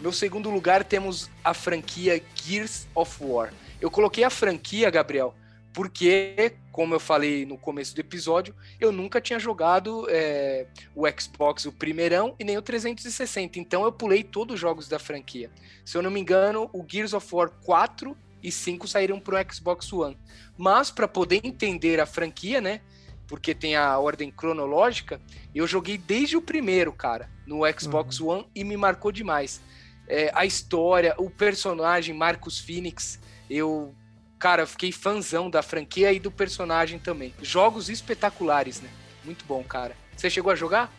Meu 0.00 0.12
segundo 0.12 0.50
lugar 0.50 0.84
temos 0.84 1.30
a 1.42 1.54
franquia 1.54 2.22
Gears 2.34 2.86
of 2.94 3.16
War. 3.20 3.52
Eu 3.80 3.90
coloquei 3.90 4.24
a 4.24 4.30
franquia, 4.30 4.90
Gabriel, 4.90 5.34
porque, 5.76 6.54
como 6.72 6.94
eu 6.94 6.98
falei 6.98 7.44
no 7.44 7.58
começo 7.58 7.94
do 7.94 8.00
episódio, 8.00 8.54
eu 8.80 8.90
nunca 8.90 9.20
tinha 9.20 9.38
jogado 9.38 10.06
é, 10.08 10.66
o 10.94 11.02
Xbox, 11.06 11.66
o 11.66 11.72
primeirão, 11.72 12.34
e 12.38 12.44
nem 12.44 12.56
o 12.56 12.62
360. 12.62 13.58
Então 13.58 13.84
eu 13.84 13.92
pulei 13.92 14.24
todos 14.24 14.54
os 14.54 14.60
jogos 14.60 14.88
da 14.88 14.98
franquia. 14.98 15.50
Se 15.84 15.94
eu 15.94 16.00
não 16.00 16.10
me 16.10 16.18
engano, 16.18 16.70
o 16.72 16.82
Gears 16.88 17.12
of 17.12 17.28
War 17.30 17.50
4 17.62 18.16
e 18.42 18.50
5 18.50 18.88
saíram 18.88 19.20
para 19.20 19.38
o 19.38 19.52
Xbox 19.52 19.92
One. 19.92 20.16
Mas 20.56 20.90
para 20.90 21.06
poder 21.06 21.42
entender 21.44 22.00
a 22.00 22.06
franquia, 22.06 22.58
né? 22.58 22.80
Porque 23.28 23.54
tem 23.54 23.76
a 23.76 23.98
ordem 23.98 24.30
cronológica, 24.30 25.20
eu 25.54 25.66
joguei 25.66 25.98
desde 25.98 26.38
o 26.38 26.40
primeiro, 26.40 26.90
cara, 26.90 27.28
no 27.46 27.60
Xbox 27.78 28.18
uhum. 28.18 28.28
One 28.28 28.46
e 28.54 28.64
me 28.64 28.78
marcou 28.78 29.12
demais. 29.12 29.60
É, 30.08 30.32
a 30.34 30.46
história, 30.46 31.14
o 31.18 31.28
personagem 31.28 32.16
Marcus 32.16 32.58
Phoenix, 32.58 33.20
eu 33.50 33.94
cara, 34.38 34.62
eu 34.62 34.66
fiquei 34.66 34.92
fãzão 34.92 35.50
da 35.50 35.62
franquia 35.62 36.12
e 36.12 36.20
do 36.20 36.30
personagem 36.30 36.98
também. 36.98 37.34
Jogos 37.42 37.88
espetaculares, 37.88 38.80
né? 38.80 38.88
Muito 39.24 39.44
bom, 39.44 39.62
cara. 39.64 39.96
Você 40.16 40.30
chegou 40.30 40.52
a 40.52 40.56
jogar? 40.56 40.92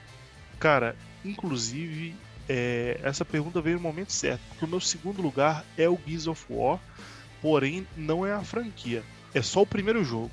Cara, 0.60 0.96
inclusive, 1.24 2.16
é, 2.48 3.00
essa 3.04 3.26
pergunta 3.26 3.62
veio 3.62 3.78
no 3.78 3.84
momento 3.84 4.12
certo, 4.12 4.42
porque 4.50 4.66
o 4.66 4.68
meu 4.68 4.80
segundo 4.80 5.22
lugar 5.22 5.66
é 5.78 5.88
o 5.90 6.00
Gears 6.06 6.28
of 6.28 6.46
War, 6.50 6.80
porém 7.42 7.88
não 7.96 8.26
é 8.26 8.34
a 8.34 8.44
franquia, 8.44 9.04
é 9.34 9.42
só 9.42 9.62
o 9.62 9.68
primeiro 9.68 10.04
jogo. 10.04 10.32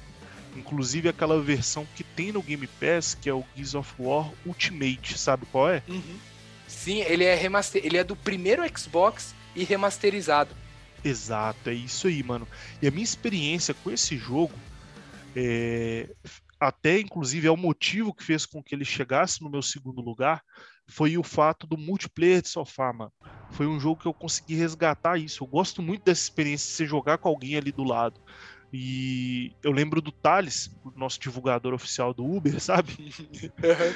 Inclusive 0.57 1.09
aquela 1.09 1.41
versão 1.41 1.87
que 1.97 2.05
tem 2.05 2.31
no 2.31 2.41
Game 2.41 2.67
Pass, 2.67 3.15
que 3.21 3.29
é 3.29 3.35
o 3.35 3.45
Gears 3.57 3.75
of 3.75 3.93
War 3.99 4.31
Ultimate, 4.47 5.19
sabe 5.19 5.47
qual 5.51 5.69
é? 5.69 5.83
Uhum. 5.89 6.17
Sim, 6.69 7.01
ele 7.01 7.25
é 7.25 7.35
remaster, 7.35 7.85
ele 7.85 7.99
é 7.99 8.05
do 8.05 8.15
primeiro 8.15 8.63
Xbox 8.77 9.35
e 9.55 9.65
remasterizado. 9.65 10.55
Exato, 11.05 11.69
é 11.69 11.75
isso 11.75 12.07
aí, 12.07 12.23
mano. 12.23 12.49
E 12.81 12.89
a 12.89 12.91
minha 12.91 13.05
experiência 13.05 13.75
com 13.75 13.91
esse 13.91 14.17
jogo, 14.17 14.55
é... 15.37 16.09
até 16.59 16.99
inclusive 16.99 17.47
é 17.47 17.51
o 17.51 17.57
motivo 17.57 18.15
que 18.15 18.25
fez 18.25 18.47
com 18.47 18.63
que 18.63 18.75
ele 18.75 18.85
chegasse 18.85 19.43
no 19.43 19.51
meu 19.51 19.63
segundo 19.63 20.01
lugar, 20.01 20.43
foi 20.87 21.17
o 21.17 21.23
fato 21.23 21.67
do 21.67 21.77
multiplayer 21.77 22.43
de 22.43 22.49
sofá, 22.49 22.93
mano. 22.93 23.13
Foi 23.51 23.67
um 23.67 23.79
jogo 23.81 24.01
que 24.01 24.07
eu 24.07 24.15
consegui 24.15 24.55
resgatar 24.55 25.19
isso. 25.19 25.43
Eu 25.43 25.49
gosto 25.49 25.81
muito 25.81 26.05
dessa 26.05 26.23
experiência 26.23 26.69
de 26.69 26.77
você 26.77 26.87
jogar 26.87 27.19
com 27.19 27.29
alguém 27.29 27.57
ali 27.57 27.73
do 27.73 27.85
lado. 27.85 28.21
E 28.73 29.53
eu 29.63 29.71
lembro 29.71 30.03
do 30.03 30.11
Thales, 30.11 30.71
nosso 30.97 31.21
divulgador 31.21 31.73
oficial 31.73 32.13
do 32.13 32.25
Uber, 32.25 32.59
sabe? 32.61 32.93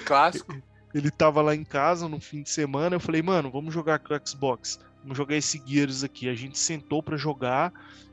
Clássico. 0.04 0.54
Ele 0.94 1.10
tava 1.10 1.42
lá 1.42 1.54
em 1.54 1.64
casa 1.64 2.08
no 2.08 2.20
fim 2.20 2.42
de 2.42 2.50
semana. 2.50 2.96
Eu 2.96 3.00
falei, 3.00 3.20
mano, 3.20 3.50
vamos 3.50 3.74
jogar 3.74 3.98
com 3.98 4.14
o 4.14 4.20
Xbox. 4.26 4.78
Vamos 5.02 5.16
jogar 5.16 5.36
esse 5.36 5.62
Gears 5.64 6.04
aqui. 6.04 6.28
A 6.28 6.34
gente 6.34 6.58
sentou 6.58 7.02
para 7.02 7.16
jogar 7.16 7.72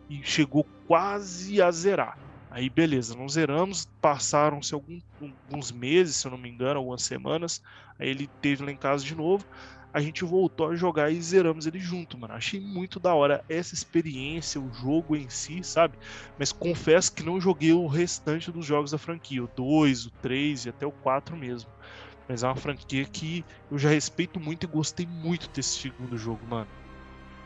e 0.09 0.23
chegou 0.23 0.65
quase 0.87 1.61
a 1.61 1.71
zerar. 1.71 2.17
Aí 2.49 2.69
beleza, 2.69 3.15
não 3.17 3.27
zeramos, 3.27 3.85
passaram-se 3.99 4.73
algum, 4.73 4.99
alguns 5.19 5.71
meses, 5.71 6.15
se 6.15 6.27
eu 6.27 6.31
não 6.31 6.37
me 6.37 6.49
engano, 6.49 6.79
algumas 6.79 7.03
semanas. 7.03 7.59
Aí 7.99 8.07
ele 8.07 8.27
teve 8.41 8.63
lá 8.63 8.71
em 8.71 8.77
casa 8.77 9.03
de 9.03 9.15
novo. 9.15 9.45
A 9.91 10.01
gente 10.01 10.23
voltou 10.25 10.69
a 10.69 10.75
jogar 10.75 11.09
e 11.11 11.21
zeramos 11.21 11.65
ele 11.65 11.79
junto, 11.79 12.17
mano. 12.17 12.33
Achei 12.33 12.59
muito 12.59 12.99
da 12.99 13.13
hora 13.13 13.43
essa 13.49 13.73
experiência, 13.73 14.61
o 14.61 14.71
jogo 14.71 15.15
em 15.15 15.29
si, 15.29 15.63
sabe? 15.63 15.97
Mas 16.37 16.51
confesso 16.51 17.13
que 17.13 17.23
não 17.23 17.39
joguei 17.39 17.71
o 17.73 17.87
restante 17.87 18.51
dos 18.51 18.65
jogos 18.65 18.91
da 18.91 18.97
franquia, 18.97 19.43
o 19.43 19.47
2, 19.55 20.05
o 20.05 20.11
3 20.21 20.65
e 20.65 20.69
até 20.69 20.85
o 20.85 20.91
4 20.91 21.35
mesmo. 21.37 21.69
Mas 22.27 22.43
é 22.43 22.47
uma 22.47 22.55
franquia 22.55 23.05
que 23.05 23.45
eu 23.69 23.77
já 23.77 23.89
respeito 23.89 24.39
muito 24.39 24.63
e 24.63 24.67
gostei 24.67 25.05
muito 25.05 25.49
desse 25.49 25.79
segundo 25.79 26.17
jogo, 26.17 26.45
mano. 26.47 26.67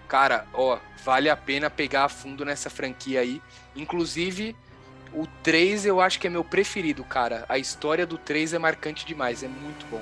Cara, 0.07 0.47
ó, 0.53 0.79
vale 1.03 1.29
a 1.29 1.37
pena 1.37 1.69
pegar 1.69 2.05
a 2.05 2.09
fundo 2.09 2.43
nessa 2.43 2.69
franquia 2.69 3.19
aí. 3.19 3.41
Inclusive, 3.75 4.55
o 5.13 5.27
3 5.43 5.85
eu 5.85 6.01
acho 6.01 6.19
que 6.19 6.27
é 6.27 6.29
meu 6.29 6.43
preferido, 6.43 7.03
cara. 7.03 7.45
A 7.47 7.57
história 7.57 8.07
do 8.07 8.17
3 8.17 8.53
é 8.53 8.59
marcante 8.59 9.05
demais, 9.05 9.43
é 9.43 9.47
muito 9.47 9.85
bom. 9.87 10.01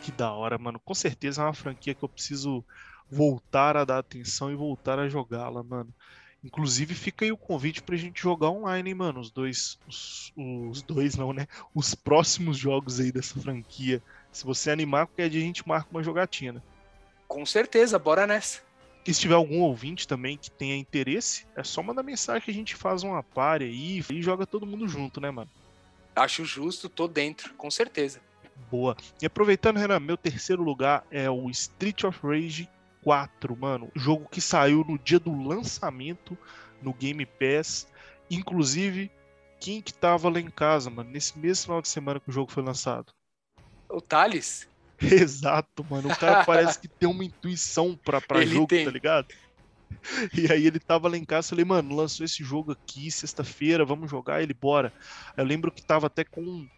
Que 0.00 0.12
da 0.12 0.32
hora, 0.32 0.58
mano. 0.58 0.80
Com 0.80 0.94
certeza 0.94 1.42
é 1.42 1.44
uma 1.44 1.54
franquia 1.54 1.94
que 1.94 2.02
eu 2.02 2.08
preciso 2.08 2.64
voltar 3.10 3.76
a 3.76 3.84
dar 3.84 3.98
atenção 3.98 4.50
e 4.50 4.56
voltar 4.56 4.98
a 4.98 5.08
jogá-la, 5.08 5.62
mano. 5.62 5.94
Inclusive, 6.42 6.94
fica 6.94 7.24
aí 7.24 7.32
o 7.32 7.36
convite 7.36 7.82
pra 7.82 7.96
gente 7.96 8.22
jogar 8.22 8.50
online, 8.50 8.90
hein, 8.90 8.94
mano. 8.94 9.20
Os 9.20 9.30
dois. 9.30 9.78
Os, 9.88 10.32
os, 10.36 10.82
dois 10.82 11.16
não, 11.16 11.32
né? 11.32 11.46
Os 11.74 11.94
próximos 11.94 12.56
jogos 12.56 13.00
aí 13.00 13.10
dessa 13.10 13.38
franquia. 13.40 14.00
Se 14.30 14.44
você 14.44 14.70
animar, 14.70 15.06
qualquer 15.06 15.28
dia 15.28 15.40
a 15.40 15.44
gente 15.44 15.66
marca 15.66 15.88
uma 15.90 16.02
jogatina. 16.02 16.62
Com 17.26 17.44
certeza, 17.44 17.98
bora 17.98 18.26
nessa. 18.26 18.60
E 19.06 19.12
se 19.12 19.20
tiver 19.20 19.34
algum 19.34 19.60
ouvinte 19.60 20.06
também 20.06 20.36
que 20.36 20.50
tenha 20.50 20.76
interesse, 20.76 21.46
é 21.56 21.64
só 21.64 21.82
mandar 21.82 22.02
mensagem 22.02 22.42
que 22.42 22.50
a 22.50 22.54
gente 22.54 22.76
faz 22.76 23.02
uma 23.02 23.22
pare 23.22 23.64
aí 23.64 24.04
e 24.10 24.22
joga 24.22 24.46
todo 24.46 24.66
mundo 24.66 24.86
junto, 24.86 25.20
né, 25.20 25.30
mano? 25.30 25.50
Acho 26.14 26.44
justo, 26.44 26.88
tô 26.88 27.08
dentro, 27.08 27.54
com 27.54 27.70
certeza. 27.70 28.20
Boa. 28.70 28.96
E 29.20 29.26
aproveitando, 29.26 29.78
Renan, 29.78 30.00
meu 30.00 30.16
terceiro 30.16 30.62
lugar 30.62 31.04
é 31.10 31.30
o 31.30 31.48
Street 31.48 32.04
of 32.04 32.18
Rage 32.22 32.68
4, 33.08 33.56
mano. 33.56 33.90
Jogo 33.96 34.28
que 34.28 34.38
saiu 34.38 34.84
no 34.86 34.98
dia 34.98 35.18
do 35.18 35.34
lançamento 35.42 36.36
no 36.82 36.92
Game 36.92 37.24
Pass. 37.24 37.88
Inclusive, 38.30 39.10
quem 39.58 39.80
que 39.80 39.94
tava 39.94 40.28
lá 40.28 40.38
em 40.38 40.50
casa, 40.50 40.90
mano, 40.90 41.08
nesse 41.08 41.38
mesmo 41.38 41.62
final 41.64 41.80
de 41.80 41.88
semana 41.88 42.20
que 42.20 42.28
o 42.28 42.32
jogo 42.32 42.52
foi 42.52 42.62
lançado? 42.62 43.10
O 43.88 43.98
Thales? 43.98 44.68
Exato, 45.00 45.86
mano. 45.88 46.12
O 46.12 46.18
cara 46.18 46.44
parece 46.44 46.78
que 46.78 46.86
tem 46.86 47.08
uma 47.08 47.24
intuição 47.24 47.96
pra, 47.96 48.20
pra 48.20 48.44
jogo, 48.44 48.66
tem. 48.66 48.84
tá 48.84 48.90
ligado? 48.90 49.28
E 50.34 50.52
aí 50.52 50.66
ele 50.66 50.78
tava 50.78 51.08
lá 51.08 51.16
em 51.16 51.24
casa, 51.24 51.48
falei, 51.48 51.64
mano, 51.64 51.96
lançou 51.96 52.26
esse 52.26 52.44
jogo 52.44 52.72
aqui 52.72 53.10
sexta-feira, 53.10 53.86
vamos 53.86 54.10
jogar 54.10 54.42
ele, 54.42 54.52
bora. 54.52 54.92
Eu 55.34 55.46
lembro 55.46 55.72
que 55.72 55.82
tava 55.82 56.08
até 56.08 56.24
com 56.24 56.42
um, 56.42 56.68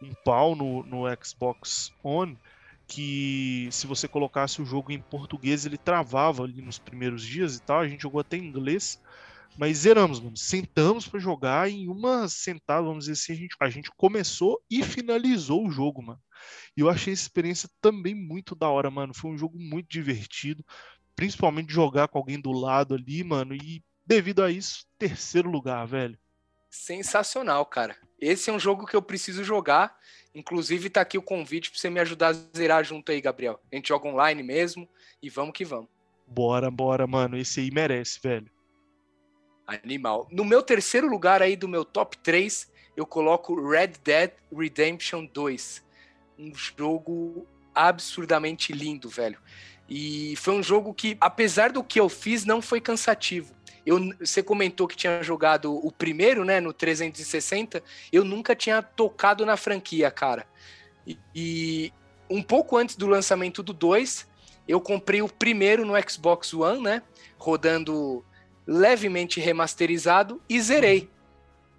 um 0.00 0.14
pau 0.24 0.54
no, 0.54 0.84
no 0.84 1.02
Xbox 1.20 1.92
One 2.00 2.38
que 2.90 3.68
se 3.70 3.86
você 3.86 4.08
colocasse 4.08 4.60
o 4.60 4.64
jogo 4.64 4.90
em 4.90 5.00
português, 5.00 5.64
ele 5.64 5.78
travava 5.78 6.42
ali 6.42 6.60
nos 6.60 6.76
primeiros 6.76 7.24
dias 7.24 7.56
e 7.56 7.62
tal. 7.62 7.78
A 7.78 7.88
gente 7.88 8.02
jogou 8.02 8.20
até 8.20 8.36
em 8.36 8.44
inglês. 8.44 9.00
Mas 9.56 9.78
zeramos, 9.78 10.20
mano. 10.20 10.36
Sentamos 10.36 11.06
para 11.06 11.20
jogar 11.20 11.70
e 11.70 11.84
em 11.84 11.88
uma 11.88 12.28
sentada, 12.28 12.82
vamos 12.82 13.04
dizer 13.04 13.12
assim, 13.12 13.32
a 13.32 13.36
gente, 13.36 13.56
a 13.60 13.70
gente 13.70 13.90
começou 13.96 14.60
e 14.68 14.82
finalizou 14.82 15.66
o 15.66 15.70
jogo, 15.70 16.02
mano. 16.02 16.20
E 16.76 16.80
eu 16.80 16.90
achei 16.90 17.12
essa 17.12 17.22
experiência 17.22 17.68
também 17.80 18.14
muito 18.14 18.54
da 18.56 18.68
hora, 18.68 18.90
mano. 18.90 19.14
Foi 19.14 19.30
um 19.30 19.38
jogo 19.38 19.56
muito 19.58 19.88
divertido, 19.88 20.64
principalmente 21.14 21.72
jogar 21.72 22.08
com 22.08 22.18
alguém 22.18 22.40
do 22.40 22.50
lado 22.50 22.94
ali, 22.94 23.22
mano. 23.22 23.54
E 23.54 23.84
devido 24.04 24.42
a 24.42 24.50
isso, 24.50 24.84
terceiro 24.98 25.48
lugar, 25.48 25.86
velho. 25.86 26.18
Sensacional, 26.70 27.66
cara. 27.66 27.96
Esse 28.20 28.48
é 28.48 28.52
um 28.52 28.60
jogo 28.60 28.86
que 28.86 28.94
eu 28.94 29.02
preciso 29.02 29.42
jogar. 29.42 29.98
Inclusive, 30.34 30.88
tá 30.88 31.00
aqui 31.00 31.18
o 31.18 31.22
convite 31.22 31.70
para 31.70 31.80
você 31.80 31.90
me 31.90 31.98
ajudar 31.98 32.28
a 32.28 32.32
zerar 32.56 32.84
junto 32.84 33.10
aí, 33.10 33.20
Gabriel. 33.20 33.60
A 33.72 33.76
gente 33.76 33.88
joga 33.88 34.08
online 34.08 34.42
mesmo 34.42 34.88
e 35.20 35.28
vamos 35.28 35.52
que 35.52 35.64
vamos. 35.64 35.88
Bora, 36.26 36.70
bora, 36.70 37.06
mano. 37.06 37.36
Esse 37.36 37.60
aí 37.60 37.70
merece, 37.72 38.20
velho. 38.22 38.48
Animal. 39.66 40.28
No 40.30 40.44
meu 40.44 40.62
terceiro 40.62 41.08
lugar 41.08 41.42
aí 41.42 41.56
do 41.56 41.66
meu 41.66 41.84
top 41.84 42.16
3, 42.18 42.70
eu 42.96 43.04
coloco 43.04 43.68
Red 43.68 43.94
Dead 44.04 44.32
Redemption 44.52 45.26
2. 45.26 45.84
Um 46.38 46.54
jogo 46.54 47.46
absurdamente 47.74 48.72
lindo, 48.72 49.08
velho. 49.08 49.38
E 49.88 50.36
foi 50.36 50.54
um 50.54 50.62
jogo 50.62 50.94
que, 50.94 51.16
apesar 51.20 51.72
do 51.72 51.82
que 51.82 51.98
eu 51.98 52.08
fiz, 52.08 52.44
não 52.44 52.62
foi 52.62 52.80
cansativo. 52.80 53.52
Eu, 53.84 53.98
você 54.18 54.42
comentou 54.42 54.86
que 54.86 54.96
tinha 54.96 55.22
jogado 55.22 55.74
o 55.74 55.90
primeiro, 55.90 56.44
né, 56.44 56.60
no 56.60 56.72
360. 56.72 57.82
Eu 58.12 58.24
nunca 58.24 58.54
tinha 58.54 58.82
tocado 58.82 59.46
na 59.46 59.56
franquia, 59.56 60.10
cara. 60.10 60.46
E, 61.06 61.18
e 61.34 61.92
um 62.28 62.42
pouco 62.42 62.76
antes 62.76 62.96
do 62.96 63.06
lançamento 63.06 63.62
do 63.62 63.72
2, 63.72 64.28
eu 64.68 64.80
comprei 64.80 65.22
o 65.22 65.28
primeiro 65.28 65.84
no 65.84 65.94
Xbox 66.08 66.54
One, 66.54 66.82
né, 66.82 67.02
rodando 67.38 68.24
levemente 68.66 69.40
remasterizado 69.40 70.40
e 70.48 70.60
zerei. 70.60 71.10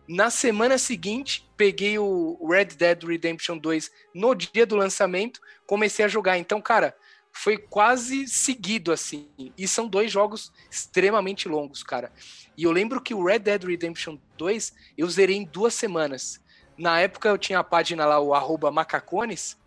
Na 0.08 0.30
semana 0.30 0.78
seguinte, 0.78 1.50
peguei 1.56 1.98
o 1.98 2.38
Red 2.50 2.66
Dead 2.66 3.04
Redemption 3.04 3.58
2 3.58 3.90
no 4.14 4.36
dia 4.36 4.66
do 4.66 4.76
lançamento, 4.76 5.40
comecei 5.66 6.04
a 6.04 6.10
jogar. 6.10 6.38
Então, 6.38 6.60
cara, 6.60 6.94
foi 7.32 7.58
quase 7.58 8.28
seguido 8.28 8.92
assim. 8.92 9.28
E 9.58 9.68
são 9.68 9.88
dois 9.88 10.12
jogos 10.12 10.52
extremamente 10.70 11.48
longos, 11.48 11.84
cara. 11.84 12.12
E 12.58 12.64
eu 12.64 12.72
lembro 12.72 13.02
que 13.02 13.14
o 13.14 13.24
Red 13.24 13.40
Dead 13.40 13.64
Redemption 13.64 14.18
2 14.38 14.74
eu 14.98 15.10
zerei 15.10 15.38
em 15.38 15.46
duas 15.46 15.74
semanas. 15.74 16.40
Na 16.78 17.00
época 17.00 17.30
eu 17.30 17.38
tinha 17.38 17.60
a 17.60 17.64
página 17.64 18.06
lá, 18.06 18.20
o 18.20 18.34
arroba 18.34 18.72
macacones, 18.72 19.58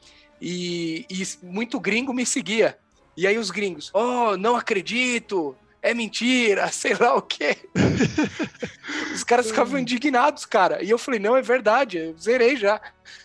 e, 0.40 1.06
e 1.08 1.22
muito 1.42 1.80
gringo 1.80 2.12
me 2.12 2.26
seguia. 2.26 2.78
E 3.16 3.26
aí 3.26 3.38
os 3.38 3.50
gringos, 3.50 3.90
oh, 3.94 4.36
não 4.36 4.56
acredito, 4.56 5.56
é 5.80 5.94
mentira, 5.94 6.68
sei 6.72 6.94
lá 6.94 7.14
o 7.14 7.22
quê. 7.22 7.56
Os 9.14 9.22
caras 9.22 9.46
ficavam 9.46 9.78
indignados, 9.78 10.44
cara. 10.44 10.82
E 10.82 10.90
eu 10.90 10.98
falei, 10.98 11.20
não, 11.20 11.36
é 11.36 11.42
verdade, 11.42 11.98
eu 11.98 12.18
zerei 12.18 12.56
já. 12.56 12.80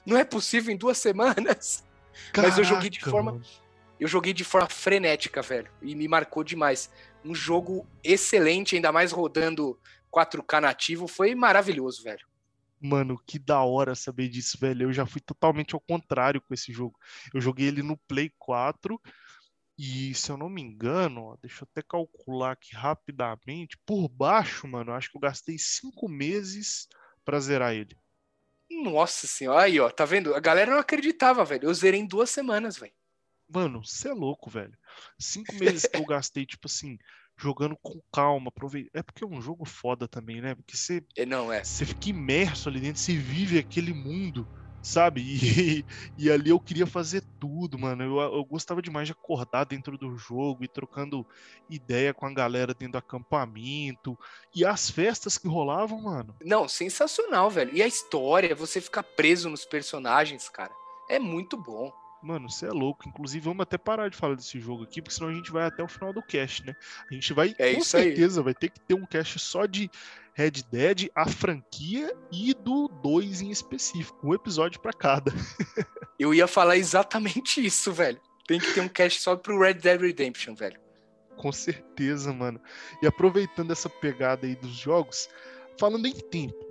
Não 0.05 0.17
é 0.17 0.23
possível 0.23 0.73
em 0.73 0.77
duas 0.77 0.97
semanas. 0.97 1.83
Caraca, 2.31 2.49
Mas 2.49 2.57
eu 2.57 2.63
joguei 2.63 2.89
de 2.89 2.99
forma. 2.99 3.41
Eu 3.99 4.07
joguei 4.07 4.33
de 4.33 4.43
forma 4.43 4.69
frenética, 4.69 5.41
velho. 5.41 5.69
E 5.81 5.95
me 5.95 6.07
marcou 6.07 6.43
demais. 6.43 6.89
Um 7.23 7.35
jogo 7.35 7.85
excelente, 8.03 8.75
ainda 8.75 8.91
mais 8.91 9.11
rodando 9.11 9.79
4K 10.11 10.61
nativo. 10.61 11.07
Foi 11.07 11.35
maravilhoso, 11.35 12.03
velho. 12.03 12.27
Mano, 12.81 13.21
que 13.27 13.37
da 13.37 13.61
hora 13.61 13.93
saber 13.93 14.29
disso, 14.29 14.57
velho. 14.59 14.83
Eu 14.83 14.93
já 14.93 15.05
fui 15.05 15.19
totalmente 15.19 15.75
ao 15.75 15.81
contrário 15.81 16.41
com 16.41 16.53
esse 16.53 16.71
jogo. 16.71 16.97
Eu 17.33 17.41
joguei 17.41 17.67
ele 17.67 17.83
no 17.83 17.97
Play 17.97 18.31
4 18.39 18.99
e 19.81 20.13
se 20.13 20.29
eu 20.29 20.35
não 20.35 20.49
me 20.49 20.61
engano, 20.61 21.21
ó, 21.21 21.37
deixa 21.41 21.63
eu 21.63 21.67
até 21.71 21.81
calcular 21.81 22.51
aqui 22.51 22.75
rapidamente. 22.75 23.77
Por 23.85 24.09
baixo, 24.09 24.67
mano, 24.67 24.91
acho 24.91 25.09
que 25.09 25.15
eu 25.15 25.21
gastei 25.21 25.57
cinco 25.57 26.09
meses 26.09 26.85
pra 27.23 27.39
zerar 27.39 27.73
ele. 27.73 27.97
Nossa 28.69 29.25
senhora, 29.25 29.63
aí, 29.63 29.79
ó, 29.79 29.89
tá 29.89 30.03
vendo? 30.03 30.35
A 30.35 30.39
galera 30.41 30.71
não 30.71 30.79
acreditava, 30.79 31.45
velho. 31.45 31.63
Eu 31.63 31.73
zerei 31.73 32.01
em 32.01 32.05
duas 32.05 32.29
semanas, 32.29 32.77
velho. 32.77 32.91
Mano, 33.49 33.83
você 33.83 34.09
é 34.09 34.13
louco, 34.13 34.49
velho. 34.49 34.77
Cinco 35.17 35.55
meses 35.55 35.85
que 35.85 35.97
eu 35.97 36.05
gastei, 36.05 36.45
tipo 36.45 36.67
assim, 36.67 36.97
jogando 37.37 37.75
com 37.81 37.99
calma, 38.13 38.49
aproveitando. 38.49 38.91
É 38.93 39.01
porque 39.01 39.23
é 39.23 39.27
um 39.27 39.41
jogo 39.41 39.65
foda 39.65 40.07
também, 40.07 40.41
né? 40.41 40.55
Porque 40.55 40.77
você. 40.77 41.03
É, 41.17 41.25
não 41.25 41.51
é. 41.51 41.63
Você 41.63 41.85
fica 41.85 42.09
imerso 42.09 42.69
ali 42.69 42.79
dentro, 42.79 43.01
você 43.01 43.15
vive 43.15 43.57
aquele 43.57 43.93
mundo 43.93 44.47
sabe? 44.81 45.21
E, 45.21 45.85
e 46.17 46.31
ali 46.31 46.49
eu 46.49 46.59
queria 46.59 46.87
fazer 46.87 47.23
tudo, 47.39 47.77
mano. 47.77 48.03
Eu, 48.03 48.19
eu 48.19 48.45
gostava 48.45 48.81
demais 48.81 49.07
de 49.07 49.11
acordar 49.11 49.65
dentro 49.65 49.97
do 49.97 50.17
jogo 50.17 50.63
e 50.63 50.67
trocando 50.67 51.25
ideia 51.69 52.13
com 52.13 52.25
a 52.25 52.33
galera 52.33 52.73
dentro 52.73 52.93
do 52.93 52.97
acampamento. 52.97 54.17
E 54.55 54.65
as 54.65 54.89
festas 54.89 55.37
que 55.37 55.47
rolavam, 55.47 56.01
mano. 56.01 56.35
Não, 56.41 56.67
sensacional, 56.67 57.49
velho. 57.49 57.75
E 57.75 57.81
a 57.81 57.87
história, 57.87 58.55
você 58.55 58.81
ficar 58.81 59.03
preso 59.03 59.49
nos 59.49 59.65
personagens, 59.65 60.49
cara. 60.49 60.73
É 61.09 61.19
muito 61.19 61.57
bom. 61.57 61.91
Mano, 62.21 62.49
você 62.49 62.65
é 62.65 62.71
louco. 62.71 63.07
Inclusive, 63.07 63.45
vamos 63.45 63.61
até 63.61 63.77
parar 63.77 64.09
de 64.09 64.17
falar 64.17 64.35
desse 64.35 64.59
jogo 64.59 64.83
aqui, 64.83 65.01
porque 65.01 65.15
senão 65.15 65.29
a 65.29 65.33
gente 65.33 65.51
vai 65.51 65.65
até 65.65 65.81
o 65.81 65.87
final 65.87 66.11
do 66.11 66.21
cast, 66.21 66.65
né? 66.65 66.75
A 67.09 67.13
gente 67.13 67.33
vai, 67.33 67.55
é 67.57 67.75
com 67.75 67.81
certeza, 67.81 68.41
aí. 68.41 68.43
vai 68.43 68.53
ter 68.53 68.69
que 68.69 68.79
ter 68.79 68.93
um 68.93 69.05
cast 69.05 69.39
só 69.39 69.65
de 69.65 69.89
Red 70.33 70.63
Dead, 70.71 71.09
a 71.15 71.27
franquia 71.27 72.15
e 72.31 72.53
do 72.53 72.87
2 72.87 73.41
em 73.41 73.51
específico. 73.51 74.27
Um 74.27 74.33
episódio 74.33 74.79
para 74.81 74.93
cada. 74.93 75.31
Eu 76.19 76.33
ia 76.33 76.47
falar 76.47 76.75
exatamente 76.75 77.65
isso, 77.65 77.93
velho. 77.93 78.19
Tem 78.45 78.59
que 78.59 78.73
ter 78.73 78.81
um 78.81 78.89
cast 78.89 79.21
só 79.21 79.35
pro 79.35 79.59
Red 79.59 79.75
Dead 79.75 80.01
Redemption, 80.01 80.55
velho. 80.55 80.79
Com 81.37 81.51
certeza, 81.51 82.33
mano. 82.33 82.59
E 83.01 83.07
aproveitando 83.07 83.71
essa 83.71 83.89
pegada 83.89 84.45
aí 84.45 84.55
dos 84.55 84.71
jogos, 84.71 85.29
falando 85.79 86.05
em 86.05 86.13
tempo, 86.13 86.65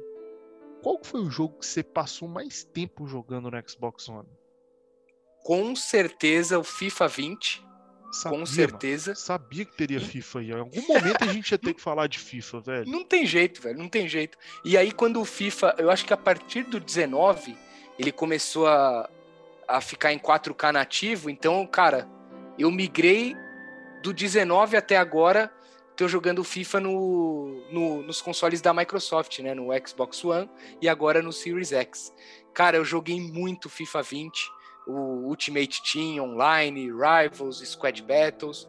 qual 0.83 1.01
foi 1.03 1.21
o 1.21 1.31
jogo 1.31 1.59
que 1.59 1.67
você 1.67 1.83
passou 1.83 2.29
mais 2.29 2.65
tempo 2.65 3.07
jogando 3.07 3.51
no 3.51 3.69
Xbox 3.69 4.09
One? 4.09 4.29
Com 5.43 5.75
certeza 5.75 6.59
o 6.59 6.65
FIFA 6.65 7.09
20. 7.09 7.69
Sabia, 8.11 8.39
com 8.39 8.47
certeza. 8.47 9.11
Mano. 9.11 9.17
Sabia 9.17 9.65
que 9.65 9.77
teria 9.77 10.01
FIFA 10.01 10.39
aí. 10.39 10.51
Em 10.51 10.59
algum 10.59 10.87
momento 10.87 11.25
a 11.25 11.33
gente 11.33 11.51
ia 11.51 11.59
ter 11.59 11.75
que 11.75 11.81
falar 11.83 12.07
de 12.07 12.19
FIFA, 12.19 12.61
velho. 12.61 12.91
Não 12.91 13.05
tem 13.05 13.27
jeito, 13.27 13.61
velho. 13.61 13.79
Não 13.79 13.89
tem 13.89 14.09
jeito. 14.09 14.39
E 14.65 14.77
aí, 14.77 14.93
quando 14.93 15.21
o 15.21 15.25
FIFA, 15.25 15.77
eu 15.79 15.91
acho 15.91 16.05
que 16.05 16.13
a 16.13 16.17
partir 16.17 16.65
do 16.65 16.81
19, 16.81 17.57
ele 17.99 18.11
começou 18.11 18.67
a, 18.67 19.09
a 19.67 19.81
ficar 19.81 20.13
em 20.13 20.19
4K 20.19 20.73
nativo. 20.73 21.29
Então, 21.29 21.67
cara, 21.67 22.09
eu 22.59 22.71
migrei 22.71 23.37
do 24.03 24.13
19 24.13 24.77
até 24.77 24.97
agora. 24.97 25.53
Tô 25.95 26.07
jogando 26.07 26.45
FIFA 26.45 26.81
no, 26.81 27.65
no, 27.73 28.03
nos 28.03 28.23
consoles 28.23 28.61
da 28.61 28.73
Microsoft, 28.73 29.41
né? 29.41 29.53
No 29.53 29.69
Xbox 29.87 30.25
One 30.25 30.49
e 30.81 30.89
agora 30.89 31.21
no 31.21 31.33
Series 31.33 31.73
X. 31.73 32.15
Cara, 32.55 32.77
eu 32.77 32.85
joguei 32.85 33.21
muito 33.21 33.69
FIFA 33.69 34.03
20 34.03 34.58
o 34.89 35.27
Ultimate 35.29 35.83
Team 35.83 36.19
Online, 36.21 36.91
Rivals, 36.91 37.59
Squad 37.59 38.03
Battles. 38.03 38.67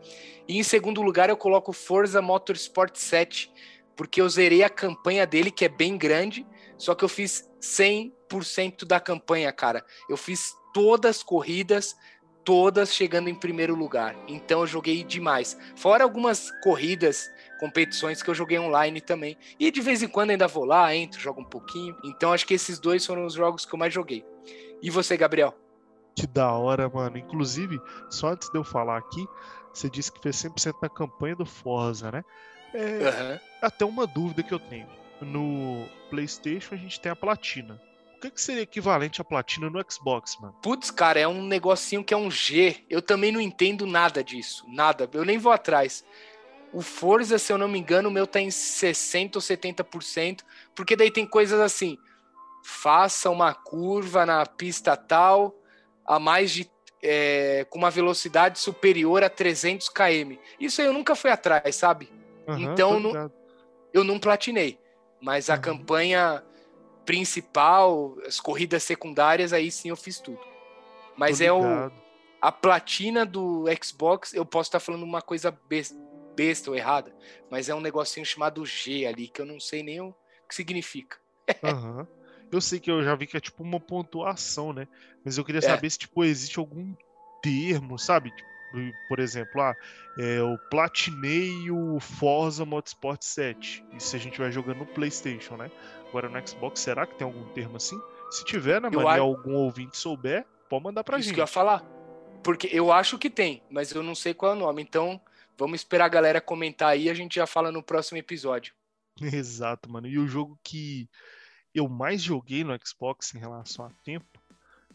E 0.47 0.59
em 0.59 0.63
segundo 0.63 1.01
lugar 1.01 1.30
eu 1.30 1.38
coloco 1.38 1.72
Forza 1.72 2.22
Motorsport 2.22 2.95
7, 2.95 3.51
porque 3.95 4.22
eu 4.22 4.30
zerei 4.30 4.63
a 4.63 4.70
campanha 4.70 5.26
dele, 5.26 5.49
que 5.49 5.65
é 5.65 5.70
bem 5.70 5.97
grande, 5.97 6.45
só 6.78 6.93
que 6.93 7.03
eu 7.03 7.09
fiz 7.09 7.49
100% 7.61 8.86
da 8.86 8.99
campanha, 8.99 9.51
cara. 9.51 9.86
Eu 10.09 10.17
fiz 10.17 10.53
todas 10.74 11.17
as 11.17 11.24
corridas, 11.24 11.95
todas 12.43 12.93
chegando 12.93 13.30
em 13.30 13.36
primeiro 13.36 13.76
lugar. 13.76 14.15
Então 14.28 14.61
eu 14.61 14.67
joguei 14.67 15.03
demais. 15.03 15.57
Fora 15.76 16.03
algumas 16.03 16.51
corridas, 16.61 17.30
competições 17.59 18.22
que 18.22 18.30
eu 18.30 18.36
joguei 18.36 18.59
online 18.59 18.99
também. 19.01 19.38
E 19.59 19.72
de 19.72 19.82
vez 19.82 20.01
em 20.01 20.07
quando 20.07 20.32
ainda 20.32 20.47
vou 20.47 20.65
lá, 20.65 20.93
entro, 20.95 21.20
jogo 21.20 21.41
um 21.41 21.45
pouquinho. 21.45 21.95
Então 22.03 22.34
acho 22.34 22.45
que 22.45 22.53
esses 22.53 22.80
dois 22.80 23.05
foram 23.05 23.26
os 23.26 23.34
jogos 23.34 23.65
que 23.65 23.74
eu 23.74 23.80
mais 23.80 23.93
joguei. 23.93 24.26
E 24.82 24.89
você, 24.89 25.15
Gabriel? 25.15 25.53
Que 26.20 26.28
da 26.28 26.51
hora, 26.51 26.89
mano. 26.89 27.17
Inclusive, 27.17 27.80
só 28.09 28.30
antes 28.30 28.49
de 28.49 28.57
eu 28.57 28.63
falar 28.63 28.97
aqui, 28.97 29.26
você 29.74 29.89
disse 29.89 30.11
que 30.11 30.22
fez 30.22 30.36
100% 30.36 30.76
na 30.82 30.89
campanha 30.89 31.36
do 31.36 31.45
Forza, 31.45 32.11
né? 32.11 32.26
É, 32.74 33.32
uhum. 33.34 33.39
Até 33.61 33.86
uma 33.86 34.05
dúvida 34.05 34.43
que 34.43 34.53
eu 34.53 34.59
tenho. 34.59 34.88
No 35.22 35.88
PlayStation 36.09 36.76
a 36.76 36.78
gente 36.78 36.99
tem 36.99 37.11
a 37.11 37.15
platina. 37.15 37.82
O 38.17 38.22
que, 38.22 38.32
que 38.32 38.41
seria 38.41 38.63
equivalente 38.63 39.22
à 39.22 39.24
platina 39.24 39.70
no 39.70 39.84
Xbox, 39.89 40.38
mano? 40.41 40.53
Putz, 40.61 40.91
cara, 40.91 41.20
é 41.20 41.28
um 41.28 41.41
negocinho 41.41 42.03
que 42.03 42.13
é 42.13 42.17
um 42.17 42.30
G. 42.30 42.84
Eu 42.89 43.01
também 43.01 43.32
não 43.32 43.39
entendo 43.39 43.88
nada 43.88 44.22
disso. 44.22 44.65
Nada. 44.67 45.09
Eu 45.13 45.24
nem 45.24 45.38
vou 45.38 45.53
atrás. 45.53 46.03
O 46.74 46.82
Forza, 46.82 47.39
se 47.39 47.51
eu 47.51 47.57
não 47.57 47.70
me 47.70 47.80
engano, 47.80 48.09
o 48.09 48.11
meu 48.11 48.28
tá 48.28 48.41
em 48.41 48.49
60% 48.49 49.36
ou 49.36 49.41
70%. 49.41 50.41
Porque 50.76 50.97
daí 50.97 51.09
tem 51.09 51.26
coisas 51.26 51.61
assim. 51.61 51.97
Faça 52.61 53.30
uma 53.30 53.53
curva 53.53 54.26
na 54.26 54.45
pista 54.45 54.97
tal 54.97 55.59
a 56.10 56.18
mais 56.20 56.49
de 56.49 56.70
é, 57.01 57.66
com 57.70 57.78
uma 57.78 57.91
velocidade 57.91 58.60
superior 58.60 59.24
a 59.24 59.30
300 59.30 59.88
km. 59.89 60.38
Isso 60.60 60.82
aí 60.82 60.88
eu 60.88 60.93
nunca 60.93 61.16
fui 61.16 61.30
atrás, 61.30 61.76
sabe? 61.76 62.12
Uhum, 62.47 62.57
então 62.57 62.99
não, 62.99 63.32
eu 63.93 64.03
não 64.03 64.20
platinei, 64.20 64.80
mas 65.22 65.49
a 65.49 65.53
uhum. 65.53 65.62
campanha 65.62 66.43
principal, 67.05 68.18
as 68.26 68.39
corridas 68.39 68.84
secundárias, 68.84 69.53
aí 69.53 69.72
sim 69.72 69.89
eu 69.89 69.95
fiz 69.95 70.20
tudo. 70.20 70.41
Mas 71.16 71.41
é 71.41 71.53
o 71.53 71.91
a 72.41 72.53
platina 72.53 73.26
do 73.26 73.66
Xbox, 73.84 74.34
eu 74.34 74.45
posso 74.45 74.70
estar 74.70 74.80
falando 74.80 75.03
uma 75.03 75.22
coisa 75.22 75.51
besta, 75.51 75.95
besta 76.36 76.70
ou 76.70 76.76
errada, 76.76 77.14
mas 77.51 77.68
é 77.68 77.76
um 77.76 77.82
negocinho 77.82 78.26
chamado 78.26 78.66
G 78.66 79.05
ali, 79.05 79.28
que 79.28 79.41
eu 79.41 79.45
não 79.45 79.60
sei 79.60 79.84
nem 79.84 79.99
o 79.99 80.16
que 80.47 80.55
significa. 80.55 81.18
Aham. 81.64 82.07
Eu 82.51 82.59
sei 82.61 82.79
que 82.79 82.89
eu 82.89 83.03
já 83.03 83.13
vi 83.15 83.27
que 83.27 83.37
é 83.37 83.39
tipo 83.39 83.61
uma 83.63 83.79
pontuação, 83.79 84.73
né? 84.73 84.87
Mas 85.23 85.37
eu 85.37 85.45
queria 85.45 85.59
É. 85.59 85.61
saber 85.61 85.89
se 85.89 85.99
tipo 85.99 86.23
existe 86.23 86.57
algum 86.59 86.95
termo, 87.41 87.97
sabe? 87.99 88.31
Tipo, 88.31 88.49
por 89.07 89.19
exemplo, 89.19 89.61
ah, 89.61 89.75
é, 90.17 90.39
eu 90.39 90.57
platinei 90.69 91.69
o 91.71 91.99
Forza 91.99 92.65
Motorsport 92.65 93.21
7. 93.23 93.83
Isso 93.93 94.15
a 94.15 94.19
gente 94.19 94.39
vai 94.39 94.51
jogando 94.51 94.79
no 94.79 94.85
PlayStation, 94.85 95.55
né? 95.57 95.71
Agora 96.07 96.27
no 96.29 96.47
Xbox, 96.47 96.79
será 96.79 97.05
que 97.05 97.15
tem 97.15 97.25
algum 97.25 97.45
termo 97.53 97.77
assim? 97.77 97.99
Se 98.31 98.43
tiver, 98.45 98.79
né, 98.81 98.89
mano, 98.89 99.07
acho- 99.07 99.21
algum 99.21 99.53
ouvinte 99.55 99.97
souber, 99.97 100.45
pode 100.69 100.83
mandar 100.83 101.03
pra 101.03 101.17
Isso 101.17 101.25
gente. 101.27 101.35
que 101.35 101.39
eu 101.39 101.43
ia 101.43 101.47
falar. 101.47 101.83
Porque 102.43 102.67
eu 102.71 102.91
acho 102.91 103.17
que 103.17 103.29
tem, 103.29 103.61
mas 103.69 103.91
eu 103.91 104.01
não 104.03 104.15
sei 104.15 104.33
qual 104.33 104.53
é 104.53 104.55
o 104.55 104.59
nome. 104.59 104.81
Então, 104.81 105.19
vamos 105.57 105.79
esperar 105.81 106.05
a 106.05 106.09
galera 106.09 106.39
comentar 106.41 106.89
aí, 106.89 107.09
a 107.09 107.13
gente 107.13 107.35
já 107.35 107.45
fala 107.47 107.71
no 107.71 107.83
próximo 107.83 108.17
episódio. 108.17 108.73
Exato, 109.21 109.91
mano. 109.91 110.07
E 110.07 110.17
o 110.17 110.27
jogo 110.27 110.57
que 110.63 111.09
eu 111.74 111.88
mais 111.88 112.22
joguei 112.22 112.63
no 112.63 112.78
Xbox 112.84 113.34
em 113.36 113.39
relação 113.39 113.86
a 113.86 113.89
tempo 114.03 114.39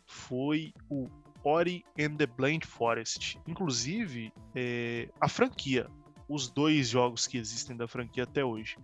foi 0.07 0.72
o 0.89 1.09
Ori 1.43 1.85
and 1.99 2.16
the 2.16 2.27
Blind 2.27 2.64
Forest. 2.64 3.39
Inclusive, 3.47 4.33
é, 4.55 5.09
a 5.20 5.29
franquia, 5.29 5.89
os 6.29 6.49
dois 6.49 6.89
jogos 6.89 7.27
que 7.27 7.39
existem 7.39 7.77
da 7.77 7.87
franquia 7.87 8.25
até 8.25 8.45
hoje. 8.45 8.77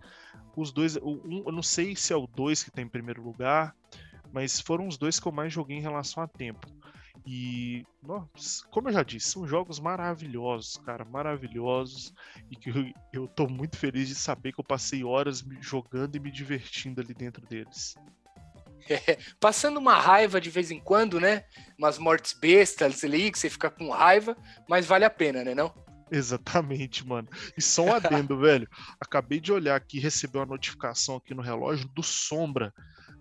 Os 0.55 0.71
dois, 0.71 0.97
um, 0.97 1.43
eu 1.45 1.51
não 1.51 1.63
sei 1.63 1.95
se 1.95 2.13
é 2.13 2.15
o 2.15 2.27
2 2.27 2.63
que 2.63 2.69
está 2.69 2.81
em 2.81 2.87
primeiro 2.87 3.23
lugar, 3.23 3.75
mas 4.31 4.59
foram 4.59 4.87
os 4.87 4.97
dois 4.97 5.19
que 5.19 5.27
eu 5.27 5.31
mais 5.31 5.51
joguei 5.51 5.77
em 5.77 5.81
relação 5.81 6.21
a 6.21 6.27
tempo. 6.27 6.67
E, 7.25 7.85
nossa, 8.01 8.65
como 8.71 8.89
eu 8.89 8.93
já 8.93 9.03
disse, 9.03 9.29
são 9.31 9.47
jogos 9.47 9.79
maravilhosos, 9.79 10.77
cara, 10.77 11.05
maravilhosos. 11.05 12.13
E 12.49 12.55
que 12.55 12.69
eu, 12.69 12.91
eu 13.13 13.27
tô 13.27 13.47
muito 13.47 13.77
feliz 13.77 14.07
de 14.07 14.15
saber 14.15 14.51
que 14.51 14.59
eu 14.59 14.63
passei 14.65 15.03
horas 15.03 15.41
me- 15.43 15.61
jogando 15.61 16.15
e 16.15 16.19
me 16.19 16.31
divertindo 16.31 16.99
ali 17.01 17.13
dentro 17.13 17.45
deles. 17.45 17.95
Passando 19.39 19.77
uma 19.77 19.97
raiva 19.99 20.41
de 20.41 20.49
vez 20.49 20.71
em 20.71 20.79
quando, 20.79 21.19
né? 21.19 21.45
Umas 21.77 21.97
mortes 21.97 22.33
bestas 22.33 23.03
ali, 23.03 23.31
que 23.31 23.39
você 23.39 23.49
fica 23.49 23.69
com 23.69 23.89
raiva, 23.89 24.35
mas 24.67 24.85
vale 24.85 25.05
a 25.05 25.09
pena, 25.09 25.43
né 25.43 25.53
não? 25.53 25.73
Exatamente, 26.11 27.07
mano. 27.07 27.29
E 27.57 27.61
só 27.61 27.83
um 27.83 27.93
adendo, 27.93 28.35
velho. 28.41 28.67
Acabei 28.99 29.39
de 29.39 29.53
olhar 29.53 29.75
aqui, 29.75 29.97
recebeu 29.99 30.41
uma 30.41 30.47
notificação 30.47 31.15
aqui 31.15 31.33
no 31.33 31.41
relógio 31.41 31.87
do 31.89 32.03
Sombra. 32.03 32.73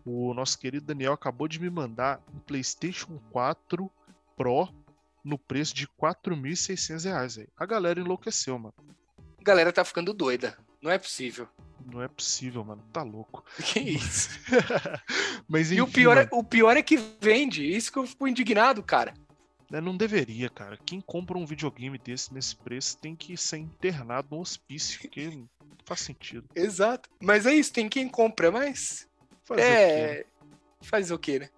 O 0.05 0.33
nosso 0.35 0.59
querido 0.59 0.87
Daniel 0.87 1.13
acabou 1.13 1.47
de 1.49 1.61
me 1.61 1.69
mandar 1.71 2.21
um 2.35 2.39
PlayStation 2.39 3.19
4 3.31 3.91
Pro 4.37 4.69
no 5.23 5.39
preço 5.39 5.75
de 5.75 5.87
4.600 5.87 7.05
reais. 7.05 7.39
aí. 7.39 7.47
A 7.57 7.67
galera 7.67 8.01
enlouqueceu, 8.01 8.59
mano. 8.59 8.75
A 9.39 9.43
galera 9.43 9.73
tá 9.73 9.85
ficando 9.85 10.15
doida. 10.15 10.57
Não 10.81 10.91
é 10.91 10.99
possível. 10.99 11.47
Não 11.85 12.03
é 12.03 12.09
possível, 12.09 12.65
mano. 12.65 12.83
Tá 12.93 13.03
louco. 13.03 13.45
Que 13.63 13.81
isso? 13.81 14.31
Mas 15.47 15.71
E 15.71 15.81
o 15.81 15.85
enfim, 15.85 15.93
pior, 15.93 16.17
é, 16.17 16.29
o 16.33 16.43
pior 16.43 16.77
é 16.77 16.83
que 16.83 16.97
vende. 17.21 17.65
Isso 17.71 17.93
que 17.93 17.99
eu 17.99 18.07
fico 18.07 18.27
indignado, 18.27 18.83
cara. 18.83 19.13
né, 19.71 19.81
não 19.81 19.95
deveria, 19.97 20.49
cara. 20.49 20.79
Quem 20.87 21.01
compra 21.03 21.37
um 21.37 21.45
videogame 21.45 21.99
desse 21.99 22.33
nesse 22.33 22.57
preço 22.57 22.97
tem 22.97 23.15
que 23.15 23.37
ser 23.37 23.59
internado 23.59 24.29
no 24.31 24.41
hospício, 24.41 25.01
porque 25.01 25.27
não 25.29 25.49
faz 25.85 26.01
sentido. 26.01 26.47
Exato. 26.55 27.11
Mas 27.21 27.45
é 27.45 27.55
isso, 27.55 27.73
tem 27.73 27.89
quem 27.91 28.09
compra, 28.09 28.51
mas. 28.51 29.07
Fazer 29.51 29.63
né? 29.63 30.13
é. 30.13 30.27
Fazer 30.81 31.13
o 31.15 31.19
quê, 31.19 31.41
né? 31.41 31.49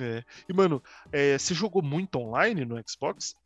É. 0.00 0.24
E, 0.48 0.52
mano, 0.52 0.82
é, 1.12 1.36
você 1.36 1.52
jogou 1.52 1.82
muito 1.82 2.16
online 2.18 2.64
no 2.64 2.80
Xbox? 2.88 3.36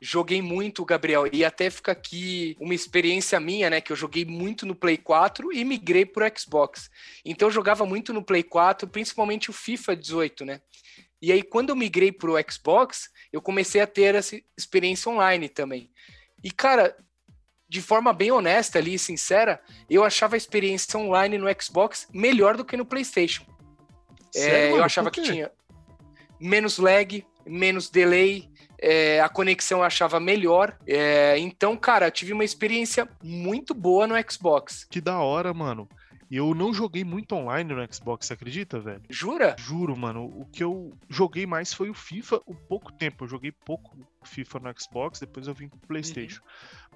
Joguei 0.00 0.42
muito, 0.42 0.84
Gabriel, 0.84 1.26
e 1.32 1.44
até 1.44 1.70
fica 1.70 1.92
aqui 1.92 2.56
uma 2.60 2.74
experiência 2.74 3.38
minha, 3.40 3.70
né? 3.70 3.80
Que 3.80 3.92
eu 3.92 3.96
joguei 3.96 4.24
muito 4.24 4.66
no 4.66 4.74
Play 4.74 4.98
4 4.98 5.52
e 5.52 5.64
migrei 5.64 6.04
pro 6.04 6.26
Xbox. 6.36 6.90
Então 7.24 7.48
eu 7.48 7.52
jogava 7.52 7.86
muito 7.86 8.12
no 8.12 8.22
Play 8.22 8.42
4, 8.42 8.88
principalmente 8.88 9.50
o 9.50 9.52
FIFA 9.52 9.96
18, 9.96 10.44
né? 10.44 10.60
E 11.22 11.32
aí, 11.32 11.42
quando 11.42 11.70
eu 11.70 11.76
migrei 11.76 12.12
pro 12.12 12.34
Xbox, 12.50 13.08
eu 13.32 13.40
comecei 13.40 13.80
a 13.80 13.86
ter 13.86 14.14
essa 14.14 14.38
experiência 14.58 15.10
online 15.10 15.48
também. 15.48 15.90
E, 16.42 16.50
cara, 16.50 16.94
de 17.74 17.82
forma 17.82 18.12
bem 18.12 18.30
honesta 18.30 18.78
ali, 18.78 18.96
sincera, 18.96 19.60
eu 19.90 20.04
achava 20.04 20.36
a 20.36 20.38
experiência 20.38 20.96
online 20.96 21.36
no 21.36 21.48
Xbox 21.60 22.06
melhor 22.14 22.56
do 22.56 22.64
que 22.64 22.76
no 22.76 22.86
PlayStation. 22.86 23.44
É, 24.32 24.38
Sério, 24.38 24.66
mano? 24.66 24.76
eu 24.76 24.84
achava 24.84 25.10
que 25.10 25.20
tinha 25.20 25.50
menos 26.38 26.78
lag, 26.78 27.26
menos 27.44 27.90
delay, 27.90 28.48
é, 28.80 29.20
a 29.20 29.28
conexão 29.28 29.80
eu 29.80 29.84
achava 29.84 30.20
melhor. 30.20 30.78
É, 30.86 31.36
então, 31.36 31.76
cara, 31.76 32.06
eu 32.06 32.12
tive 32.12 32.32
uma 32.32 32.44
experiência 32.44 33.08
muito 33.20 33.74
boa 33.74 34.06
no 34.06 34.14
Xbox. 34.30 34.84
Que 34.84 35.00
da 35.00 35.18
hora, 35.18 35.52
mano. 35.52 35.88
Eu 36.30 36.54
não 36.54 36.72
joguei 36.72 37.02
muito 37.02 37.34
online 37.34 37.74
no 37.74 37.92
Xbox, 37.92 38.26
você 38.26 38.34
acredita, 38.34 38.78
velho? 38.78 39.02
Jura? 39.10 39.56
Juro, 39.58 39.96
mano. 39.96 40.26
O 40.26 40.46
que 40.46 40.62
eu 40.62 40.92
joguei 41.08 41.44
mais 41.44 41.72
foi 41.72 41.90
o 41.90 41.94
FIFA, 41.94 42.40
o 42.46 42.54
pouco 42.54 42.92
tempo. 42.92 43.24
Eu 43.24 43.28
joguei 43.28 43.52
pouco 43.52 43.96
FIFA 44.24 44.60
no 44.60 44.80
Xbox, 44.80 45.20
depois 45.20 45.46
eu 45.46 45.54
vim 45.54 45.68
pro 45.68 45.78
PlayStation. 45.80 46.42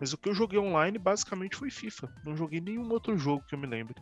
Mas 0.01 0.13
o 0.13 0.19
que 0.19 0.29
eu 0.29 0.35
joguei 0.35 0.59
online 0.59 0.99
basicamente 0.99 1.57
foi 1.57 1.71
FIFA. 1.71 2.13
Não 2.25 2.37
joguei 2.37 2.61
nenhum 2.61 2.91
outro 2.91 3.17
jogo 3.17 3.45
que 3.47 3.55
eu 3.55 3.59
me 3.59 3.67
lembre. 3.67 3.95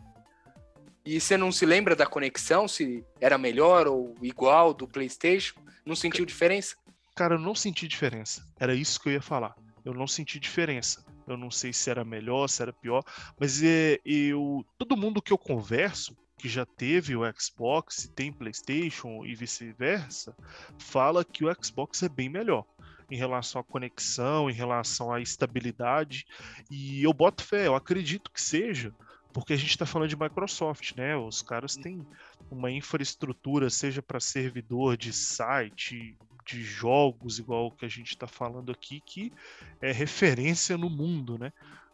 E 1.05 1.21
você 1.21 1.37
não 1.37 1.51
se 1.51 1.65
lembra 1.65 1.95
da 1.95 2.05
conexão, 2.05 2.67
se 2.67 3.03
era 3.21 3.37
melhor 3.37 3.87
ou 3.87 4.13
igual 4.21 4.73
do 4.73 4.87
PlayStation? 4.87 5.55
Não 5.85 5.95
sentiu 5.95 6.25
diferença? 6.25 6.75
Cara, 7.15 7.35
eu 7.35 7.39
não 7.39 7.55
senti 7.55 7.87
diferença. 7.87 8.45
Era 8.59 8.75
isso 8.75 8.99
que 8.99 9.09
eu 9.09 9.13
ia 9.13 9.21
falar. 9.21 9.55
Eu 9.85 9.93
não 9.93 10.05
senti 10.05 10.37
diferença. 10.37 11.05
Eu 11.25 11.37
não 11.37 11.49
sei 11.49 11.71
se 11.71 11.89
era 11.89 12.03
melhor, 12.03 12.47
se 12.47 12.61
era 12.61 12.71
pior, 12.71 13.03
mas 13.37 13.61
é, 13.61 13.99
eu, 14.05 14.65
todo 14.77 14.95
mundo 14.95 15.21
que 15.21 15.33
eu 15.33 15.37
converso 15.37 16.15
que 16.37 16.47
já 16.47 16.65
teve 16.65 17.15
o 17.15 17.21
Xbox 17.37 18.05
e 18.05 18.11
tem 18.11 18.31
PlayStation 18.31 19.25
e 19.25 19.35
vice-versa, 19.35 20.35
fala 20.77 21.25
que 21.25 21.43
o 21.43 21.63
Xbox 21.63 22.03
é 22.03 22.09
bem 22.09 22.29
melhor 22.29 22.65
em 23.09 23.15
relação 23.17 23.61
à 23.61 23.63
conexão, 23.63 24.49
em 24.49 24.53
relação 24.53 25.11
à 25.11 25.21
estabilidade. 25.21 26.25
E 26.69 27.03
eu 27.03 27.13
boto 27.13 27.43
fé, 27.43 27.67
eu 27.67 27.75
acredito 27.75 28.31
que 28.31 28.41
seja, 28.41 28.93
porque 29.33 29.53
a 29.53 29.57
gente 29.57 29.69
está 29.69 29.85
falando 29.85 30.09
de 30.09 30.19
Microsoft, 30.19 30.95
né? 30.95 31.15
Os 31.15 31.41
caras 31.41 31.75
têm 31.75 32.05
uma 32.49 32.71
infraestrutura, 32.71 33.69
seja 33.69 34.01
para 34.01 34.19
servidor 34.19 34.97
de 34.97 35.13
site, 35.13 36.17
de 36.45 36.63
jogos, 36.63 37.39
igual 37.39 37.67
o 37.67 37.71
que 37.71 37.85
a 37.85 37.89
gente 37.89 38.09
está 38.09 38.25
falando 38.25 38.71
aqui, 38.71 39.01
que 39.01 39.33
é 39.81 39.91
referência 39.91 40.77
no 40.77 40.89
mundo, 40.89 41.37
né? 41.37 41.51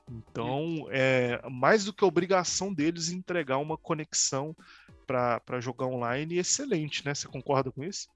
Então, 0.10 0.88
é 0.90 1.42
mais 1.50 1.86
do 1.86 1.94
que 1.94 2.04
a 2.04 2.08
obrigação 2.08 2.74
deles 2.74 3.10
entregar 3.10 3.58
uma 3.58 3.78
conexão 3.78 4.56
para 5.08 5.60
jogar 5.60 5.88
online 5.88 6.38
excelente, 6.38 7.06
né? 7.06 7.14
Você 7.14 7.28
concorda 7.28 7.72
com 7.72 7.84
isso? 7.84 8.10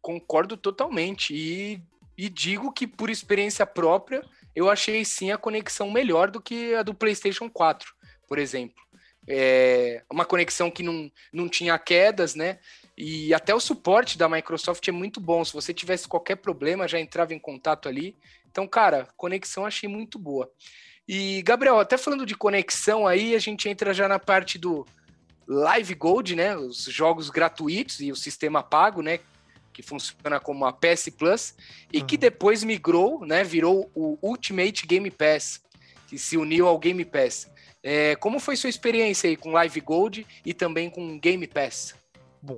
Concordo 0.00 0.56
totalmente. 0.56 1.34
E, 1.34 1.82
e 2.16 2.28
digo 2.28 2.72
que, 2.72 2.86
por 2.86 3.10
experiência 3.10 3.66
própria, 3.66 4.24
eu 4.54 4.70
achei 4.70 5.04
sim 5.04 5.30
a 5.30 5.38
conexão 5.38 5.90
melhor 5.90 6.30
do 6.30 6.40
que 6.40 6.74
a 6.74 6.82
do 6.82 6.94
PlayStation 6.94 7.48
4, 7.50 7.92
por 8.26 8.38
exemplo. 8.38 8.82
É 9.28 10.04
uma 10.10 10.24
conexão 10.24 10.70
que 10.70 10.82
não, 10.82 11.10
não 11.32 11.48
tinha 11.48 11.78
quedas, 11.78 12.34
né? 12.34 12.58
E 12.96 13.34
até 13.34 13.54
o 13.54 13.60
suporte 13.60 14.16
da 14.16 14.28
Microsoft 14.28 14.86
é 14.86 14.92
muito 14.92 15.20
bom. 15.20 15.44
Se 15.44 15.52
você 15.52 15.74
tivesse 15.74 16.08
qualquer 16.08 16.36
problema, 16.36 16.88
já 16.88 16.98
entrava 16.98 17.34
em 17.34 17.38
contato 17.38 17.88
ali. 17.88 18.16
Então, 18.50 18.66
cara, 18.66 19.08
conexão 19.16 19.66
achei 19.66 19.88
muito 19.88 20.18
boa. 20.18 20.50
E, 21.06 21.42
Gabriel, 21.42 21.78
até 21.78 21.98
falando 21.98 22.24
de 22.24 22.34
conexão 22.34 23.06
aí, 23.06 23.34
a 23.34 23.38
gente 23.38 23.68
entra 23.68 23.92
já 23.92 24.08
na 24.08 24.18
parte 24.18 24.58
do 24.58 24.86
Live 25.46 25.94
Gold, 25.94 26.34
né? 26.34 26.56
Os 26.56 26.84
jogos 26.84 27.28
gratuitos 27.28 28.00
e 28.00 28.10
o 28.10 28.16
sistema 28.16 28.62
pago, 28.62 29.02
né? 29.02 29.20
Que 29.76 29.82
funciona 29.82 30.40
como 30.40 30.64
a 30.64 30.72
PS 30.72 31.10
Plus, 31.10 31.54
e 31.92 32.00
que 32.00 32.14
Uhum. 32.14 32.20
depois 32.20 32.64
migrou, 32.64 33.26
né? 33.26 33.44
Virou 33.44 33.90
o 33.94 34.18
Ultimate 34.22 34.86
Game 34.86 35.10
Pass, 35.10 35.60
que 36.08 36.16
se 36.16 36.38
uniu 36.38 36.66
ao 36.66 36.78
Game 36.78 37.04
Pass. 37.04 37.46
É, 37.82 38.16
como 38.16 38.40
foi 38.40 38.56
sua 38.56 38.70
experiência 38.70 39.28
aí 39.28 39.36
com 39.36 39.50
Live 39.52 39.78
Gold 39.82 40.26
e 40.46 40.54
também 40.54 40.88
com 40.88 41.18
Game 41.18 41.46
Pass? 41.46 41.94
Bom, 42.40 42.56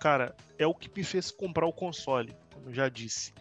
cara, 0.00 0.34
é 0.58 0.66
o 0.66 0.74
que 0.74 0.90
me 0.94 1.04
fez 1.04 1.30
comprar 1.30 1.66
o 1.66 1.72
console, 1.72 2.34
como 2.52 2.70
eu 2.70 2.74
já 2.74 2.88
disse. 2.88 3.32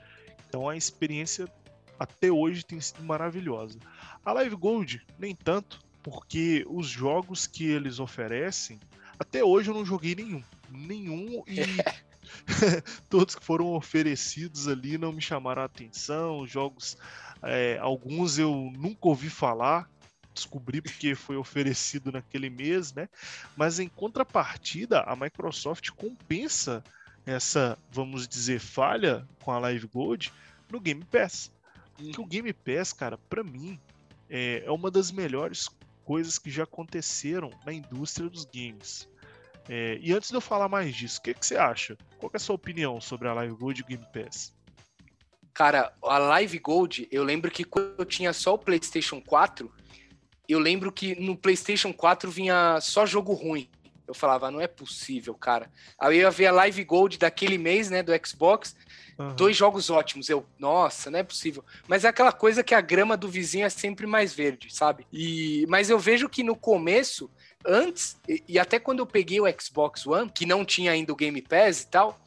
Então 0.47 0.69
a 0.69 0.77
experiência 0.77 1.51
até 1.97 2.31
hoje 2.31 2.63
tem 2.63 2.79
sido 2.79 3.01
maravilhosa. 3.03 3.79
A 4.23 4.31
Live 4.33 4.55
Gold, 4.55 5.03
nem 5.17 5.33
tanto, 5.33 5.79
porque 6.03 6.63
os 6.69 6.85
jogos 6.87 7.47
que 7.47 7.65
eles 7.67 7.99
oferecem, 7.99 8.79
até 9.17 9.43
hoje 9.43 9.71
eu 9.71 9.73
não 9.73 9.83
joguei 9.83 10.13
nenhum. 10.13 10.43
Nenhum 10.69 11.43
e 11.47 11.55
todos 13.09 13.35
que 13.35 13.43
foram 13.43 13.73
oferecidos 13.73 14.67
ali 14.67 14.97
não 14.97 15.11
me 15.11 15.21
chamaram 15.21 15.61
a 15.61 15.65
atenção. 15.65 16.45
Jogos, 16.45 16.97
é, 17.41 17.77
alguns 17.79 18.37
eu 18.37 18.71
nunca 18.77 19.07
ouvi 19.07 19.29
falar, 19.29 19.89
descobri 20.33 20.81
porque 20.81 21.15
foi 21.15 21.37
oferecido 21.37 22.11
naquele 22.11 22.49
mês, 22.49 22.93
né? 22.93 23.09
Mas 23.55 23.79
em 23.79 23.87
contrapartida, 23.87 25.01
a 25.01 25.15
Microsoft 25.15 25.89
compensa 25.91 26.83
essa, 27.25 27.77
vamos 27.91 28.27
dizer, 28.27 28.59
falha 28.59 29.27
com 29.43 29.51
a 29.51 29.59
Live 29.59 29.87
Gold 29.87 30.31
no 30.69 30.79
Game 30.79 31.03
Pass. 31.05 31.51
Que 31.97 32.21
o 32.21 32.25
Game 32.25 32.51
Pass, 32.53 32.93
cara, 32.93 33.17
pra 33.29 33.43
mim, 33.43 33.79
é, 34.29 34.63
é 34.65 34.71
uma 34.71 34.89
das 34.89 35.11
melhores 35.11 35.69
coisas 36.05 36.39
que 36.39 36.49
já 36.49 36.63
aconteceram 36.63 37.51
na 37.65 37.73
indústria 37.73 38.29
dos 38.29 38.45
games. 38.45 39.07
É, 39.71 39.99
e 40.01 40.11
antes 40.11 40.31
de 40.31 40.35
eu 40.35 40.41
falar 40.41 40.67
mais 40.67 40.95
disso, 40.95 41.19
o 41.19 41.21
que, 41.21 41.33
que 41.35 41.45
você 41.45 41.55
acha? 41.55 41.95
Qual 42.17 42.31
é 42.33 42.37
a 42.37 42.39
sua 42.39 42.55
opinião 42.55 42.99
sobre 42.99 43.27
a 43.27 43.33
Live 43.33 43.53
Gold 43.53 43.79
e 43.79 43.83
o 43.83 43.85
Game 43.85 44.05
Pass? 44.11 44.51
Cara, 45.53 45.93
a 46.01 46.17
Live 46.17 46.57
Gold, 46.57 47.07
eu 47.11 47.23
lembro 47.23 47.51
que 47.51 47.63
quando 47.63 47.93
eu 47.99 48.05
tinha 48.05 48.33
só 48.33 48.55
o 48.55 48.57
PlayStation 48.57 49.21
4, 49.21 49.71
eu 50.47 50.57
lembro 50.57 50.91
que 50.91 51.13
no 51.21 51.37
PlayStation 51.37 51.93
4 51.93 52.31
vinha 52.31 52.79
só 52.81 53.05
jogo 53.05 53.33
ruim. 53.33 53.69
Eu 54.07 54.15
falava, 54.15 54.49
não 54.49 54.59
é 54.59 54.65
possível, 54.65 55.35
cara. 55.35 55.71
Aí 55.99 56.17
eu 56.17 56.21
ia 56.21 56.31
ver 56.31 56.47
a 56.47 56.51
Live 56.51 56.83
Gold 56.83 57.19
daquele 57.19 57.59
mês, 57.59 57.91
né, 57.91 58.01
do 58.01 58.11
Xbox, 58.25 58.75
uhum. 59.19 59.35
dois 59.35 59.55
jogos 59.55 59.91
ótimos. 59.91 60.29
Eu, 60.29 60.43
nossa, 60.57 61.11
não 61.11 61.19
é 61.19 61.23
possível. 61.23 61.63
Mas 61.87 62.03
é 62.03 62.07
aquela 62.07 62.31
coisa 62.31 62.63
que 62.63 62.73
a 62.73 62.81
grama 62.81 63.15
do 63.15 63.29
vizinho 63.29 63.67
é 63.67 63.69
sempre 63.69 64.07
mais 64.07 64.33
verde, 64.33 64.73
sabe? 64.73 65.05
E, 65.13 65.63
mas 65.69 65.91
eu 65.91 65.99
vejo 65.99 66.27
que 66.27 66.41
no 66.41 66.55
começo, 66.55 67.29
antes, 67.65 68.17
e, 68.27 68.43
e 68.47 68.59
até 68.59 68.79
quando 68.79 68.99
eu 68.99 69.05
peguei 69.05 69.39
o 69.39 69.61
Xbox 69.61 70.05
One, 70.05 70.29
que 70.29 70.45
não 70.45 70.63
tinha 70.65 70.91
ainda 70.91 71.11
o 71.11 71.15
Game 71.15 71.41
Pass 71.41 71.81
e 71.81 71.87
tal, 71.87 72.19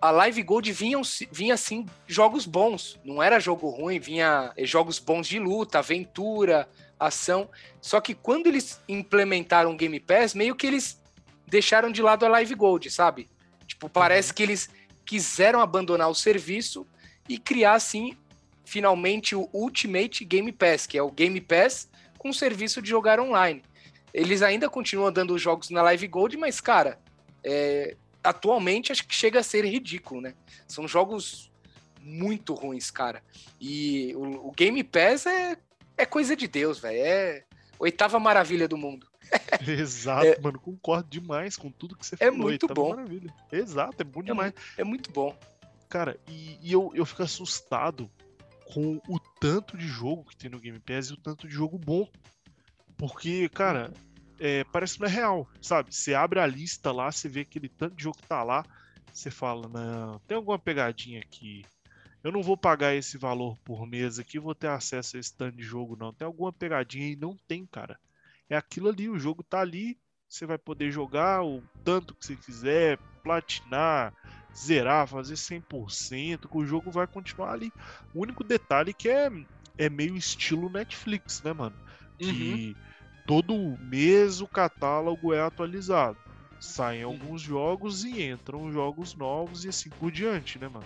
a 0.00 0.10
Live 0.10 0.42
Gold 0.42 0.72
vinha, 0.72 1.00
vinha 1.30 1.54
assim 1.54 1.86
jogos 2.08 2.44
bons, 2.44 2.98
não 3.04 3.22
era 3.22 3.38
jogo 3.38 3.68
ruim, 3.68 4.00
vinha 4.00 4.52
eh, 4.56 4.66
jogos 4.66 4.98
bons 4.98 5.28
de 5.28 5.38
luta, 5.38 5.78
aventura, 5.78 6.68
ação. 6.98 7.48
Só 7.80 8.00
que 8.00 8.12
quando 8.12 8.48
eles 8.48 8.80
implementaram 8.88 9.70
o 9.70 9.76
Game 9.76 10.00
Pass, 10.00 10.34
meio 10.34 10.56
que 10.56 10.66
eles 10.66 11.00
deixaram 11.46 11.92
de 11.92 12.02
lado 12.02 12.26
a 12.26 12.28
Live 12.28 12.54
Gold, 12.54 12.90
sabe? 12.90 13.28
Tipo, 13.66 13.88
parece 13.88 14.30
uhum. 14.30 14.34
que 14.34 14.42
eles 14.42 14.70
quiseram 15.04 15.60
abandonar 15.60 16.08
o 16.08 16.14
serviço 16.14 16.84
e 17.28 17.38
criar, 17.38 17.74
assim, 17.74 18.16
finalmente 18.64 19.36
o 19.36 19.48
Ultimate 19.52 20.24
Game 20.24 20.50
Pass, 20.50 20.86
que 20.86 20.98
é 20.98 21.02
o 21.02 21.10
Game 21.10 21.40
Pass 21.40 21.88
com 22.18 22.32
serviço 22.32 22.82
de 22.82 22.88
jogar 22.88 23.20
online. 23.20 23.62
Eles 24.12 24.42
ainda 24.42 24.68
continuam 24.68 25.12
dando 25.12 25.34
os 25.34 25.40
jogos 25.40 25.70
na 25.70 25.82
Live 25.82 26.06
Gold, 26.06 26.36
mas, 26.36 26.60
cara, 26.60 26.98
é, 27.42 27.96
atualmente 28.22 28.92
acho 28.92 29.06
que 29.06 29.14
chega 29.14 29.40
a 29.40 29.42
ser 29.42 29.64
ridículo, 29.64 30.20
né? 30.20 30.34
São 30.66 30.86
jogos 30.86 31.50
muito 32.00 32.54
ruins, 32.54 32.90
cara. 32.90 33.22
E 33.60 34.14
o, 34.16 34.48
o 34.48 34.52
Game 34.52 34.82
Pass 34.84 35.26
é, 35.26 35.56
é 35.96 36.04
coisa 36.04 36.36
de 36.36 36.46
Deus, 36.46 36.78
velho. 36.78 36.98
É 36.98 37.44
oitava 37.82 38.20
maravilha 38.20 38.68
do 38.68 38.76
mundo. 38.76 39.08
Exato, 39.66 40.26
é, 40.26 40.38
mano, 40.40 40.60
concordo 40.60 41.08
demais 41.08 41.56
com 41.56 41.70
tudo 41.70 41.96
que 41.96 42.06
você 42.06 42.14
é 42.14 42.30
falou. 42.30 42.34
É 42.34 42.42
muito 42.42 42.68
bom. 42.68 42.90
Maravilha. 42.90 43.34
Exato, 43.50 43.96
é 44.00 44.04
bom 44.04 44.20
é 44.20 44.24
demais. 44.24 44.52
É, 44.76 44.82
é 44.82 44.84
muito 44.84 45.10
bom. 45.10 45.36
Cara, 45.88 46.18
e, 46.28 46.58
e, 46.62 46.72
eu, 46.72 46.92
eu 46.94 47.04
fico 47.04 47.22
assustado 47.22 48.10
com 48.72 49.00
o 49.08 49.18
tanto 49.40 49.76
de 49.76 49.86
jogo 49.86 50.24
que 50.24 50.36
tem 50.36 50.48
no 50.48 50.60
Game 50.60 50.78
Pass 50.78 51.08
e 51.08 51.14
o 51.14 51.16
tanto 51.16 51.48
de 51.48 51.54
jogo 51.54 51.76
bom. 51.76 52.08
Porque, 53.08 53.48
cara, 53.48 53.92
é, 54.38 54.64
parece 54.64 54.94
que 54.94 55.00
não 55.00 55.08
é 55.08 55.10
real, 55.10 55.48
sabe? 55.60 55.94
Você 55.94 56.14
abre 56.14 56.38
a 56.38 56.46
lista 56.46 56.92
lá, 56.92 57.10
você 57.10 57.28
vê 57.28 57.40
aquele 57.40 57.68
tanto 57.68 57.96
de 57.96 58.04
jogo 58.04 58.18
que 58.18 58.28
tá 58.28 58.42
lá, 58.42 58.64
você 59.12 59.30
fala, 59.30 59.68
não, 59.68 60.18
tem 60.20 60.36
alguma 60.36 60.58
pegadinha 60.58 61.20
aqui. 61.20 61.64
Eu 62.22 62.30
não 62.30 62.42
vou 62.42 62.56
pagar 62.56 62.94
esse 62.94 63.18
valor 63.18 63.58
por 63.64 63.86
mês 63.86 64.18
aqui, 64.18 64.38
vou 64.38 64.54
ter 64.54 64.68
acesso 64.68 65.16
a 65.16 65.20
esse 65.20 65.36
tanto 65.36 65.56
de 65.56 65.62
jogo, 65.62 65.96
não. 65.96 66.12
Tem 66.12 66.24
alguma 66.24 66.52
pegadinha 66.52 67.08
e 67.08 67.16
não 67.16 67.36
tem, 67.48 67.66
cara 67.66 67.98
é 68.52 68.56
aquilo 68.56 68.88
ali, 68.88 69.08
o 69.08 69.18
jogo 69.18 69.42
tá 69.42 69.60
ali, 69.60 69.98
você 70.28 70.46
vai 70.46 70.58
poder 70.58 70.90
jogar 70.90 71.42
o 71.42 71.62
tanto 71.84 72.14
que 72.14 72.24
você 72.24 72.36
quiser, 72.36 72.98
platinar, 73.22 74.12
zerar, 74.54 75.06
fazer 75.06 75.34
100%, 75.34 76.48
que 76.48 76.58
o 76.58 76.64
jogo 76.64 76.90
vai 76.90 77.06
continuar 77.06 77.52
ali. 77.52 77.72
O 78.14 78.20
único 78.20 78.44
detalhe 78.44 78.92
que 78.92 79.08
é, 79.08 79.30
é 79.78 79.88
meio 79.88 80.16
estilo 80.16 80.70
Netflix, 80.70 81.42
né, 81.42 81.52
mano? 81.52 81.76
Que 82.18 82.76
uhum. 82.76 82.91
Todo 83.32 83.78
mês 83.80 84.42
o 84.42 84.46
catálogo 84.46 85.32
é 85.32 85.40
atualizado. 85.40 86.18
Saem 86.60 87.02
uhum. 87.02 87.12
alguns 87.12 87.40
jogos 87.40 88.04
e 88.04 88.22
entram 88.22 88.70
jogos 88.70 89.14
novos 89.14 89.64
e 89.64 89.70
assim 89.70 89.88
por 89.88 90.12
diante, 90.12 90.58
né, 90.58 90.68
mano? 90.68 90.84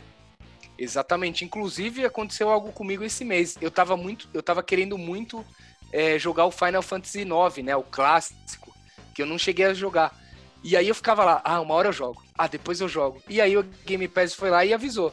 Exatamente. 0.79 1.45
Inclusive 1.45 2.05
aconteceu 2.05 2.49
algo 2.49 2.71
comigo 2.71 3.03
esse 3.03 3.25
mês. 3.25 3.59
Eu 3.61 3.69
tava 3.69 3.97
muito, 3.97 4.29
eu 4.33 4.45
tava 4.45 4.63
querendo 4.63 4.97
muito 4.97 5.45
é, 5.93 6.21
jogar 6.21 6.47
o 6.47 6.53
Final 6.53 6.83
Fantasy 6.83 7.23
IX, 7.23 7.65
né? 7.65 7.75
O 7.75 7.83
clássico, 7.83 8.73
que 9.13 9.21
eu 9.21 9.27
não 9.27 9.39
cheguei 9.39 9.67
a 9.67 9.75
jogar. 9.75 10.17
E 10.63 10.77
aí 10.77 10.87
eu 10.87 10.95
ficava 10.95 11.25
lá, 11.25 11.43
ah, 11.45 11.61
uma 11.61 11.75
hora 11.75 11.89
eu 11.89 11.93
jogo, 11.93 12.23
ah, 12.39 12.47
depois 12.47 12.81
eu 12.81 12.89
jogo. 12.89 13.21
E 13.29 13.41
aí 13.41 13.57
o 13.57 13.65
Game 13.85 14.07
Pass 14.07 14.35
foi 14.35 14.51
lá 14.51 14.65
e 14.65 14.73
avisou. 14.73 15.13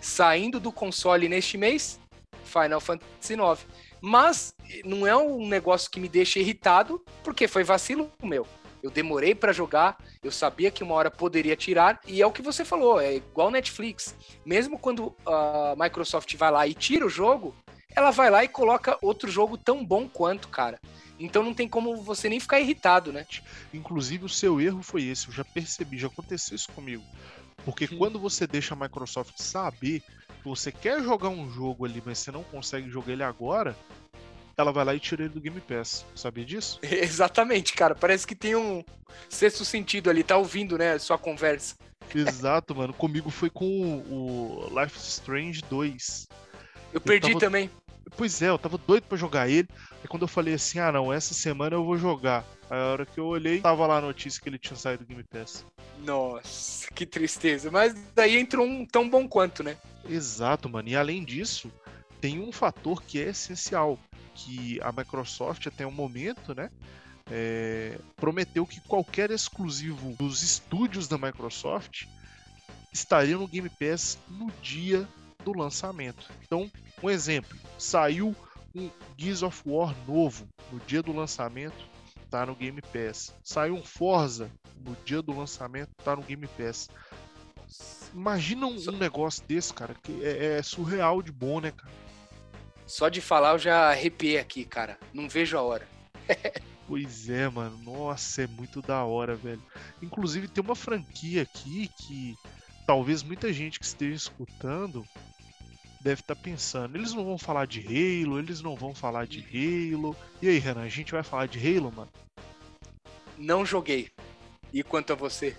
Saindo 0.00 0.58
do 0.58 0.72
console 0.72 1.28
neste 1.28 1.58
mês, 1.58 2.00
Final 2.42 2.80
Fantasy 2.80 3.34
IX. 3.34 3.66
Mas 4.00 4.54
não 4.84 5.06
é 5.06 5.16
um 5.16 5.46
negócio 5.46 5.90
que 5.90 6.00
me 6.00 6.08
deixa 6.08 6.38
irritado, 6.38 7.04
porque 7.22 7.46
foi 7.46 7.64
vacilo 7.64 8.10
meu. 8.22 8.46
Eu 8.82 8.90
demorei 8.90 9.34
para 9.34 9.52
jogar, 9.52 9.98
eu 10.22 10.32
sabia 10.32 10.70
que 10.70 10.82
uma 10.82 10.94
hora 10.94 11.10
poderia 11.10 11.54
tirar, 11.54 12.00
e 12.06 12.22
é 12.22 12.26
o 12.26 12.32
que 12.32 12.40
você 12.40 12.64
falou, 12.64 12.98
é 12.98 13.16
igual 13.16 13.50
Netflix. 13.50 14.16
Mesmo 14.44 14.78
quando 14.78 15.14
a 15.26 15.74
Microsoft 15.78 16.34
vai 16.36 16.50
lá 16.50 16.66
e 16.66 16.72
tira 16.72 17.04
o 17.04 17.10
jogo, 17.10 17.54
ela 17.94 18.10
vai 18.10 18.30
lá 18.30 18.42
e 18.42 18.48
coloca 18.48 18.96
outro 19.02 19.30
jogo 19.30 19.58
tão 19.58 19.84
bom 19.84 20.08
quanto, 20.08 20.48
cara. 20.48 20.80
Então 21.18 21.42
não 21.42 21.52
tem 21.52 21.68
como 21.68 22.02
você 22.02 22.30
nem 22.30 22.40
ficar 22.40 22.60
irritado, 22.60 23.12
né? 23.12 23.26
Inclusive 23.74 24.24
o 24.24 24.28
seu 24.28 24.58
erro 24.60 24.82
foi 24.82 25.04
esse, 25.04 25.28
eu 25.28 25.34
já 25.34 25.44
percebi, 25.44 25.98
já 25.98 26.06
aconteceu 26.06 26.56
isso 26.56 26.72
comigo. 26.72 27.04
Porque 27.64 27.84
hum. 27.84 27.98
quando 27.98 28.18
você 28.18 28.46
deixa 28.46 28.72
a 28.72 28.76
Microsoft 28.76 29.34
saber 29.36 30.02
você 30.44 30.72
quer 30.72 31.02
jogar 31.02 31.28
um 31.28 31.50
jogo 31.50 31.84
ali, 31.84 32.02
mas 32.04 32.18
você 32.18 32.30
não 32.30 32.42
consegue 32.42 32.90
jogar 32.90 33.12
ele 33.12 33.22
agora, 33.22 33.76
ela 34.56 34.72
vai 34.72 34.84
lá 34.84 34.94
e 34.94 35.00
tira 35.00 35.22
ele 35.22 35.34
do 35.34 35.40
Game 35.40 35.60
Pass. 35.60 36.04
Sabia 36.14 36.44
disso? 36.44 36.78
Exatamente, 36.84 37.72
cara. 37.72 37.94
Parece 37.94 38.26
que 38.26 38.34
tem 38.34 38.54
um 38.54 38.84
sexto 39.28 39.64
sentido 39.64 40.10
ali, 40.10 40.22
tá 40.22 40.36
ouvindo, 40.36 40.76
né, 40.78 40.98
sua 40.98 41.18
conversa. 41.18 41.76
Exato, 42.14 42.74
mano. 42.74 42.92
Comigo 42.92 43.30
foi 43.30 43.50
com 43.50 43.98
o 44.08 44.68
Life 44.80 44.96
is 44.96 45.06
Strange 45.08 45.62
2. 45.68 46.28
Eu 46.92 47.00
perdi 47.00 47.28
eu 47.28 47.38
tava... 47.38 47.46
também. 47.46 47.70
Pois 48.16 48.42
é, 48.42 48.48
eu 48.48 48.58
tava 48.58 48.76
doido 48.76 49.04
para 49.04 49.16
jogar 49.16 49.48
ele. 49.48 49.68
E 50.02 50.08
quando 50.08 50.22
eu 50.22 50.28
falei 50.28 50.54
assim, 50.54 50.78
ah 50.78 50.90
não, 50.90 51.12
essa 51.12 51.34
semana 51.34 51.76
eu 51.76 51.84
vou 51.84 51.96
jogar. 51.96 52.44
Aí 52.70 52.78
a 52.78 52.92
hora 52.92 53.04
que 53.04 53.18
eu 53.18 53.26
olhei, 53.26 53.60
tava 53.60 53.84
lá 53.84 53.98
a 53.98 54.00
notícia 54.00 54.40
que 54.40 54.48
ele 54.48 54.58
tinha 54.58 54.76
saído 54.76 55.04
do 55.04 55.08
Game 55.08 55.24
Pass. 55.24 55.66
Nossa, 56.04 56.88
que 56.94 57.04
tristeza. 57.04 57.68
Mas 57.68 57.94
daí 58.14 58.38
entrou 58.38 58.64
um 58.64 58.86
tão 58.86 59.10
bom 59.10 59.26
quanto, 59.26 59.64
né? 59.64 59.76
Exato, 60.08 60.68
mano. 60.68 60.88
E 60.88 60.94
além 60.94 61.24
disso, 61.24 61.70
tem 62.20 62.38
um 62.38 62.52
fator 62.52 63.02
que 63.02 63.20
é 63.20 63.30
essencial. 63.30 63.98
Que 64.32 64.80
a 64.82 64.92
Microsoft, 64.92 65.66
até 65.66 65.84
o 65.84 65.90
momento, 65.90 66.54
né? 66.54 66.70
É, 67.28 67.98
prometeu 68.16 68.64
que 68.64 68.80
qualquer 68.80 69.30
exclusivo 69.30 70.14
dos 70.16 70.42
estúdios 70.42 71.08
da 71.08 71.18
Microsoft 71.18 72.06
estaria 72.92 73.36
no 73.36 73.48
Game 73.48 73.68
Pass 73.68 74.16
no 74.28 74.50
dia 74.62 75.06
do 75.44 75.56
lançamento. 75.56 76.30
Então, 76.42 76.70
um 77.02 77.10
exemplo, 77.10 77.58
saiu 77.78 78.34
um 78.74 78.88
Gears 79.16 79.42
of 79.42 79.62
War 79.66 79.94
novo 80.06 80.48
no 80.72 80.78
dia 80.80 81.02
do 81.02 81.12
lançamento, 81.12 81.90
tá 82.30 82.46
no 82.46 82.54
Game 82.54 82.80
Pass. 82.80 83.34
Saiu 83.42 83.74
um 83.74 83.82
Forza 83.82 84.50
no 84.84 84.96
dia 85.04 85.20
do 85.20 85.36
lançamento, 85.36 85.90
tá 86.04 86.14
no 86.14 86.22
Game 86.22 86.46
Pass. 86.46 86.88
Imagina 88.14 88.66
um, 88.66 88.76
um 88.76 88.96
negócio 88.96 89.44
desse, 89.46 89.74
cara, 89.74 89.94
que 90.02 90.24
é, 90.24 90.58
é, 90.58 90.62
surreal 90.62 91.22
de 91.22 91.32
bom, 91.32 91.60
né, 91.60 91.72
cara? 91.72 91.92
Só 92.86 93.08
de 93.08 93.20
falar 93.20 93.52
eu 93.52 93.58
já 93.58 93.90
arrepiei 93.90 94.38
aqui, 94.38 94.64
cara. 94.64 94.98
Não 95.12 95.28
vejo 95.28 95.56
a 95.56 95.62
hora. 95.62 95.86
pois 96.88 97.28
é, 97.28 97.48
mano. 97.48 97.78
Nossa, 97.84 98.42
é 98.42 98.46
muito 98.46 98.82
da 98.82 99.04
hora, 99.04 99.36
velho. 99.36 99.62
Inclusive 100.02 100.48
tem 100.48 100.62
uma 100.62 100.74
franquia 100.74 101.42
aqui 101.42 101.88
que 101.96 102.36
talvez 102.86 103.22
muita 103.22 103.52
gente 103.52 103.78
que 103.78 103.84
esteja 103.84 104.16
escutando 104.16 105.06
deve 106.00 106.20
estar 106.20 106.34
tá 106.34 106.40
pensando, 106.40 106.96
eles 106.96 107.12
não 107.12 107.24
vão 107.24 107.38
falar 107.38 107.66
de 107.66 107.80
Halo, 107.80 108.38
eles 108.38 108.62
não 108.62 108.74
vão 108.74 108.94
falar 108.94 109.26
de 109.26 109.40
Halo. 109.40 110.16
E 110.40 110.48
aí, 110.48 110.58
Renan, 110.58 110.82
a 110.82 110.88
gente 110.88 111.12
vai 111.12 111.22
falar 111.22 111.46
de 111.46 111.58
Halo, 111.58 111.92
mano? 111.92 112.10
Não 113.36 113.64
joguei. 113.64 114.10
E 114.72 114.82
quanto 114.82 115.12
a 115.12 115.16
você? 115.16 115.56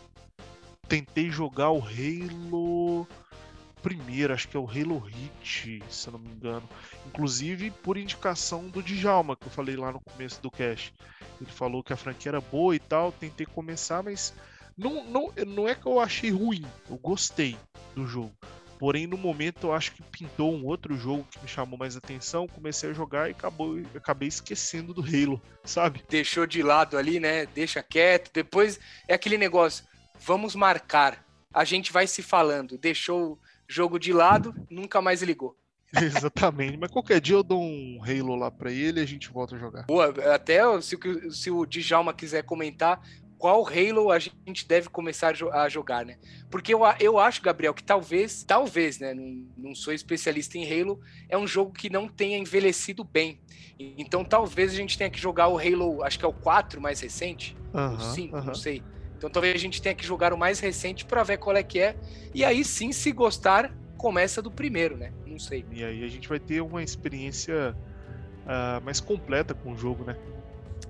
Tentei 0.87 1.29
jogar 1.29 1.71
o 1.71 1.81
Halo 1.81 3.07
primeiro, 3.81 4.33
acho 4.33 4.47
que 4.47 4.55
é 4.55 4.59
o 4.59 4.69
Halo 4.69 4.99
Hit, 4.99 5.83
se 5.89 6.07
eu 6.07 6.13
não 6.13 6.19
me 6.19 6.29
engano. 6.29 6.67
Inclusive 7.07 7.71
por 7.71 7.97
indicação 7.97 8.67
do 8.69 8.81
Djalma, 8.81 9.35
que 9.35 9.47
eu 9.47 9.51
falei 9.51 9.75
lá 9.75 9.91
no 9.91 9.99
começo 9.99 10.41
do 10.41 10.51
cast. 10.51 10.93
Ele 11.39 11.51
falou 11.51 11.83
que 11.83 11.91
a 11.91 11.97
franquia 11.97 12.31
era 12.31 12.41
boa 12.41 12.75
e 12.75 12.79
tal, 12.79 13.11
tentei 13.11 13.45
começar, 13.45 14.03
mas 14.03 14.33
não, 14.77 15.03
não, 15.05 15.33
não 15.47 15.67
é 15.67 15.75
que 15.75 15.85
eu 15.85 15.99
achei 15.99 16.29
ruim, 16.29 16.63
eu 16.89 16.97
gostei 16.97 17.57
do 17.95 18.05
jogo. 18.05 18.31
Porém, 18.81 19.05
no 19.05 19.15
momento 19.15 19.67
eu 19.67 19.73
acho 19.73 19.91
que 19.91 20.01
pintou 20.01 20.55
um 20.55 20.65
outro 20.65 20.97
jogo 20.97 21.27
que 21.29 21.39
me 21.39 21.47
chamou 21.47 21.77
mais 21.77 21.95
atenção, 21.95 22.47
comecei 22.47 22.89
a 22.89 22.93
jogar 22.93 23.29
e 23.29 23.31
acabou, 23.31 23.79
acabei 23.93 24.27
esquecendo 24.27 24.91
do 24.91 25.03
Halo, 25.03 25.39
sabe? 25.63 26.03
Deixou 26.09 26.47
de 26.47 26.63
lado 26.63 26.97
ali, 26.97 27.19
né? 27.19 27.45
Deixa 27.45 27.83
quieto. 27.83 28.31
Depois 28.33 28.79
é 29.07 29.13
aquele 29.13 29.37
negócio, 29.37 29.85
vamos 30.19 30.55
marcar. 30.55 31.23
A 31.53 31.63
gente 31.63 31.93
vai 31.93 32.07
se 32.07 32.23
falando. 32.23 32.75
Deixou 32.75 33.33
o 33.33 33.39
jogo 33.67 33.99
de 33.99 34.11
lado, 34.11 34.51
nunca 34.67 34.99
mais 34.99 35.21
ligou. 35.21 35.55
Exatamente. 35.93 36.75
Mas 36.75 36.89
qualquer 36.89 37.21
dia 37.21 37.35
eu 37.35 37.43
dou 37.43 37.61
um 37.61 38.01
Halo 38.03 38.35
lá 38.35 38.49
pra 38.49 38.71
ele 38.71 38.99
e 38.99 39.03
a 39.03 39.07
gente 39.07 39.29
volta 39.29 39.57
a 39.57 39.59
jogar. 39.59 39.83
Boa, 39.83 40.07
até 40.33 40.59
se, 40.81 40.97
se 41.29 41.51
o 41.51 41.67
Djalma 41.67 42.15
quiser 42.15 42.41
comentar 42.41 42.99
qual 43.41 43.65
Halo 43.67 44.11
a 44.11 44.19
gente 44.19 44.67
deve 44.67 44.87
começar 44.87 45.29
a 45.29 45.33
jo- 45.33 45.49
a 45.51 45.67
jogar, 45.67 46.05
né? 46.05 46.15
Porque 46.49 46.71
eu, 46.71 46.81
eu 46.99 47.17
acho, 47.17 47.41
Gabriel, 47.41 47.73
que 47.73 47.83
talvez, 47.83 48.43
talvez, 48.43 48.99
né? 48.99 49.15
Não, 49.15 49.25
não 49.57 49.73
sou 49.75 49.91
especialista 49.91 50.59
em 50.59 50.63
Halo, 50.81 50.99
é 51.27 51.35
um 51.35 51.47
jogo 51.47 51.73
que 51.73 51.89
não 51.89 52.07
tenha 52.07 52.37
envelhecido 52.37 53.03
bem. 53.03 53.41
Então 53.79 54.23
talvez 54.23 54.71
a 54.71 54.75
gente 54.75 54.95
tenha 54.95 55.09
que 55.09 55.19
jogar 55.19 55.47
o 55.47 55.57
Halo, 55.57 56.03
acho 56.03 56.19
que 56.19 56.25
é 56.25 56.27
o 56.27 56.33
4 56.33 56.79
mais 56.79 56.99
recente, 56.99 57.57
o 57.89 57.97
Aham, 57.97 58.13
5, 58.13 58.37
aham. 58.37 58.47
não 58.47 58.53
sei. 58.53 58.83
Então 59.17 59.29
talvez 59.29 59.55
a 59.55 59.57
gente 59.57 59.81
tenha 59.81 59.95
que 59.95 60.05
jogar 60.05 60.33
o 60.33 60.37
mais 60.37 60.59
recente 60.59 61.03
pra 61.05 61.23
ver 61.23 61.39
qual 61.39 61.55
é 61.57 61.63
que 61.63 61.79
é. 61.79 61.95
E 62.35 62.45
aí 62.45 62.63
sim, 62.63 62.91
se 62.91 63.11
gostar, 63.11 63.73
começa 63.97 64.39
do 64.39 64.51
primeiro, 64.51 64.97
né? 64.97 65.11
Não 65.25 65.39
sei. 65.39 65.65
E 65.71 65.83
aí 65.83 66.03
a 66.03 66.07
gente 66.07 66.29
vai 66.29 66.39
ter 66.39 66.61
uma 66.61 66.83
experiência 66.83 67.75
ah, 68.45 68.79
mais 68.83 68.99
completa 68.99 69.53
com 69.55 69.71
o 69.73 69.77
jogo, 69.77 70.03
né? 70.03 70.15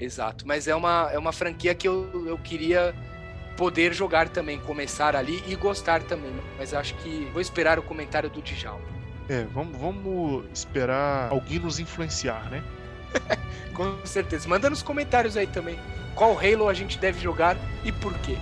Exato, 0.02 0.47
mas 0.47 0.68
é 0.68 0.76
uma, 0.76 1.10
é 1.12 1.18
uma 1.20 1.32
franquia 1.32 1.76
que 1.76 1.88
eu, 1.88 2.28
eu 2.28 2.38
queria 2.38 2.95
poder 3.56 3.93
jogar 3.93 4.30
também, 4.30 4.60
começar 4.60 5.16
ali 5.16 5.43
e 5.47 5.56
gostar 5.56 6.02
também. 6.02 6.34
Mas 6.58 6.74
acho 6.74 6.95
que 6.95 7.26
vou 7.32 7.39
esperar 7.39 7.78
o 7.78 7.84
comentário 7.84 8.28
do 8.30 8.41
Djalma. 8.41 8.84
É, 9.30 9.43
vamos, 9.45 9.78
vamos 9.78 10.45
esperar 10.52 11.32
alguém 11.32 11.60
nos 11.60 11.80
influenciar, 11.80 12.49
né? 12.49 12.64
Com 13.76 14.04
certeza. 14.04 14.49
Manda 14.49 14.70
nos 14.70 14.82
comentários 14.82 15.38
aí 15.38 15.45
também 15.45 15.78
qual 16.16 16.38
Halo 16.38 16.68
a 16.68 16.74
gente 16.74 16.97
deve 16.97 17.20
jogar 17.20 17.56
e 17.86 17.91
por 17.91 18.18
quê. 18.20 18.38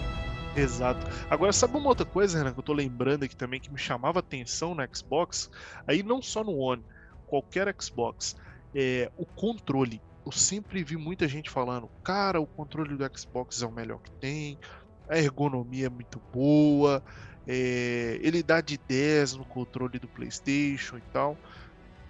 Exato. 0.55 1.05
Agora, 1.30 1.51
sabe 1.51 1.78
uma 1.78 1.89
outra 1.89 2.05
coisa, 2.05 2.38
Renan, 2.38 2.53
que 2.53 2.60
eu 2.60 2.64
tô 2.64 2.74
lembrando 2.74 3.24
aqui 3.24 3.36
também 3.36 3.60
que 3.60 3.72
me 3.72 3.78
chamava 3.78 4.20
atenção 4.20 4.74
no 4.74 4.88
Xbox? 4.95 5.49
Aí 5.86 6.01
não 6.03 6.22
só 6.22 6.43
no 6.43 6.55
One, 6.55 6.84
qualquer 7.28 7.74
Xbox, 7.80 8.36
é 8.74 9.12
o 9.18 9.26
controle. 9.26 10.01
Eu 10.26 10.32
sempre 10.32 10.84
vi 10.84 10.97
muita 10.97 11.28
gente 11.28 11.49
falando, 11.49 11.89
cara, 12.03 12.39
o 12.39 12.47
controle 12.47 12.95
do 12.95 13.17
Xbox 13.17 13.61
é 13.61 13.65
o 13.65 13.72
melhor 13.72 13.99
que 13.99 14.11
tem, 14.20 14.59
a 15.07 15.17
ergonomia 15.17 15.88
é 15.88 15.89
muito 15.89 16.22
boa, 16.32 17.03
é, 17.47 18.20
ele 18.22 18.43
dá 18.43 18.61
de 18.61 18.78
10 18.78 19.34
no 19.34 19.45
controle 19.45 19.97
do 19.97 20.07
PlayStation 20.07 20.97
e 20.97 21.01
tal. 21.13 21.38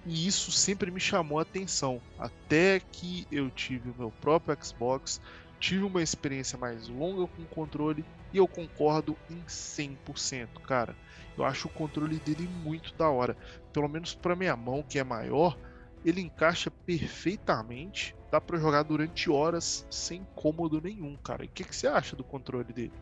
E 0.05 0.28
isso 0.28 0.51
sempre 0.51 0.91
me 0.91 0.99
chamou 0.99 1.39
a 1.39 1.43
atenção. 1.43 2.01
Até 2.18 2.82
que 2.91 3.28
eu 3.32 3.49
tive 3.49 3.89
o 3.89 3.95
meu 3.97 4.12
próprio 4.12 4.57
Xbox, 4.62 5.22
tive 5.60 5.84
uma 5.84 6.01
experiência 6.01 6.57
mais 6.57 6.88
longa 6.88 7.28
com 7.28 7.41
o 7.43 7.47
controle 7.47 8.03
e 8.34 8.38
eu 8.38 8.47
concordo 8.47 9.18
em 9.30 9.41
100%, 9.45 10.47
cara. 10.66 10.95
Eu 11.38 11.45
acho 11.45 11.68
o 11.68 11.72
controle 11.72 12.18
dele 12.20 12.47
muito 12.47 12.93
da 12.95 13.10
hora. 13.10 13.38
Pelo 13.72 13.88
menos 13.88 14.14
para 14.14 14.36
minha 14.36 14.55
mão, 14.55 14.84
que 14.84 14.99
é 14.99 15.03
maior, 15.03 15.57
ele 16.06 16.22
encaixa 16.22 16.72
perfeitamente. 16.72 18.16
Dá 18.32 18.39
para 18.39 18.58
jogar 18.60 18.84
durante 18.84 19.30
horas 19.30 19.86
sem 19.89 20.22
incômodo 20.22 20.80
nenhum, 20.82 21.16
cara. 21.18 21.43
E 21.43 21.47
o 21.47 21.50
que, 21.50 21.64
que 21.64 21.76
você 21.76 21.88
acha 21.88 22.16
do 22.16 22.24
controle 22.24 22.72
dele? 22.72 22.93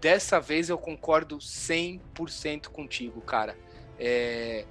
Dessa 0.00 0.40
vez 0.40 0.68
eu 0.68 0.78
concordo 0.78 1.38
100% 1.38 2.68
contigo, 2.68 3.20
cara. 3.20 3.56
É, 3.98 4.64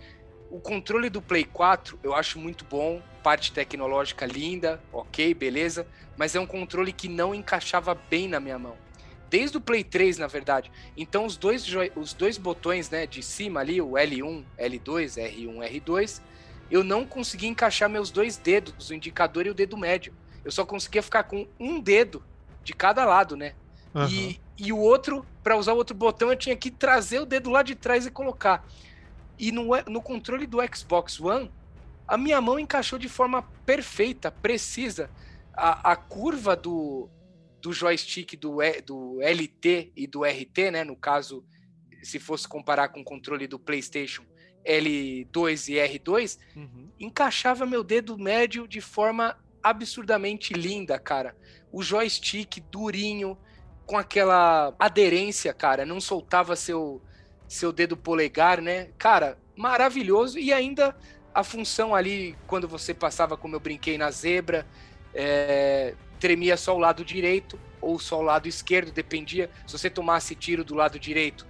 O 0.50 0.60
controle 0.60 1.10
do 1.10 1.22
Play 1.22 1.46
4 1.46 1.98
eu 2.04 2.14
acho 2.14 2.38
muito 2.38 2.66
bom, 2.66 3.02
parte 3.24 3.54
tecnológica 3.54 4.26
linda, 4.26 4.82
ok, 4.92 5.34
beleza, 5.34 5.88
mas 6.18 6.36
é 6.36 6.40
um 6.42 6.46
controle 6.46 6.92
que 6.92 7.08
não 7.08 7.34
encaixava 7.34 7.96
bem 7.96 8.28
na 8.28 8.40
minha 8.42 8.60
mão. 8.60 8.76
Desde 9.30 9.56
o 9.56 9.62
Play 9.62 9.82
3, 9.86 10.18
na 10.18 10.28
verdade. 10.28 10.70
Então 10.98 11.26
os 11.26 11.38
dois, 11.38 11.66
os 11.96 12.14
dois 12.14 12.38
botões 12.38 12.90
né, 12.90 13.08
de 13.08 13.24
cima 13.24 13.62
ali, 13.62 13.82
o 13.82 13.92
L1, 13.92 14.44
L2, 14.60 15.16
R1, 15.16 15.82
R2, 15.82 16.22
eu 16.72 16.86
não 16.86 17.06
conseguia 17.06 17.50
encaixar 17.50 17.90
meus 17.90 18.10
dois 18.10 18.38
dedos, 18.38 18.90
o 18.90 18.94
indicador 18.94 19.46
e 19.46 19.50
o 19.50 19.54
dedo 19.54 19.76
médio. 19.78 20.14
Eu 20.44 20.52
só 20.52 20.66
conseguia 20.66 21.04
ficar 21.04 21.24
com 21.24 21.46
um 21.60 21.82
dedo 21.82 22.24
de 22.64 22.74
cada 22.74 23.06
lado, 23.06 23.36
né? 23.36 23.54
E, 24.10 24.40
e 24.58 24.72
o 24.72 24.78
outro, 24.78 25.26
para 25.44 25.58
usar 25.58 25.74
o 25.74 25.78
outro 25.78 25.94
botão, 25.94 26.30
eu 26.30 26.36
tinha 26.38 26.56
que 26.56 26.72
trazer 26.72 27.20
o 27.20 27.26
dedo 27.26 27.50
lá 27.50 27.62
de 27.62 27.76
trás 27.76 28.06
e 28.06 28.12
colocar. 28.12 28.66
E 29.38 29.52
no, 29.52 29.70
no 29.88 30.02
controle 30.02 30.48
do 30.48 30.60
Xbox 30.74 31.20
One, 31.20 31.52
a 32.08 32.18
minha 32.18 32.40
mão 32.40 32.58
encaixou 32.58 32.98
de 32.98 33.10
forma 33.10 33.42
perfeita, 33.66 34.32
precisa. 34.32 35.10
A, 35.54 35.92
a 35.92 35.96
curva 35.98 36.56
do, 36.56 37.10
do 37.62 37.74
joystick 37.74 38.38
do, 38.38 38.60
do 38.86 39.20
LT 39.20 39.92
e 39.94 40.08
do 40.08 40.24
RT, 40.24 40.72
né? 40.72 40.84
No 40.86 40.96
caso, 40.96 41.44
se 42.02 42.18
fosse 42.18 42.48
comparar 42.48 42.88
com 42.90 43.02
o 43.02 43.04
controle 43.04 43.46
do 43.46 43.60
PlayStation 43.60 44.24
L2 44.66 45.70
e 45.70 45.76
R2, 46.00 46.38
Uhum. 46.56 46.90
encaixava 47.00 47.66
meu 47.66 47.84
dedo 47.84 48.18
médio 48.18 48.68
de 48.68 48.82
forma 48.82 49.38
absurdamente 49.64 50.54
linda, 50.54 50.98
cara. 51.00 51.36
O 51.72 51.82
joystick 51.84 52.60
durinho, 52.72 53.38
com 53.86 53.98
aquela 53.98 54.74
aderência, 54.80 55.54
cara, 55.54 55.86
não 55.86 56.00
soltava 56.02 56.56
seu 56.56 57.02
seu 57.48 57.74
dedo 57.74 57.98
polegar, 57.98 58.62
né? 58.62 58.92
Cara, 58.98 59.38
maravilhoso 59.58 60.40
e 60.40 60.54
ainda 60.54 60.96
a 61.34 61.44
função 61.44 61.94
ali 61.94 62.38
quando 62.48 62.66
você 62.68 62.94
passava 62.94 63.36
como 63.36 63.56
eu 63.56 63.60
brinquei 63.60 63.98
na 63.98 64.10
zebra, 64.10 64.66
é, 65.14 65.94
tremia 66.18 66.56
só 66.56 66.74
o 66.74 66.80
lado 66.80 67.04
direito 67.04 67.60
ou 67.82 68.00
só 68.00 68.20
o 68.20 68.22
lado 68.22 68.48
esquerdo, 68.48 68.92
dependia. 68.92 69.50
Se 69.68 69.78
você 69.78 69.90
tomasse 69.90 70.34
tiro 70.34 70.64
do 70.64 70.76
lado 70.76 70.98
direito, 70.98 71.46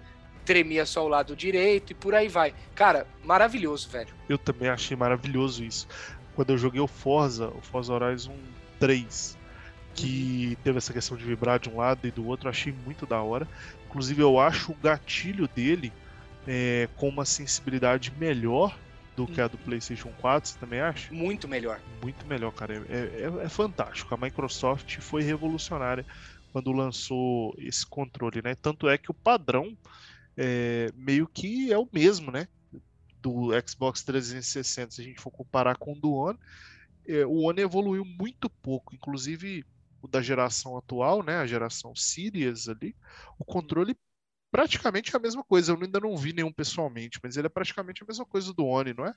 tremia 0.52 0.86
só 0.86 1.06
o 1.06 1.08
lado 1.08 1.34
direito 1.36 1.92
e 1.92 1.96
por 1.96 2.14
aí 2.14 2.28
vai. 2.28 2.54
Cara, 2.76 3.08
maravilhoso, 3.24 3.90
velho. 3.90 4.14
Eu 4.28 4.38
também 4.38 4.68
achei 4.68 4.98
maravilhoso 4.98 5.64
isso. 5.64 5.88
Quando 6.36 6.50
eu 6.50 6.58
joguei 6.58 6.82
o 6.82 6.88
Forza, 6.88 7.48
o 7.48 7.62
Forza 7.62 7.94
Horizon 7.94 8.36
3, 8.80 9.38
que 9.96 10.58
teve 10.62 10.78
essa 10.78 10.92
questão 10.92 11.16
de 11.18 11.24
vibrar 11.24 11.58
de 11.58 11.70
um 11.70 11.78
lado 11.78 12.06
e 12.06 12.12
do 12.12 12.26
outro, 12.28 12.50
achei 12.50 12.74
muito 12.86 13.06
da 13.06 13.22
hora. 13.22 13.48
Inclusive, 13.88 14.22
eu 14.22 14.40
acho 14.40 14.74
o 14.74 14.76
gatilho 14.76 15.48
dele 15.48 15.92
é, 16.46 16.90
com 16.98 17.08
uma 17.08 17.24
sensibilidade 17.24 18.12
melhor 18.18 18.78
do 19.16 19.26
que 19.28 19.40
a 19.40 19.48
do 19.48 19.58
PlayStation 19.58 20.10
4, 20.20 20.50
você 20.50 20.58
também 20.60 20.80
acha? 20.82 21.14
Muito 21.14 21.48
melhor. 21.48 21.80
Muito 22.02 22.26
melhor, 22.26 22.52
cara. 22.52 22.84
É, 22.90 23.24
é- 23.42 23.46
é 23.46 23.50
fantástico. 23.50 24.14
A 24.14 24.18
Microsoft 24.18 25.00
foi 25.00 25.22
revolucionária 25.22 26.06
quando 26.52 26.72
lançou 26.72 27.54
esse 27.58 27.86
controle, 27.86 28.42
né? 28.42 28.56
Tanto 28.62 28.90
é 28.90 28.98
que 28.98 29.12
o 29.12 29.14
padrão 29.14 29.78
é, 30.38 30.92
meio 30.96 31.28
que 31.28 31.72
é 31.72 31.78
o 31.78 31.88
mesmo, 31.92 32.32
né? 32.32 32.48
Do 33.22 33.50
Xbox 33.68 34.04
360. 34.04 34.92
Se 34.92 35.02
a 35.02 35.04
gente 35.04 35.22
for 35.22 35.32
comparar 35.32 35.78
com 35.78 35.94
o 35.94 36.00
do 36.00 36.14
One, 36.14 36.40
é, 37.08 37.26
o 37.26 37.42
One 37.42 37.62
evoluiu 37.62 38.06
muito 38.06 38.50
pouco. 38.50 38.96
Inclusive, 38.96 39.66
o 40.02 40.08
da 40.08 40.22
geração 40.22 40.78
atual, 40.78 41.24
né? 41.24 41.38
A 41.38 41.46
geração 41.46 41.96
Series 41.96 42.68
ali, 42.68 42.96
o 43.38 43.46
controle 43.46 43.96
praticamente 44.52 45.14
é 45.14 45.18
a 45.18 45.22
mesma 45.22 45.44
coisa. 45.44 45.72
Eu 45.72 45.80
ainda 45.82 46.00
não 46.00 46.18
vi 46.18 46.34
nenhum 46.34 46.52
pessoalmente, 46.52 47.20
mas 47.24 47.38
ele 47.38 47.48
é 47.48 47.50
praticamente 47.50 48.04
a 48.04 48.08
mesma 48.08 48.26
coisa 48.26 48.54
do 48.54 48.66
One, 48.66 48.94
não 48.94 49.06
é? 49.06 49.14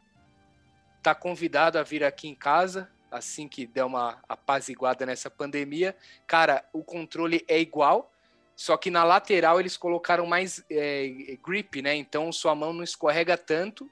Tá 1.02 1.14
convidado 1.14 1.78
a 1.78 1.82
vir 1.82 2.04
aqui 2.04 2.28
em 2.28 2.34
casa 2.34 2.88
assim 3.14 3.46
que 3.46 3.66
der 3.66 3.84
uma 3.84 4.18
apaziguada 4.28 5.06
nessa 5.06 5.30
pandemia. 5.30 5.96
Cara, 6.26 6.68
o 6.72 6.82
controle 6.82 7.44
é 7.46 7.60
igual, 7.60 8.12
só 8.56 8.76
que 8.76 8.90
na 8.90 9.04
lateral 9.04 9.58
eles 9.58 9.76
colocaram 9.76 10.26
mais 10.26 10.64
é, 10.70 11.36
grip, 11.42 11.82
né? 11.82 11.94
Então 11.94 12.30
sua 12.30 12.54
mão 12.54 12.72
não 12.72 12.84
escorrega 12.84 13.36
tanto. 13.36 13.90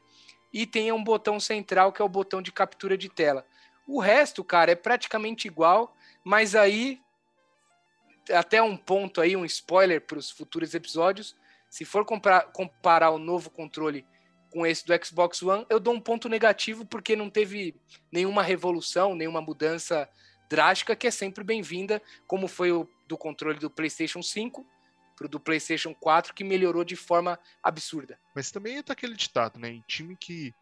E 0.53 0.67
tem 0.67 0.93
um 0.93 1.03
botão 1.03 1.41
central 1.41 1.93
que 1.93 2.03
é 2.03 2.05
o 2.05 2.09
botão 2.09 2.43
de 2.43 2.53
captura 2.53 2.97
de 2.97 3.09
tela. 3.09 3.45
O 3.87 3.99
resto, 4.01 4.45
cara, 4.45 4.71
é 4.71 4.77
praticamente 4.77 5.49
igual, 5.49 5.97
mas 6.23 6.55
aí 6.55 7.01
até 8.31 8.63
um 8.63 8.77
ponto 8.77 9.21
aí, 9.21 9.37
um 9.37 9.45
spoiler 9.45 10.01
para 10.01 10.19
os 10.19 10.31
futuros 10.31 10.75
episódios. 10.75 11.35
Se 11.69 11.85
for 11.85 12.05
comprar, 12.05 12.53
comparar 12.53 13.11
o 13.11 13.19
novo 13.19 13.51
controle 13.51 14.07
com 14.51 14.67
esse 14.67 14.87
do 14.87 14.93
Xbox 15.05 15.43
One, 15.43 15.67
eu 15.71 15.81
dou 15.81 15.95
um 15.95 16.01
ponto 16.01 16.29
negativo 16.29 16.85
porque 16.85 17.17
não 17.17 17.31
teve 17.31 17.75
nenhuma 18.13 18.43
revolução, 18.43 19.15
nenhuma 19.15 19.41
mudança 19.41 20.09
drástica, 20.53 20.95
que 20.95 21.07
é 21.07 21.11
sempre 21.11 21.43
bem-vinda, 21.43 22.03
como 22.27 22.47
foi 22.47 22.71
o 22.71 22.87
do 23.09 23.17
controle 23.17 23.59
do 23.59 23.71
PlayStation 23.71 24.23
5 24.23 24.67
pro 25.17 25.27
do 25.27 25.41
PlayStation 25.41 25.95
4, 25.95 26.35
que 26.35 26.45
melhorou 26.45 26.85
de 26.85 26.95
forma 26.95 27.39
absurda. 27.63 28.21
Mas 28.37 28.51
também 28.51 28.83
tá 28.83 28.93
aquele 28.93 29.17
ditado, 29.17 29.59
né? 29.59 29.71
Em 29.71 29.83
time 29.89 30.15
que 30.15 30.53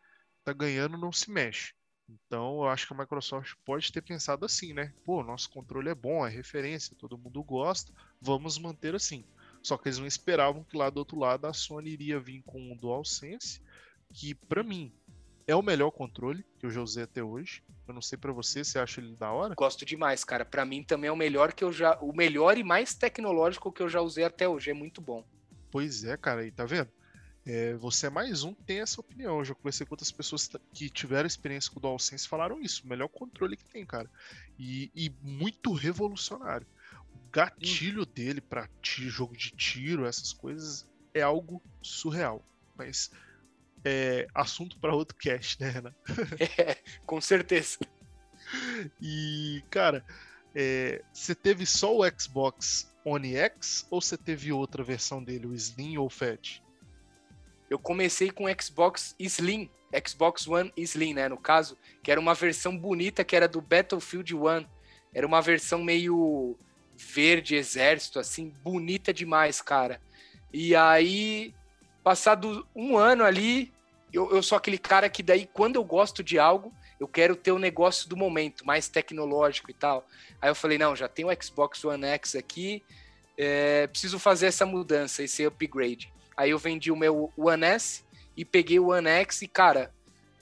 tá 0.44 0.52
ganhando 0.52 0.96
não 0.96 1.10
se 1.10 1.28
mexe. 1.28 1.72
Então 2.08 2.62
eu 2.62 2.68
acho 2.68 2.86
que 2.86 2.94
a 2.94 2.98
Microsoft 2.98 3.54
pode 3.64 3.90
ter 3.90 4.00
pensado 4.00 4.46
assim, 4.46 4.72
né? 4.72 4.92
Pô, 5.04 5.24
nosso 5.24 5.50
controle 5.50 5.88
é 5.88 5.94
bom, 5.94 6.24
é 6.24 6.30
referência, 6.30 6.96
todo 6.96 7.18
mundo 7.18 7.42
gosta, 7.42 7.92
vamos 8.20 8.58
manter 8.58 8.94
assim. 8.94 9.24
Só 9.60 9.76
que 9.76 9.88
eles 9.88 9.98
não 9.98 10.06
esperavam 10.06 10.62
que 10.62 10.76
lá 10.76 10.88
do 10.88 10.98
outro 10.98 11.18
lado 11.18 11.48
a 11.48 11.52
Sony 11.52 11.90
iria 11.90 12.20
vir 12.20 12.44
com 12.44 12.60
um 12.60 12.76
DualSense, 12.76 13.60
que 14.14 14.36
pra 14.36 14.62
mim 14.62 14.92
é 15.50 15.56
o 15.56 15.62
melhor 15.62 15.90
controle 15.90 16.44
que 16.58 16.64
eu 16.64 16.70
já 16.70 16.80
usei 16.80 17.02
até 17.02 17.22
hoje. 17.22 17.62
Eu 17.88 17.92
não 17.92 18.00
sei 18.00 18.16
pra 18.16 18.32
você, 18.32 18.62
você 18.62 18.78
acha 18.78 19.00
ele 19.00 19.16
da 19.16 19.32
hora? 19.32 19.54
Gosto 19.56 19.84
demais, 19.84 20.22
cara. 20.22 20.44
Para 20.44 20.64
mim 20.64 20.84
também 20.84 21.08
é 21.08 21.12
o 21.12 21.16
melhor 21.16 21.52
que 21.52 21.64
eu 21.64 21.72
já, 21.72 21.98
o 22.00 22.12
melhor 22.12 22.56
e 22.56 22.62
mais 22.62 22.94
tecnológico 22.94 23.72
que 23.72 23.82
eu 23.82 23.88
já 23.88 24.00
usei 24.00 24.24
até 24.24 24.48
hoje. 24.48 24.70
É 24.70 24.74
muito 24.74 25.00
bom. 25.00 25.24
Pois 25.70 26.04
é, 26.04 26.16
cara, 26.16 26.42
aí 26.42 26.52
tá 26.52 26.64
vendo? 26.64 26.88
É, 27.44 27.74
você 27.74 28.06
é 28.06 28.10
mais 28.10 28.44
um 28.44 28.54
que 28.54 28.62
tem 28.62 28.80
essa 28.80 29.00
opinião. 29.00 29.38
Eu 29.38 29.44
já 29.44 29.54
conversei 29.54 29.84
com 29.84 29.94
outras 29.94 30.12
pessoas 30.12 30.48
que 30.72 30.88
tiveram 30.88 31.26
experiência 31.26 31.70
com 31.72 31.78
o 31.78 31.82
DualSense 31.82 32.28
falaram 32.28 32.60
isso. 32.60 32.84
O 32.84 32.88
melhor 32.88 33.08
controle 33.08 33.56
que 33.56 33.64
tem, 33.64 33.84
cara. 33.84 34.08
E, 34.56 34.88
e 34.94 35.12
muito 35.20 35.72
revolucionário. 35.72 36.66
O 37.12 37.18
gatilho 37.32 38.06
dele 38.06 38.40
para 38.40 38.68
jogo 38.82 39.36
de 39.36 39.50
tiro, 39.50 40.06
essas 40.06 40.32
coisas, 40.32 40.88
é 41.12 41.22
algo 41.22 41.60
surreal. 41.82 42.40
Mas 42.76 43.10
é 43.84 44.26
assunto 44.34 44.78
para 44.78 44.94
outro 44.94 45.16
cast, 45.16 45.60
né, 45.60 45.70
Renan? 45.70 45.94
É, 46.58 46.76
com 47.06 47.20
certeza. 47.20 47.78
E, 49.00 49.62
cara, 49.70 50.04
é, 50.54 51.02
você 51.12 51.34
teve 51.34 51.64
só 51.66 51.96
o 51.96 52.02
Xbox 52.18 52.92
One 53.04 53.36
X 53.36 53.86
ou 53.90 54.00
você 54.00 54.16
teve 54.16 54.52
outra 54.52 54.82
versão 54.82 55.22
dele, 55.22 55.46
o 55.46 55.54
Slim 55.54 55.96
ou 55.96 56.06
o 56.06 56.10
Fat? 56.10 56.62
Eu 57.68 57.78
comecei 57.78 58.30
com 58.30 58.44
o 58.44 58.62
Xbox 58.62 59.14
Slim, 59.18 59.70
Xbox 60.06 60.46
One 60.46 60.72
Slim, 60.76 61.14
né, 61.14 61.28
no 61.28 61.38
caso, 61.38 61.78
que 62.02 62.10
era 62.10 62.20
uma 62.20 62.34
versão 62.34 62.76
bonita 62.76 63.24
que 63.24 63.36
era 63.36 63.46
do 63.46 63.60
Battlefield 63.60 64.34
One. 64.34 64.68
Era 65.14 65.26
uma 65.26 65.40
versão 65.40 65.82
meio 65.82 66.58
verde 66.96 67.54
exército, 67.54 68.18
assim, 68.18 68.52
bonita 68.62 69.12
demais, 69.12 69.60
cara. 69.60 70.00
E 70.52 70.74
aí, 70.74 71.54
passado 72.02 72.66
um 72.74 72.96
ano 72.96 73.24
ali, 73.24 73.72
eu, 74.12 74.30
eu 74.30 74.42
sou 74.42 74.56
aquele 74.56 74.78
cara 74.78 75.08
que 75.08 75.22
daí, 75.22 75.48
quando 75.52 75.76
eu 75.76 75.84
gosto 75.84 76.22
de 76.22 76.38
algo, 76.38 76.72
eu 76.98 77.08
quero 77.08 77.34
ter 77.34 77.52
o 77.52 77.58
negócio 77.58 78.08
do 78.08 78.16
momento, 78.16 78.66
mais 78.66 78.88
tecnológico 78.88 79.70
e 79.70 79.74
tal. 79.74 80.06
Aí 80.40 80.50
eu 80.50 80.54
falei, 80.54 80.76
não, 80.76 80.94
já 80.94 81.08
tem 81.08 81.24
o 81.24 81.42
Xbox 81.42 81.84
One 81.84 82.04
X 82.04 82.34
aqui, 82.34 82.82
é, 83.38 83.86
preciso 83.86 84.18
fazer 84.18 84.46
essa 84.46 84.66
mudança, 84.66 85.22
esse 85.22 85.44
upgrade. 85.44 86.12
Aí 86.36 86.50
eu 86.50 86.58
vendi 86.58 86.90
o 86.90 86.96
meu 86.96 87.32
One 87.36 87.64
S 87.64 88.04
e 88.36 88.44
peguei 88.44 88.78
o 88.78 88.88
One 88.88 89.08
X 89.08 89.42
e, 89.42 89.48
cara, 89.48 89.92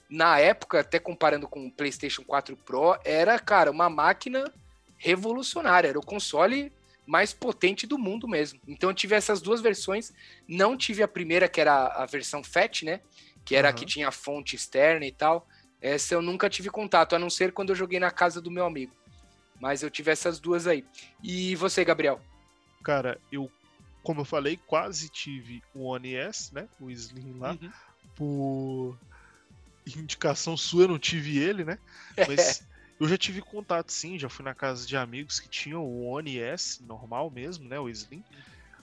na 0.09 0.39
época, 0.39 0.79
até 0.79 0.99
comparando 0.99 1.47
com 1.47 1.67
o 1.67 1.71
PlayStation 1.71 2.23
4 2.23 2.57
Pro, 2.57 2.97
era, 3.05 3.37
cara, 3.39 3.71
uma 3.71 3.89
máquina 3.89 4.51
revolucionária, 4.97 5.87
era 5.87 5.99
o 5.99 6.05
console 6.05 6.73
mais 7.09 7.33
potente 7.33 7.87
do 7.87 7.97
mundo 7.97 8.27
mesmo. 8.27 8.61
Então 8.67 8.91
eu 8.91 8.93
tive 8.93 9.15
essas 9.15 9.41
duas 9.41 9.61
versões, 9.61 10.13
não 10.47 10.77
tive 10.77 11.01
a 11.01 11.07
primeira, 11.07 11.49
que 11.49 11.59
era 11.59 11.87
a 11.87 12.05
versão 12.05 12.43
FAT, 12.43 12.83
né? 12.83 13.01
Que 13.43 13.55
era 13.55 13.67
uhum. 13.67 13.73
a 13.73 13.75
que 13.75 13.83
tinha 13.83 14.11
fonte 14.11 14.55
externa 14.55 15.03
e 15.07 15.11
tal. 15.11 15.47
Essa 15.81 16.13
eu 16.13 16.21
nunca 16.21 16.47
tive 16.47 16.69
contato, 16.69 17.15
a 17.15 17.19
não 17.19 17.27
ser 17.27 17.51
quando 17.51 17.71
eu 17.71 17.75
joguei 17.75 17.99
na 17.99 18.11
casa 18.11 18.39
do 18.39 18.51
meu 18.51 18.63
amigo. 18.63 18.93
Mas 19.59 19.81
eu 19.81 19.89
tive 19.89 20.11
essas 20.11 20.39
duas 20.39 20.67
aí. 20.67 20.85
E 21.23 21.55
você, 21.55 21.83
Gabriel? 21.83 22.21
Cara, 22.83 23.19
eu, 23.31 23.51
como 24.03 24.21
eu 24.21 24.25
falei, 24.25 24.59
quase 24.67 25.09
tive 25.09 25.63
o 25.73 25.85
One 25.85 26.13
S, 26.13 26.53
né? 26.53 26.69
O 26.79 26.91
Slim 26.91 27.39
lá. 27.39 27.57
Uhum. 27.59 27.71
Por 28.15 28.99
indicação 29.97 30.55
sua, 30.55 30.83
eu 30.83 30.89
não 30.89 30.99
tive 30.99 31.39
ele, 31.39 31.65
né? 31.65 31.79
Mas 32.27 32.63
eu 32.99 33.07
já 33.07 33.17
tive 33.17 33.41
contato, 33.41 33.91
sim. 33.91 34.19
Já 34.19 34.29
fui 34.29 34.43
na 34.43 34.53
casa 34.53 34.85
de 34.85 34.97
amigos 34.97 35.39
que 35.39 35.49
tinham 35.49 35.83
o 35.83 36.05
One 36.05 36.37
S, 36.37 36.83
normal 36.83 37.31
mesmo, 37.31 37.67
né? 37.67 37.79
O 37.79 37.89
Slim. 37.89 38.23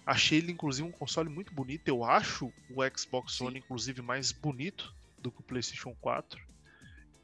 Achei 0.07 0.39
ele, 0.39 0.53
inclusive, 0.53 0.87
um 0.87 0.93
console 0.93 1.29
muito 1.29 1.53
bonito. 1.55 1.89
Eu 1.89 2.05
acho 2.05 2.53
o 2.69 2.83
Xbox. 2.97 3.41
One, 3.41 3.59
inclusive, 3.59 4.01
mais 4.03 4.33
bonito 4.33 4.91
do 5.19 5.33
que 5.33 5.41
o 5.41 5.45
PlayStation 5.45 5.95
4 6.01 6.41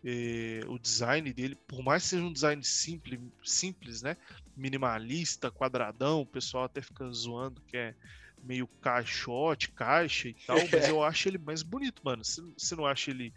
eh, 0.04 0.60
o 0.66 0.78
design 0.78 1.32
dele, 1.32 1.56
por 1.66 1.82
mais 1.82 2.02
que 2.02 2.08
seja 2.10 2.24
um 2.24 2.32
design 2.32 2.62
simples, 2.64 3.20
simples, 3.44 4.02
né? 4.02 4.16
Minimalista, 4.56 5.50
quadradão, 5.50 6.22
o 6.22 6.26
pessoal 6.26 6.64
até 6.64 6.82
fica 6.82 7.08
zoando 7.10 7.62
que 7.68 7.76
é 7.76 7.94
meio 8.42 8.68
caixote, 8.80 9.70
caixa 9.72 10.28
e 10.28 10.34
tal, 10.44 10.58
mas 10.72 10.88
eu 10.90 11.02
acho 11.02 11.28
ele 11.28 11.38
mais 11.38 11.62
bonito, 11.62 12.02
mano. 12.04 12.22
Você 12.24 12.74
não 12.74 12.84
acha 12.84 13.10
ele 13.10 13.32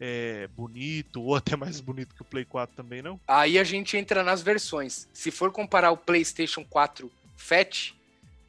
é, 0.00 0.48
bonito 0.48 1.22
ou 1.22 1.34
até 1.34 1.56
mais 1.56 1.80
bonito 1.80 2.14
que 2.14 2.22
o 2.22 2.24
Play 2.24 2.44
4 2.44 2.74
também, 2.76 3.02
não? 3.02 3.20
Aí 3.26 3.58
a 3.58 3.64
gente 3.64 3.96
entra 3.96 4.22
nas 4.22 4.42
versões. 4.42 5.08
Se 5.12 5.30
for 5.30 5.50
comparar 5.50 5.90
o 5.90 5.96
PlayStation 5.96 6.64
4 6.64 7.10
Fat 7.36 7.92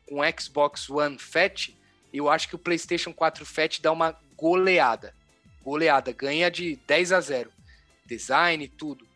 com 0.08 0.20
o 0.20 0.40
Xbox 0.40 0.90
One 0.90 1.18
Fat, 1.18 1.70
eu 2.14 2.30
acho 2.30 2.48
que 2.48 2.56
o 2.56 2.60
PlayStation 2.60 3.14
4 3.14 3.46
Fat 3.46 3.80
dá 3.82 3.92
uma 3.92 4.16
goleada. 4.36 5.14
Goleada, 5.64 6.12
ganha 6.12 6.50
de 6.50 6.78
10 6.88 7.12
a 7.12 7.22
0 7.22 7.52
design, 8.06 8.68
tudo. 8.68 9.08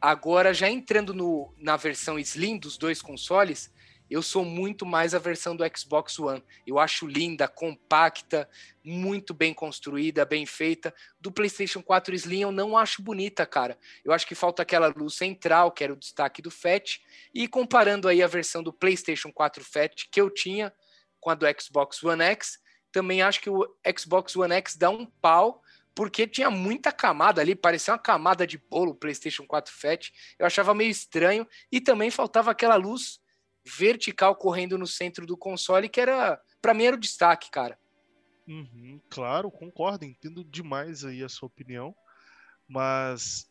Agora, 0.00 0.54
já 0.54 0.68
entrando 0.68 1.12
no, 1.12 1.52
na 1.58 1.76
versão 1.76 2.18
Slim 2.18 2.56
dos 2.56 2.78
dois 2.78 3.02
consoles, 3.02 3.70
eu 4.12 4.20
sou 4.20 4.44
muito 4.44 4.84
mais 4.84 5.14
a 5.14 5.18
versão 5.18 5.56
do 5.56 5.64
Xbox 5.74 6.18
One. 6.18 6.44
Eu 6.66 6.78
acho 6.78 7.06
linda, 7.06 7.48
compacta, 7.48 8.46
muito 8.84 9.32
bem 9.32 9.54
construída, 9.54 10.26
bem 10.26 10.44
feita. 10.44 10.94
Do 11.18 11.32
PlayStation 11.32 11.82
4 11.82 12.14
Slim 12.14 12.42
eu 12.42 12.52
não 12.52 12.76
acho 12.76 13.00
bonita, 13.00 13.46
cara. 13.46 13.78
Eu 14.04 14.12
acho 14.12 14.26
que 14.26 14.34
falta 14.34 14.60
aquela 14.60 14.92
luz 14.94 15.14
central, 15.14 15.72
que 15.72 15.82
era 15.82 15.94
o 15.94 15.96
destaque 15.96 16.42
do 16.42 16.50
Fat. 16.50 17.00
E 17.34 17.48
comparando 17.48 18.06
aí 18.06 18.22
a 18.22 18.26
versão 18.26 18.62
do 18.62 18.70
PlayStation 18.70 19.32
4 19.32 19.64
Fat 19.64 20.06
que 20.10 20.20
eu 20.20 20.28
tinha 20.28 20.70
com 21.18 21.30
a 21.30 21.34
do 21.34 21.46
Xbox 21.58 22.04
One 22.04 22.22
X, 22.22 22.58
também 22.92 23.22
acho 23.22 23.40
que 23.40 23.48
o 23.48 23.66
Xbox 23.98 24.36
One 24.36 24.52
X 24.56 24.76
dá 24.76 24.90
um 24.90 25.06
pau 25.06 25.62
porque 25.94 26.26
tinha 26.26 26.50
muita 26.50 26.92
camada 26.92 27.40
ali, 27.40 27.54
parecia 27.54 27.94
uma 27.94 27.98
camada 27.98 28.46
de 28.46 28.58
bolo 28.58 28.94
PlayStation 28.94 29.46
4 29.46 29.72
Fat. 29.72 30.10
Eu 30.38 30.44
achava 30.44 30.74
meio 30.74 30.90
estranho 30.90 31.48
e 31.70 31.80
também 31.80 32.10
faltava 32.10 32.50
aquela 32.50 32.76
luz 32.76 33.21
vertical 33.64 34.34
correndo 34.34 34.76
no 34.76 34.86
centro 34.86 35.26
do 35.26 35.36
console 35.36 35.88
que 35.88 36.00
era, 36.00 36.40
para 36.60 36.74
mim 36.74 36.84
era 36.84 36.96
o 36.96 37.00
destaque, 37.00 37.50
cara. 37.50 37.78
Uhum, 38.46 39.00
claro, 39.08 39.50
concordo, 39.50 40.04
entendo 40.04 40.44
demais 40.44 41.04
aí 41.04 41.22
a 41.22 41.28
sua 41.28 41.46
opinião, 41.46 41.94
mas 42.68 43.48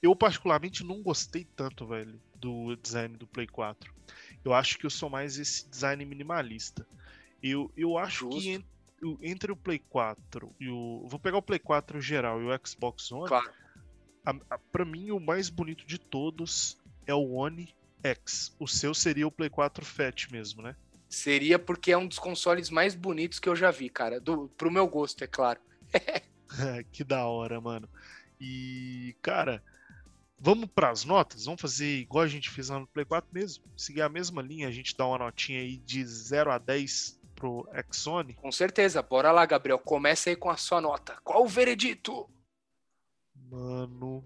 eu 0.00 0.14
particularmente 0.14 0.84
não 0.84 1.02
gostei 1.02 1.44
tanto, 1.44 1.86
velho, 1.86 2.20
do 2.36 2.76
design 2.76 3.16
do 3.16 3.26
Play 3.26 3.46
4. 3.46 3.92
Eu 4.44 4.54
acho 4.54 4.78
que 4.78 4.86
eu 4.86 4.90
sou 4.90 5.10
mais 5.10 5.38
esse 5.38 5.68
design 5.68 6.04
minimalista. 6.04 6.86
Eu, 7.42 7.70
eu 7.76 7.98
acho 7.98 8.30
Justo. 8.30 8.40
que 8.40 8.64
entre 9.22 9.52
o 9.52 9.56
Play 9.56 9.78
4 9.78 10.54
e 10.58 10.68
o. 10.68 11.06
Vou 11.06 11.18
pegar 11.18 11.38
o 11.38 11.42
Play 11.42 11.58
4 11.58 12.00
geral 12.00 12.40
e 12.40 12.46
o 12.46 12.66
Xbox 12.66 13.10
One. 13.12 13.28
Claro. 13.28 13.52
A, 14.24 14.30
a, 14.50 14.58
pra 14.58 14.84
mim, 14.84 15.10
o 15.10 15.20
mais 15.20 15.48
bonito 15.48 15.84
de 15.86 15.98
todos 15.98 16.78
é 17.06 17.14
o 17.14 17.32
One 17.32 17.74
X. 18.02 18.54
O 18.58 18.66
seu 18.66 18.94
seria 18.94 19.26
o 19.26 19.32
Play 19.32 19.50
4 19.50 19.84
Fat 19.84 20.30
mesmo, 20.30 20.62
né? 20.62 20.76
Seria 21.08 21.58
porque 21.58 21.92
é 21.92 21.98
um 21.98 22.06
dos 22.06 22.18
consoles 22.18 22.68
mais 22.68 22.94
bonitos 22.94 23.38
que 23.38 23.48
eu 23.48 23.56
já 23.56 23.70
vi, 23.70 23.88
cara. 23.88 24.20
Do, 24.20 24.48
pro 24.56 24.70
meu 24.70 24.86
gosto, 24.86 25.24
é 25.24 25.26
claro. 25.26 25.60
que 26.92 27.02
da 27.02 27.24
hora, 27.24 27.60
mano. 27.60 27.88
E, 28.40 29.16
cara, 29.22 29.62
vamos 30.38 30.68
para 30.74 30.90
as 30.90 31.04
notas? 31.04 31.46
Vamos 31.46 31.60
fazer 31.60 31.98
igual 31.98 32.24
a 32.24 32.28
gente 32.28 32.50
fez 32.50 32.68
lá 32.68 32.78
no 32.78 32.86
Play 32.86 33.06
4 33.06 33.28
mesmo? 33.32 33.64
Seguir 33.76 34.02
a 34.02 34.08
mesma 34.08 34.42
linha, 34.42 34.68
a 34.68 34.70
gente 34.70 34.96
dá 34.96 35.06
uma 35.06 35.18
notinha 35.18 35.60
aí 35.60 35.78
de 35.78 36.04
0 36.04 36.50
a 36.50 36.58
10 36.58 37.18
pro 37.34 37.68
Exone? 37.72 38.34
Com 38.34 38.52
certeza. 38.52 39.00
Bora 39.00 39.32
lá, 39.32 39.46
Gabriel. 39.46 39.78
Começa 39.78 40.28
aí 40.28 40.36
com 40.36 40.50
a 40.50 40.56
sua 40.56 40.80
nota. 40.80 41.16
Qual 41.24 41.44
o 41.44 41.48
veredito? 41.48 42.28
Mano. 43.50 44.24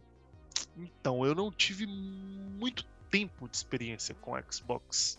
Então, 0.76 1.24
eu 1.24 1.34
não 1.34 1.52
tive 1.52 1.86
muito 1.86 2.86
tempo 3.12 3.46
de 3.48 3.56
experiência 3.56 4.14
com 4.14 4.34
Xbox. 4.50 5.18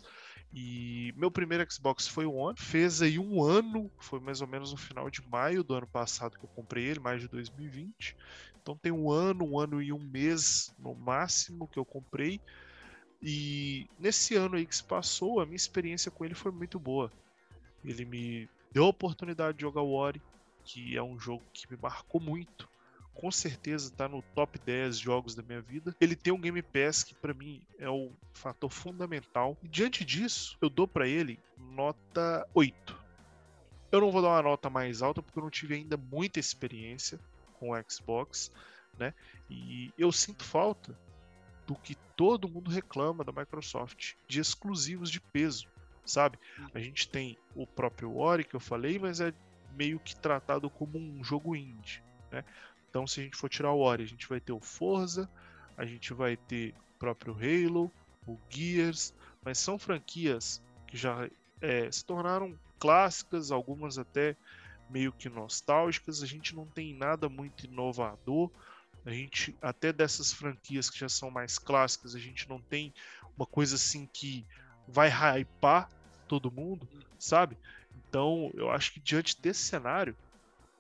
E 0.52 1.14
meu 1.16 1.32
primeiro 1.32 1.66
Xbox 1.72 2.08
foi 2.08 2.26
o 2.26 2.34
One. 2.34 2.58
Fez 2.60 3.02
aí 3.02 3.18
um 3.18 3.42
ano, 3.44 3.90
foi 4.00 4.20
mais 4.20 4.42
ou 4.42 4.48
menos 4.48 4.72
no 4.72 4.78
final 4.78 5.10
de 5.10 5.26
maio 5.28 5.64
do 5.64 5.76
ano 5.76 5.88
passado 5.88 6.38
que 6.38 6.44
eu 6.44 6.50
comprei 6.50 6.86
ele, 6.86 7.00
mais 7.00 7.22
de 7.22 7.28
2020. 7.28 8.18
Então 8.62 8.76
tem 8.76 8.92
um 8.92 9.12
ano, 9.12 9.46
um 9.46 9.60
ano 9.60 9.82
e 9.82 9.94
um 9.94 10.00
mês 10.00 10.74
no 10.78 10.94
máximo 10.96 11.68
que 11.68 11.78
eu 11.78 11.86
comprei. 11.86 12.42
E 13.22 13.88
nesse 13.98 14.36
ano 14.36 14.56
aí 14.56 14.66
que 14.66 14.76
se 14.76 14.84
passou, 14.84 15.40
a 15.40 15.46
minha 15.46 15.56
experiência 15.56 16.12
com 16.12 16.26
ele 16.26 16.36
foi 16.36 16.52
muito 16.52 16.80
boa. 16.80 17.12
Ele 17.86 18.06
me 18.06 18.50
deu 18.72 18.86
a 18.86 18.90
oportunidade 18.90 19.58
de 19.58 19.62
jogar 19.62 19.82
Ori, 19.82 20.22
que 20.64 20.98
é 20.98 21.04
um 21.04 21.20
jogo 21.20 21.44
que 21.54 21.70
me 21.72 21.78
marcou 21.82 22.20
muito. 22.20 22.70
Com 23.14 23.32
certeza 23.32 23.90
está 23.90 24.08
no 24.08 24.22
top 24.34 24.60
10 24.60 24.98
jogos 24.98 25.36
da 25.36 25.44
minha 25.44 25.62
vida. 25.62 25.96
Ele 26.00 26.16
tem 26.16 26.34
um 26.34 26.40
Game 26.40 26.62
Pass 26.62 27.04
que 27.04 27.14
para 27.14 27.34
mim 27.34 27.62
é 27.78 27.90
o 27.90 28.12
fator 28.34 28.70
fundamental. 28.70 29.58
E 29.64 29.68
diante 29.68 30.04
disso, 30.04 30.58
eu 30.62 30.70
dou 30.70 30.88
para 30.88 31.08
ele 31.08 31.40
nota 31.58 32.48
8. 32.54 33.02
Eu 33.92 34.02
não 34.02 34.12
vou 34.12 34.22
dar 34.22 34.30
uma 34.30 34.42
nota 34.42 34.70
mais 34.70 35.02
alta 35.02 35.22
porque 35.22 35.38
eu 35.38 35.44
não 35.44 35.52
tive 35.52 35.76
ainda 35.76 35.96
muita 35.96 36.40
experiência 36.40 37.20
com 37.60 37.72
o 37.72 37.84
Xbox, 37.88 38.52
né? 38.98 39.14
E 39.50 39.94
eu 39.98 40.12
sinto 40.12 40.44
falta 40.44 40.98
do 41.68 41.76
que 41.76 41.96
todo 42.18 42.50
mundo 42.50 42.72
reclama 42.72 43.24
da 43.24 43.32
Microsoft, 43.32 44.16
de 44.28 44.40
exclusivos 44.40 45.10
de 45.10 45.22
peso 45.22 45.72
sabe? 46.06 46.38
A 46.74 46.80
gente 46.80 47.08
tem 47.08 47.38
o 47.56 47.66
próprio 47.66 48.18
Ori 48.18 48.44
que 48.44 48.56
eu 48.56 48.60
falei, 48.60 49.00
mas 49.00 49.20
é 49.20 49.34
meio 49.76 50.00
que 50.00 50.16
tratado 50.16 50.70
como 50.70 50.98
um 50.98 51.24
jogo 51.24 51.56
indie, 51.56 52.04
né? 52.32 52.44
Então, 52.94 53.08
se 53.08 53.22
a 53.22 53.24
gente 53.24 53.36
for 53.36 53.50
tirar 53.50 53.72
o 53.72 53.80
Ori, 53.80 54.04
a 54.04 54.08
gente 54.08 54.30
vai 54.30 54.40
ter 54.40 54.52
o 54.52 54.60
Forza, 54.60 55.28
a 55.76 55.84
gente 55.84 56.14
vai 56.14 56.38
ter 56.38 56.76
o 56.78 57.00
próprio 57.00 57.34
Halo, 57.34 57.92
o 58.28 58.38
Gears, 58.48 59.16
mas 59.44 59.58
são 59.58 59.80
franquias 59.80 60.62
que 60.86 60.96
já 60.96 61.28
é, 61.60 61.92
se 61.92 62.06
tornaram 62.06 62.56
clássicas, 62.78 63.52
algumas 63.52 63.98
até 63.98 64.38
meio 64.92 65.12
que 65.12 65.28
nostálgicas, 65.28 66.22
a 66.22 66.28
gente 66.28 66.56
não 66.56 66.68
tem 66.68 66.94
nada 66.94 67.28
muito 67.28 67.66
inovador. 67.66 68.52
A 69.04 69.10
gente, 69.10 69.58
até 69.60 69.92
dessas 69.92 70.32
franquias 70.32 70.88
que 70.88 71.00
já 71.00 71.10
são 71.10 71.32
mais 71.32 71.58
clássicas, 71.58 72.14
a 72.14 72.20
gente 72.20 72.48
não 72.48 72.62
tem 72.62 72.94
uma 73.36 73.48
coisa 73.48 73.76
assim 73.76 74.08
que 74.14 74.46
vai 74.88 75.10
hypar 75.10 75.90
todo 76.28 76.52
mundo, 76.52 76.88
sabe? 77.18 77.58
Então, 78.08 78.52
eu 78.54 78.70
acho 78.70 78.94
que 78.94 79.00
diante 79.00 79.42
desse 79.42 79.62
cenário, 79.62 80.16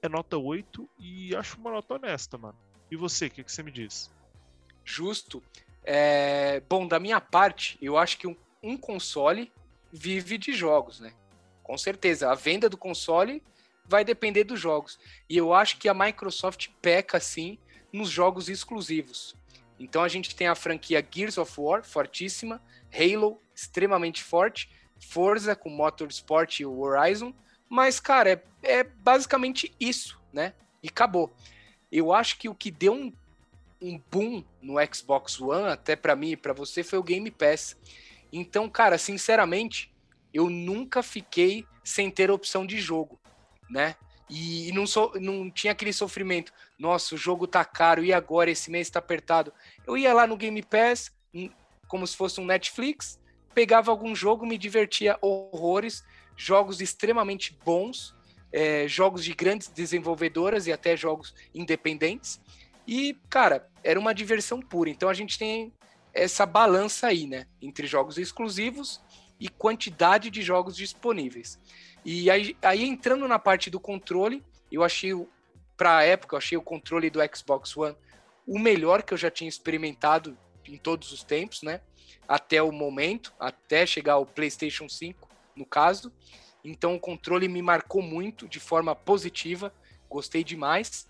é 0.05 0.09
nota 0.09 0.37
8 0.37 0.89
e 0.99 1.35
acho 1.35 1.57
uma 1.57 1.71
nota 1.71 1.95
honesta, 1.95 2.37
mano. 2.37 2.57
E 2.91 2.95
você, 2.95 3.27
o 3.27 3.31
que, 3.31 3.43
que 3.43 3.51
você 3.51 3.63
me 3.63 3.71
diz? 3.71 4.11
Justo. 4.83 5.41
É... 5.83 6.61
Bom, 6.69 6.87
da 6.87 6.99
minha 6.99 7.19
parte, 7.21 7.77
eu 7.81 7.97
acho 7.97 8.17
que 8.17 8.27
um, 8.27 8.35
um 8.61 8.77
console 8.77 9.51
vive 9.91 10.37
de 10.37 10.53
jogos, 10.53 10.99
né? 10.99 11.13
Com 11.63 11.77
certeza. 11.77 12.31
A 12.31 12.35
venda 12.35 12.69
do 12.69 12.77
console 12.77 13.41
vai 13.85 14.03
depender 14.03 14.43
dos 14.43 14.59
jogos. 14.59 14.99
E 15.29 15.37
eu 15.37 15.53
acho 15.53 15.77
que 15.77 15.87
a 15.87 15.93
Microsoft 15.93 16.69
peca, 16.81 17.19
sim, 17.19 17.57
nos 17.91 18.09
jogos 18.09 18.49
exclusivos. 18.49 19.35
Então 19.79 20.03
a 20.03 20.07
gente 20.07 20.35
tem 20.35 20.47
a 20.47 20.55
franquia 20.55 21.05
Gears 21.09 21.37
of 21.37 21.53
War, 21.57 21.83
fortíssima, 21.83 22.61
Halo, 22.91 23.39
extremamente 23.55 24.23
forte, 24.23 24.69
Forza 24.99 25.55
com 25.55 25.69
Motorsport 25.69 26.59
e 26.59 26.65
Horizon, 26.65 27.33
mas, 27.73 27.99
cara, 27.99 28.43
é, 28.61 28.71
é 28.81 28.83
basicamente 28.83 29.73
isso, 29.79 30.21
né? 30.31 30.53
E 30.83 30.89
acabou. 30.89 31.33
Eu 31.91 32.13
acho 32.13 32.37
que 32.37 32.47
o 32.47 32.53
que 32.53 32.69
deu 32.69 32.93
um, 32.93 33.11
um 33.81 33.99
boom 34.11 34.43
no 34.61 34.75
Xbox 34.93 35.41
One, 35.41 35.71
até 35.71 35.95
para 35.95 36.15
mim 36.15 36.33
e 36.33 36.37
para 36.37 36.53
você, 36.53 36.83
foi 36.83 36.99
o 36.99 37.03
Game 37.03 37.31
Pass. 37.31 37.75
Então, 38.31 38.69
cara, 38.69 38.99
sinceramente, 38.99 39.91
eu 40.31 40.51
nunca 40.51 41.01
fiquei 41.01 41.65
sem 41.83 42.11
ter 42.11 42.29
opção 42.29 42.63
de 42.63 42.79
jogo, 42.79 43.19
né? 43.67 43.95
E 44.29 44.71
não, 44.71 44.85
so, 44.85 45.11
não 45.19 45.49
tinha 45.49 45.73
aquele 45.73 45.93
sofrimento. 45.93 46.53
Nossa, 46.77 47.15
o 47.15 47.17
jogo 47.17 47.47
tá 47.47 47.65
caro, 47.65 48.05
e 48.05 48.13
agora? 48.13 48.51
Esse 48.51 48.69
mês 48.69 48.87
tá 48.87 48.99
apertado. 48.99 49.51
Eu 49.87 49.97
ia 49.97 50.13
lá 50.13 50.27
no 50.27 50.37
Game 50.37 50.61
Pass, 50.61 51.11
hum, 51.33 51.49
como 51.87 52.05
se 52.05 52.15
fosse 52.15 52.39
um 52.39 52.45
Netflix, 52.45 53.19
pegava 53.55 53.89
algum 53.89 54.13
jogo, 54.13 54.45
me 54.45 54.59
divertia 54.59 55.17
horrores, 55.21 56.03
jogos 56.35 56.81
extremamente 56.81 57.57
bons, 57.63 58.15
é, 58.51 58.87
jogos 58.87 59.23
de 59.23 59.33
grandes 59.33 59.67
desenvolvedoras 59.69 60.67
e 60.67 60.71
até 60.71 60.95
jogos 60.95 61.33
independentes. 61.53 62.39
E, 62.87 63.17
cara, 63.29 63.67
era 63.83 63.99
uma 63.99 64.13
diversão 64.13 64.61
pura. 64.61 64.89
Então 64.89 65.09
a 65.09 65.13
gente 65.13 65.37
tem 65.37 65.73
essa 66.13 66.45
balança 66.45 67.07
aí, 67.07 67.25
né? 67.25 67.47
Entre 67.61 67.87
jogos 67.87 68.17
exclusivos 68.17 69.01
e 69.39 69.49
quantidade 69.49 70.29
de 70.29 70.41
jogos 70.41 70.75
disponíveis. 70.75 71.59
E 72.05 72.29
aí, 72.29 72.55
aí 72.61 72.83
entrando 72.83 73.27
na 73.27 73.39
parte 73.39 73.69
do 73.69 73.79
controle, 73.79 74.43
eu 74.71 74.83
achei, 74.83 75.11
para 75.75 75.97
a 75.97 76.03
época, 76.03 76.35
eu 76.35 76.37
achei 76.37 76.57
o 76.57 76.61
controle 76.61 77.09
do 77.09 77.19
Xbox 77.35 77.75
One 77.75 77.95
o 78.45 78.59
melhor 78.59 79.03
que 79.03 79.13
eu 79.13 79.17
já 79.17 79.31
tinha 79.31 79.49
experimentado 79.49 80.37
em 80.67 80.77
todos 80.77 81.11
os 81.11 81.23
tempos, 81.23 81.61
né? 81.61 81.81
Até 82.27 82.61
o 82.61 82.71
momento, 82.71 83.33
até 83.39 83.85
chegar 83.85 84.13
ao 84.13 84.25
PlayStation 84.25 84.87
5, 84.87 85.29
no 85.55 85.65
caso. 85.65 86.11
Então 86.63 86.95
o 86.95 86.99
controle 86.99 87.47
me 87.47 87.61
marcou 87.61 88.01
muito 88.01 88.47
de 88.47 88.59
forma 88.59 88.95
positiva, 88.95 89.73
gostei 90.09 90.43
demais. 90.43 91.07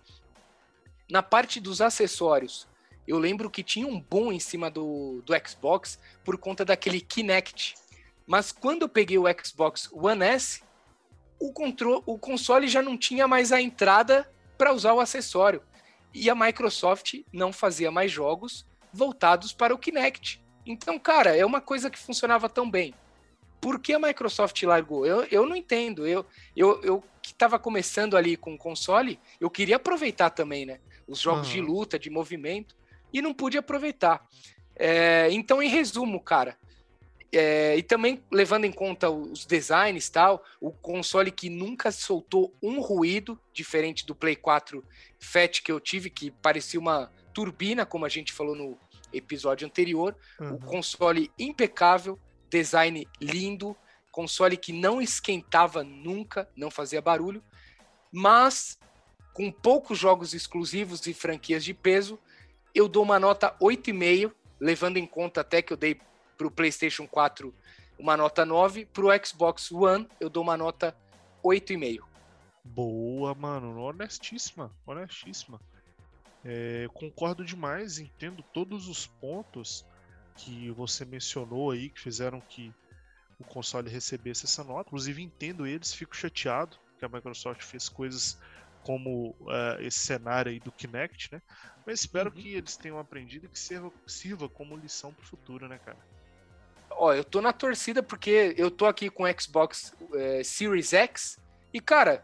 Na 1.10 1.22
parte 1.22 1.60
dos 1.60 1.82
acessórios, 1.82 2.68
eu 3.08 3.20
lembro 3.20 3.50
que 3.50 3.62
tinha 3.62 3.86
um 3.86 4.00
bom 4.00 4.32
em 4.32 4.40
cima 4.40 4.72
do, 4.72 5.22
do 5.26 5.34
Xbox 5.48 6.00
por 6.24 6.38
conta 6.38 6.64
daquele 6.64 7.02
Kinect. 7.02 7.76
Mas 8.26 8.52
quando 8.52 8.84
eu 8.84 8.90
peguei 8.90 9.18
o 9.18 9.26
Xbox 9.44 9.90
One 9.92 10.24
S, 10.24 10.64
o, 11.40 11.52
controle, 11.52 12.02
o 12.06 12.18
console 12.18 12.68
já 12.68 12.82
não 12.82 12.98
tinha 12.98 13.28
mais 13.28 13.52
a 13.52 13.62
entrada 13.62 14.32
para 14.58 14.74
usar 14.74 14.94
o 14.94 15.00
acessório. 15.00 15.62
E 16.14 16.30
a 16.30 16.36
Microsoft 16.36 17.22
não 17.34 17.52
fazia 17.52 17.92
mais 17.92 18.12
jogos 18.12 18.66
voltados 18.94 19.52
para 19.52 19.74
o 19.74 19.78
Kinect. 19.78 20.42
Então, 20.66 20.98
cara, 20.98 21.36
é 21.36 21.46
uma 21.46 21.60
coisa 21.60 21.90
que 21.90 22.00
funcionava 22.00 22.48
tão 22.48 22.70
bem. 22.70 22.94
Por 23.64 23.80
que 23.80 23.94
a 23.94 24.00
Microsoft 24.00 24.62
largou? 24.64 25.06
Eu, 25.06 25.24
eu 25.32 25.46
não 25.46 25.56
entendo. 25.56 26.06
Eu, 26.06 26.26
eu, 26.54 26.82
eu 26.84 27.04
que 27.22 27.32
estava 27.32 27.58
começando 27.58 28.18
ali 28.18 28.36
com 28.36 28.54
o 28.54 28.58
console, 28.58 29.18
eu 29.40 29.50
queria 29.50 29.78
aproveitar 29.78 30.30
também, 30.32 30.66
né? 30.66 30.82
Os 31.08 31.20
jogos 31.20 31.48
uhum. 31.48 31.54
de 31.54 31.62
luta, 31.62 31.98
de 31.98 32.10
movimento 32.10 32.76
e 33.14 33.22
não 33.22 33.34
pude 33.34 33.58
aproveitar. 33.58 34.28
É, 34.76 35.30
então, 35.32 35.64
em 35.64 35.70
resumo, 35.70 36.20
cara, 36.20 36.58
é, 37.32 37.78
e 37.78 37.82
também 37.82 38.22
levando 38.30 38.66
em 38.66 38.72
conta 38.72 39.10
os 39.10 39.46
designs 39.46 40.10
tal, 40.10 40.44
o 40.60 40.70
console 40.70 41.32
que 41.32 41.50
nunca 41.50 41.90
soltou 41.90 42.54
um 42.62 42.82
ruído, 42.82 43.40
diferente 43.54 44.06
do 44.06 44.14
Play 44.14 44.36
4 44.36 44.84
Fat 45.20 45.62
que 45.62 45.72
eu 45.72 45.80
tive, 45.80 46.10
que 46.10 46.32
parecia 46.32 46.78
uma 46.78 47.10
turbina, 47.34 47.86
como 47.86 48.06
a 48.06 48.10
gente 48.10 48.34
falou 48.34 48.56
no 48.58 48.78
episódio 49.14 49.66
anterior. 49.66 50.14
Uhum. 50.38 50.56
O 50.56 50.60
console 50.60 51.32
impecável, 51.40 52.20
design 52.54 53.08
lindo, 53.20 53.76
console 54.12 54.56
que 54.56 54.72
não 54.72 55.02
esquentava 55.02 55.84
nunca, 55.84 56.48
não 56.56 56.70
fazia 56.70 57.02
barulho, 57.02 57.44
mas 58.12 58.78
com 59.34 59.52
poucos 59.52 59.98
jogos 59.98 60.36
exclusivos 60.36 61.08
e 61.08 61.14
franquias 61.16 61.64
de 61.64 61.74
peso, 61.74 62.20
eu 62.76 62.88
dou 62.88 63.02
uma 63.02 63.20
nota 63.20 63.56
8,5, 63.60 64.32
levando 64.60 64.98
em 64.98 65.08
conta 65.08 65.42
até 65.42 65.64
que 65.64 65.74
eu 65.74 65.78
dei 65.78 66.00
para 66.38 66.46
o 66.46 66.52
PlayStation 66.52 67.08
4 67.08 67.54
uma 67.98 68.16
nota 68.16 68.46
9, 68.46 68.86
para 68.86 69.06
o 69.06 69.26
Xbox 69.26 69.72
One 69.72 70.08
eu 70.20 70.30
dou 70.30 70.44
uma 70.44 70.56
nota 70.56 70.96
8,5. 71.44 72.04
Boa, 72.64 73.34
mano, 73.34 73.80
honestíssima, 73.82 74.72
honestíssima. 74.86 75.60
É, 76.46 76.88
concordo 76.94 77.44
demais, 77.44 77.98
entendo 77.98 78.44
todos 78.54 78.88
os 78.88 79.08
pontos 79.08 79.86
que 80.36 80.72
você 80.72 81.06
mencionou 81.06 81.72
aí 81.72 81.90
que 81.90 82.00
fizeram 82.00 82.42
que 82.42 82.74
o 83.40 83.44
console 83.44 83.90
recebesse 83.90 84.46
essa 84.46 84.64
nota. 84.64 84.90
Inclusive 84.90 85.22
entendo 85.22 85.66
eles, 85.66 85.94
fico 85.94 86.16
chateado 86.16 86.78
que 86.98 87.06
a 87.06 87.10
Microsoft 87.10 87.62
fez 87.64 87.90
coisas 87.90 88.38
como 88.84 89.36
uh, 89.42 89.80
esse 89.80 90.00
cenário 90.00 90.52
aí 90.52 90.60
do 90.60 90.72
Kinect, 90.72 91.30
né? 91.32 91.42
Mas 91.86 92.02
espero 92.02 92.30
uhum. 92.30 92.36
que 92.36 92.56
eles 92.56 92.78
tenham 92.78 93.00
aprendido 93.00 93.46
e 93.46 93.50
que 93.50 93.60
sirva, 93.60 93.92
sirva 94.06 94.50
como 94.50 94.76
lição 94.78 95.14
pro 95.14 95.26
futuro, 95.26 95.68
né, 95.68 95.80
cara? 95.84 95.98
Ó, 96.92 97.14
eu 97.14 97.24
tô 97.24 97.42
na 97.42 97.52
torcida 97.52 98.04
porque 98.04 98.54
eu 98.58 98.70
tô 98.70 98.86
aqui 98.86 99.10
com 99.10 99.24
o 99.24 99.42
Xbox 99.42 99.94
é, 100.14 100.44
Series 100.44 100.94
X 100.94 101.40
e, 101.74 101.80
cara, 101.80 102.24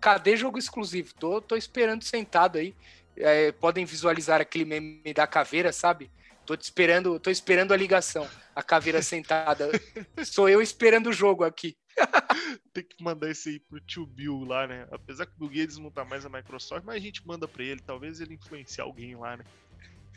cadê 0.00 0.36
jogo 0.36 0.58
exclusivo? 0.58 1.14
Tô, 1.14 1.40
tô 1.40 1.56
esperando 1.56 2.02
sentado 2.02 2.58
aí. 2.58 2.74
É, 3.16 3.52
podem 3.52 3.84
visualizar 3.84 4.40
aquele 4.40 4.64
meme 4.64 5.14
da 5.14 5.26
caveira, 5.26 5.72
sabe? 5.72 6.10
Tô 6.46 6.54
esperando, 6.54 7.18
tô 7.18 7.28
esperando 7.28 7.74
a 7.74 7.76
ligação. 7.76 8.28
A 8.54 8.62
caveira 8.62 9.02
sentada. 9.02 9.68
Sou 10.24 10.48
eu 10.48 10.62
esperando 10.62 11.08
o 11.08 11.12
jogo 11.12 11.42
aqui. 11.42 11.76
Tem 12.72 12.84
que 12.84 13.02
mandar 13.02 13.30
esse 13.30 13.48
aí 13.48 13.58
pro 13.58 13.80
tio 13.80 14.06
Bill 14.06 14.44
lá, 14.44 14.66
né? 14.66 14.86
Apesar 14.92 15.26
que 15.26 15.32
o 15.32 15.48
Bill 15.48 15.60
Gates 15.60 15.76
não 15.78 15.90
tá 15.90 16.04
mais 16.04 16.22
na 16.22 16.30
Microsoft, 16.30 16.84
mas 16.84 16.96
a 16.96 17.00
gente 17.00 17.26
manda 17.26 17.48
pra 17.48 17.64
ele. 17.64 17.80
Talvez 17.80 18.20
ele 18.20 18.34
influencie 18.34 18.80
alguém 18.80 19.16
lá, 19.16 19.36
né? 19.36 19.44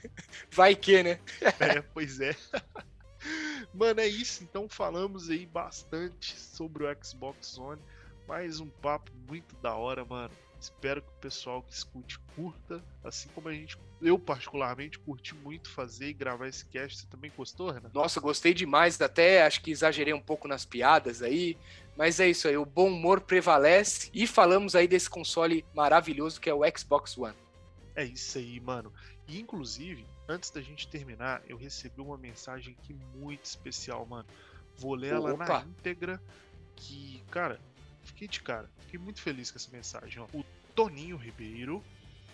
Vai 0.52 0.76
que, 0.76 1.02
né? 1.02 1.20
é, 1.60 1.82
pois 1.82 2.20
é. 2.22 2.36
Mano, 3.74 4.00
é 4.00 4.08
isso. 4.08 4.44
Então 4.44 4.70
falamos 4.70 5.32
aí 5.32 5.48
bastante 5.48 6.38
sobre 6.38 6.86
o 6.86 7.04
Xbox 7.04 7.58
One. 7.58 7.82
Mais 8.28 8.60
um 8.60 8.70
papo 8.70 9.12
muito 9.28 9.56
da 9.58 9.74
hora, 9.74 10.06
mano. 10.06 10.34
Espero 10.62 11.02
que 11.02 11.10
o 11.10 11.20
pessoal 11.22 11.64
que 11.64 11.74
escute 11.74 12.20
curta, 12.36 12.84
assim 13.04 13.30
como 13.30 13.48
a 13.48 13.54
gente, 13.54 13.78
eu 14.02 14.18
particularmente 14.18 14.98
curti 15.00 15.36
muito 15.36 15.70
fazer 15.70 16.10
e 16.10 16.14
gravar 16.14 16.48
esse 16.48 16.66
cast. 16.66 17.00
Você 17.00 17.08
também 17.08 17.32
gostou, 17.36 17.72
Renan? 17.72 17.90
Nossa, 17.94 18.20
gostei 18.20 18.54
demais, 18.54 19.00
até 19.02 19.46
acho 19.46 19.62
que 19.62 19.72
exagerei 19.72 20.14
um 20.14 20.22
pouco 20.22 20.48
nas 20.48 20.66
piadas 20.66 21.22
aí, 21.22 21.58
mas 21.98 22.20
é 22.20 22.30
isso 22.30 22.48
aí, 22.48 22.58
o 22.58 22.66
bom 22.66 22.88
humor 22.88 23.22
prevalece 23.22 24.10
e 24.14 24.26
falamos 24.26 24.76
aí 24.76 24.88
desse 24.88 25.10
console 25.10 25.66
maravilhoso 25.74 26.40
que 26.40 26.50
é 26.50 26.54
o 26.54 26.62
Xbox 26.78 27.18
One. 27.18 27.36
É 27.96 28.06
isso 28.06 28.38
aí, 28.38 28.60
mano. 28.60 28.94
E 29.28 29.40
inclusive, 29.40 30.06
antes 30.28 30.50
da 30.50 30.62
gente 30.62 30.88
terminar, 30.88 31.42
eu 31.48 31.58
recebi 31.58 32.00
uma 32.00 32.18
mensagem 32.18 32.76
aqui 32.80 32.96
muito 33.16 33.44
especial, 33.44 34.06
mano. 34.06 34.26
Vou 34.78 34.96
ler 34.96 35.14
ela 35.14 35.34
Opa. 35.34 35.46
na 35.46 35.62
íntegra 35.66 36.22
que, 36.76 37.22
cara, 37.30 37.60
fiquei 38.04 38.28
de 38.28 38.42
cara. 38.42 38.70
Fiquei 38.80 39.00
muito 39.00 39.22
feliz 39.22 39.52
com 39.52 39.58
essa 39.58 39.70
mensagem. 39.70 40.22
Ó. 40.22 40.28
O 40.34 40.46
Toninho 40.74 41.18
Ribeiro, 41.18 41.84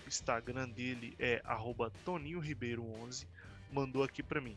Instagram 0.08 0.70
dele 0.70 1.16
é 1.20 1.42
Toninho 2.04 2.40
Ribeiro 2.40 2.84
11 3.02 3.28
mandou 3.72 4.04
aqui 4.04 4.24
para 4.24 4.40
mim. 4.40 4.56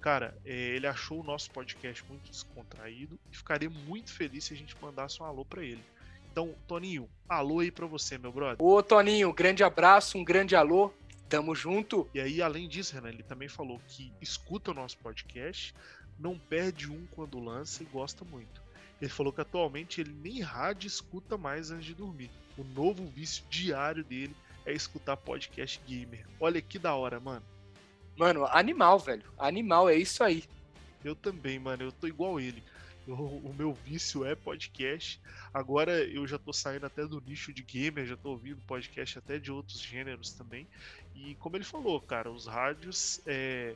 Cara, 0.00 0.36
é, 0.44 0.52
ele 0.52 0.86
achou 0.86 1.20
o 1.20 1.24
nosso 1.24 1.50
podcast 1.50 2.04
muito 2.08 2.30
descontraído 2.30 3.18
e 3.30 3.36
ficaria 3.36 3.68
muito 3.68 4.12
feliz 4.12 4.44
se 4.44 4.54
a 4.54 4.56
gente 4.56 4.76
mandasse 4.80 5.22
um 5.22 5.26
alô 5.26 5.44
para 5.44 5.62
ele. 5.62 5.82
Então, 6.30 6.54
Toninho, 6.66 7.08
alô 7.28 7.60
aí 7.60 7.70
para 7.70 7.86
você, 7.86 8.16
meu 8.18 8.32
brother. 8.32 8.64
Ô, 8.64 8.82
Toninho, 8.82 9.32
grande 9.32 9.64
abraço, 9.64 10.18
um 10.18 10.24
grande 10.24 10.54
alô. 10.54 10.92
Tamo 11.28 11.54
junto. 11.54 12.08
E 12.14 12.20
aí, 12.20 12.40
além 12.40 12.68
disso, 12.68 12.94
Renan, 12.94 13.08
ele 13.08 13.22
também 13.22 13.48
falou 13.48 13.80
que 13.88 14.12
escuta 14.20 14.70
o 14.70 14.74
nosso 14.74 14.96
podcast, 14.98 15.74
não 16.18 16.38
perde 16.38 16.90
um 16.90 17.06
quando 17.10 17.40
lança 17.40 17.82
e 17.82 17.86
gosta 17.86 18.24
muito. 18.24 18.62
Ele 19.00 19.10
falou 19.10 19.32
que 19.32 19.40
atualmente 19.40 20.00
ele 20.00 20.14
nem 20.22 20.40
rádio 20.40 20.86
escuta 20.86 21.36
mais 21.36 21.70
antes 21.70 21.86
de 21.86 21.94
dormir. 21.94 22.30
O 22.56 22.64
novo 22.64 23.06
vício 23.06 23.44
diário 23.50 24.04
dele 24.04 24.36
é 24.66 24.72
escutar 24.72 25.16
podcast 25.16 25.80
gamer. 25.86 26.26
Olha 26.38 26.60
que 26.60 26.78
da 26.78 26.94
hora, 26.94 27.18
mano. 27.18 27.44
Mano, 28.16 28.44
animal, 28.46 28.98
velho. 28.98 29.22
Animal, 29.38 29.88
é 29.88 29.94
isso 29.94 30.22
aí. 30.24 30.44
Eu 31.04 31.14
também, 31.14 31.58
mano. 31.58 31.84
Eu 31.84 31.92
tô 31.92 32.06
igual 32.06 32.40
ele. 32.40 32.62
Eu, 33.06 33.14
o 33.14 33.54
meu 33.56 33.72
vício 33.72 34.24
é 34.24 34.34
podcast. 34.34 35.20
Agora 35.54 36.02
eu 36.02 36.26
já 36.26 36.38
tô 36.38 36.52
saindo 36.52 36.84
até 36.84 37.06
do 37.06 37.20
nicho 37.20 37.52
de 37.52 37.62
gamer, 37.62 38.04
já 38.04 38.16
tô 38.16 38.30
ouvindo 38.30 38.60
podcast 38.66 39.18
até 39.18 39.38
de 39.38 39.52
outros 39.52 39.80
gêneros 39.80 40.32
também. 40.32 40.66
E 41.14 41.34
como 41.36 41.56
ele 41.56 41.64
falou, 41.64 42.00
cara, 42.00 42.30
os 42.30 42.46
rádios 42.46 43.20
é, 43.24 43.74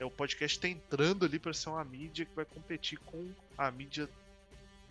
é 0.00 0.04
o 0.04 0.10
podcast 0.10 0.58
tá 0.58 0.68
entrando 0.68 1.24
ali 1.24 1.38
para 1.38 1.52
ser 1.52 1.68
uma 1.68 1.84
mídia 1.84 2.24
que 2.26 2.34
vai 2.34 2.44
competir 2.44 2.98
com 2.98 3.30
a 3.56 3.70
mídia 3.70 4.08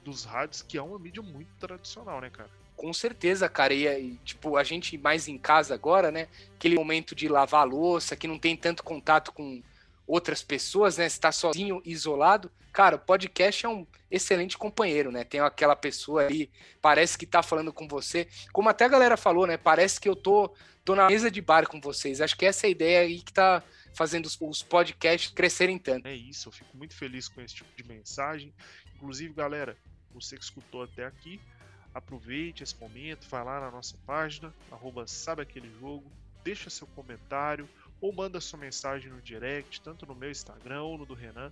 dos 0.03 0.23
rádios, 0.23 0.61
que 0.61 0.77
é 0.77 0.81
uma 0.81 0.97
mídia 0.97 1.21
muito 1.21 1.51
tradicional, 1.59 2.21
né, 2.21 2.29
cara? 2.29 2.49
Com 2.81 2.93
certeza, 2.93 3.47
cara. 3.47 3.75
E, 3.75 4.17
tipo, 4.25 4.57
a 4.57 4.63
gente 4.63 4.97
mais 4.97 5.27
em 5.27 5.37
casa 5.37 5.75
agora, 5.75 6.09
né? 6.09 6.27
Aquele 6.55 6.73
momento 6.73 7.13
de 7.13 7.27
lavar 7.27 7.61
a 7.61 7.63
louça, 7.63 8.15
que 8.15 8.27
não 8.27 8.39
tem 8.39 8.57
tanto 8.57 8.83
contato 8.83 9.31
com 9.31 9.61
outras 10.07 10.41
pessoas, 10.41 10.97
né? 10.97 11.05
Está 11.05 11.31
sozinho, 11.31 11.79
isolado. 11.85 12.51
Cara, 12.73 12.95
o 12.95 12.99
podcast 12.99 13.67
é 13.67 13.69
um 13.69 13.85
excelente 14.09 14.57
companheiro, 14.57 15.11
né? 15.11 15.23
Tem 15.23 15.39
aquela 15.39 15.75
pessoa 15.75 16.25
ali, 16.25 16.49
parece 16.81 17.19
que 17.19 17.27
tá 17.27 17.43
falando 17.43 17.71
com 17.71 17.87
você. 17.87 18.27
Como 18.51 18.67
até 18.67 18.85
a 18.85 18.89
galera 18.89 19.15
falou, 19.15 19.45
né? 19.45 19.57
Parece 19.57 20.01
que 20.01 20.09
eu 20.09 20.15
tô, 20.15 20.51
tô 20.83 20.95
na 20.95 21.07
mesa 21.07 21.29
de 21.29 21.39
bar 21.39 21.67
com 21.67 21.79
vocês. 21.79 22.19
Acho 22.19 22.35
que 22.35 22.47
essa 22.47 22.65
é 22.65 22.69
a 22.69 22.71
ideia 22.71 23.01
aí 23.01 23.21
que 23.21 23.31
tá 23.31 23.61
fazendo 23.93 24.25
os, 24.25 24.35
os 24.41 24.63
podcasts 24.63 25.31
crescerem 25.31 25.77
tanto. 25.77 26.07
É 26.07 26.15
isso, 26.15 26.49
eu 26.49 26.51
fico 26.51 26.75
muito 26.75 26.95
feliz 26.95 27.27
com 27.27 27.41
esse 27.41 27.53
tipo 27.53 27.69
de 27.77 27.87
mensagem. 27.87 28.51
Inclusive, 28.95 29.35
galera, 29.35 29.77
você 30.11 30.35
que 30.35 30.43
escutou 30.43 30.81
até 30.81 31.05
aqui, 31.05 31.39
aproveite 31.93 32.63
esse 32.63 32.76
momento, 32.80 33.27
vai 33.30 33.43
lá 33.43 33.59
na 33.59 33.72
nossa 33.72 33.97
página, 34.05 34.53
arroba 34.72 35.07
sabe 35.07 35.41
aquele 35.41 35.69
jogo, 35.80 36.09
deixa 36.43 36.69
seu 36.69 36.88
comentário 36.88 37.68
ou 37.99 38.11
manda 38.11 38.41
sua 38.41 38.57
mensagem 38.57 39.11
no 39.11 39.22
direct, 39.22 39.81
tanto 39.81 40.05
no 40.05 40.15
meu 40.15 40.31
Instagram 40.31 40.81
ou 40.81 40.97
no 40.97 41.05
do 41.05 41.13
Renan, 41.13 41.51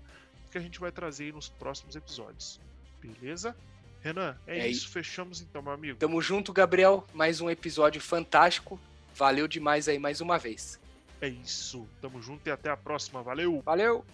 que 0.52 0.57
a 0.57 0.61
gente 0.61 0.80
vai 0.80 0.91
trazer 0.91 1.26
aí 1.26 1.32
nos 1.32 1.48
próximos 1.48 1.95
episódios. 1.95 2.60
Beleza? 2.99 3.56
Renan, 4.02 4.36
é, 4.48 4.60
é 4.60 4.68
isso. 4.68 4.86
isso. 4.86 4.90
Fechamos 4.90 5.41
então, 5.41 5.61
meu 5.61 5.74
amigo. 5.74 5.99
Tamo 5.99 6.22
junto, 6.22 6.52
Gabriel. 6.52 7.06
Mais 7.14 7.40
um 7.41 7.49
episódio 7.49 8.02
fantástico. 8.02 8.80
Valeu 9.14 9.48
demais 9.48 9.88
aí 9.88 9.99
mais 9.99 10.22
uma 10.22 10.38
vez. 10.38 10.80
É 11.22 11.28
isso. 11.28 11.88
Tamo 12.02 12.22
junto 12.22 12.48
e 12.48 12.52
até 12.52 12.70
a 12.70 12.78
próxima. 12.78 13.22
Valeu! 13.22 13.61
Valeu! 13.61 14.06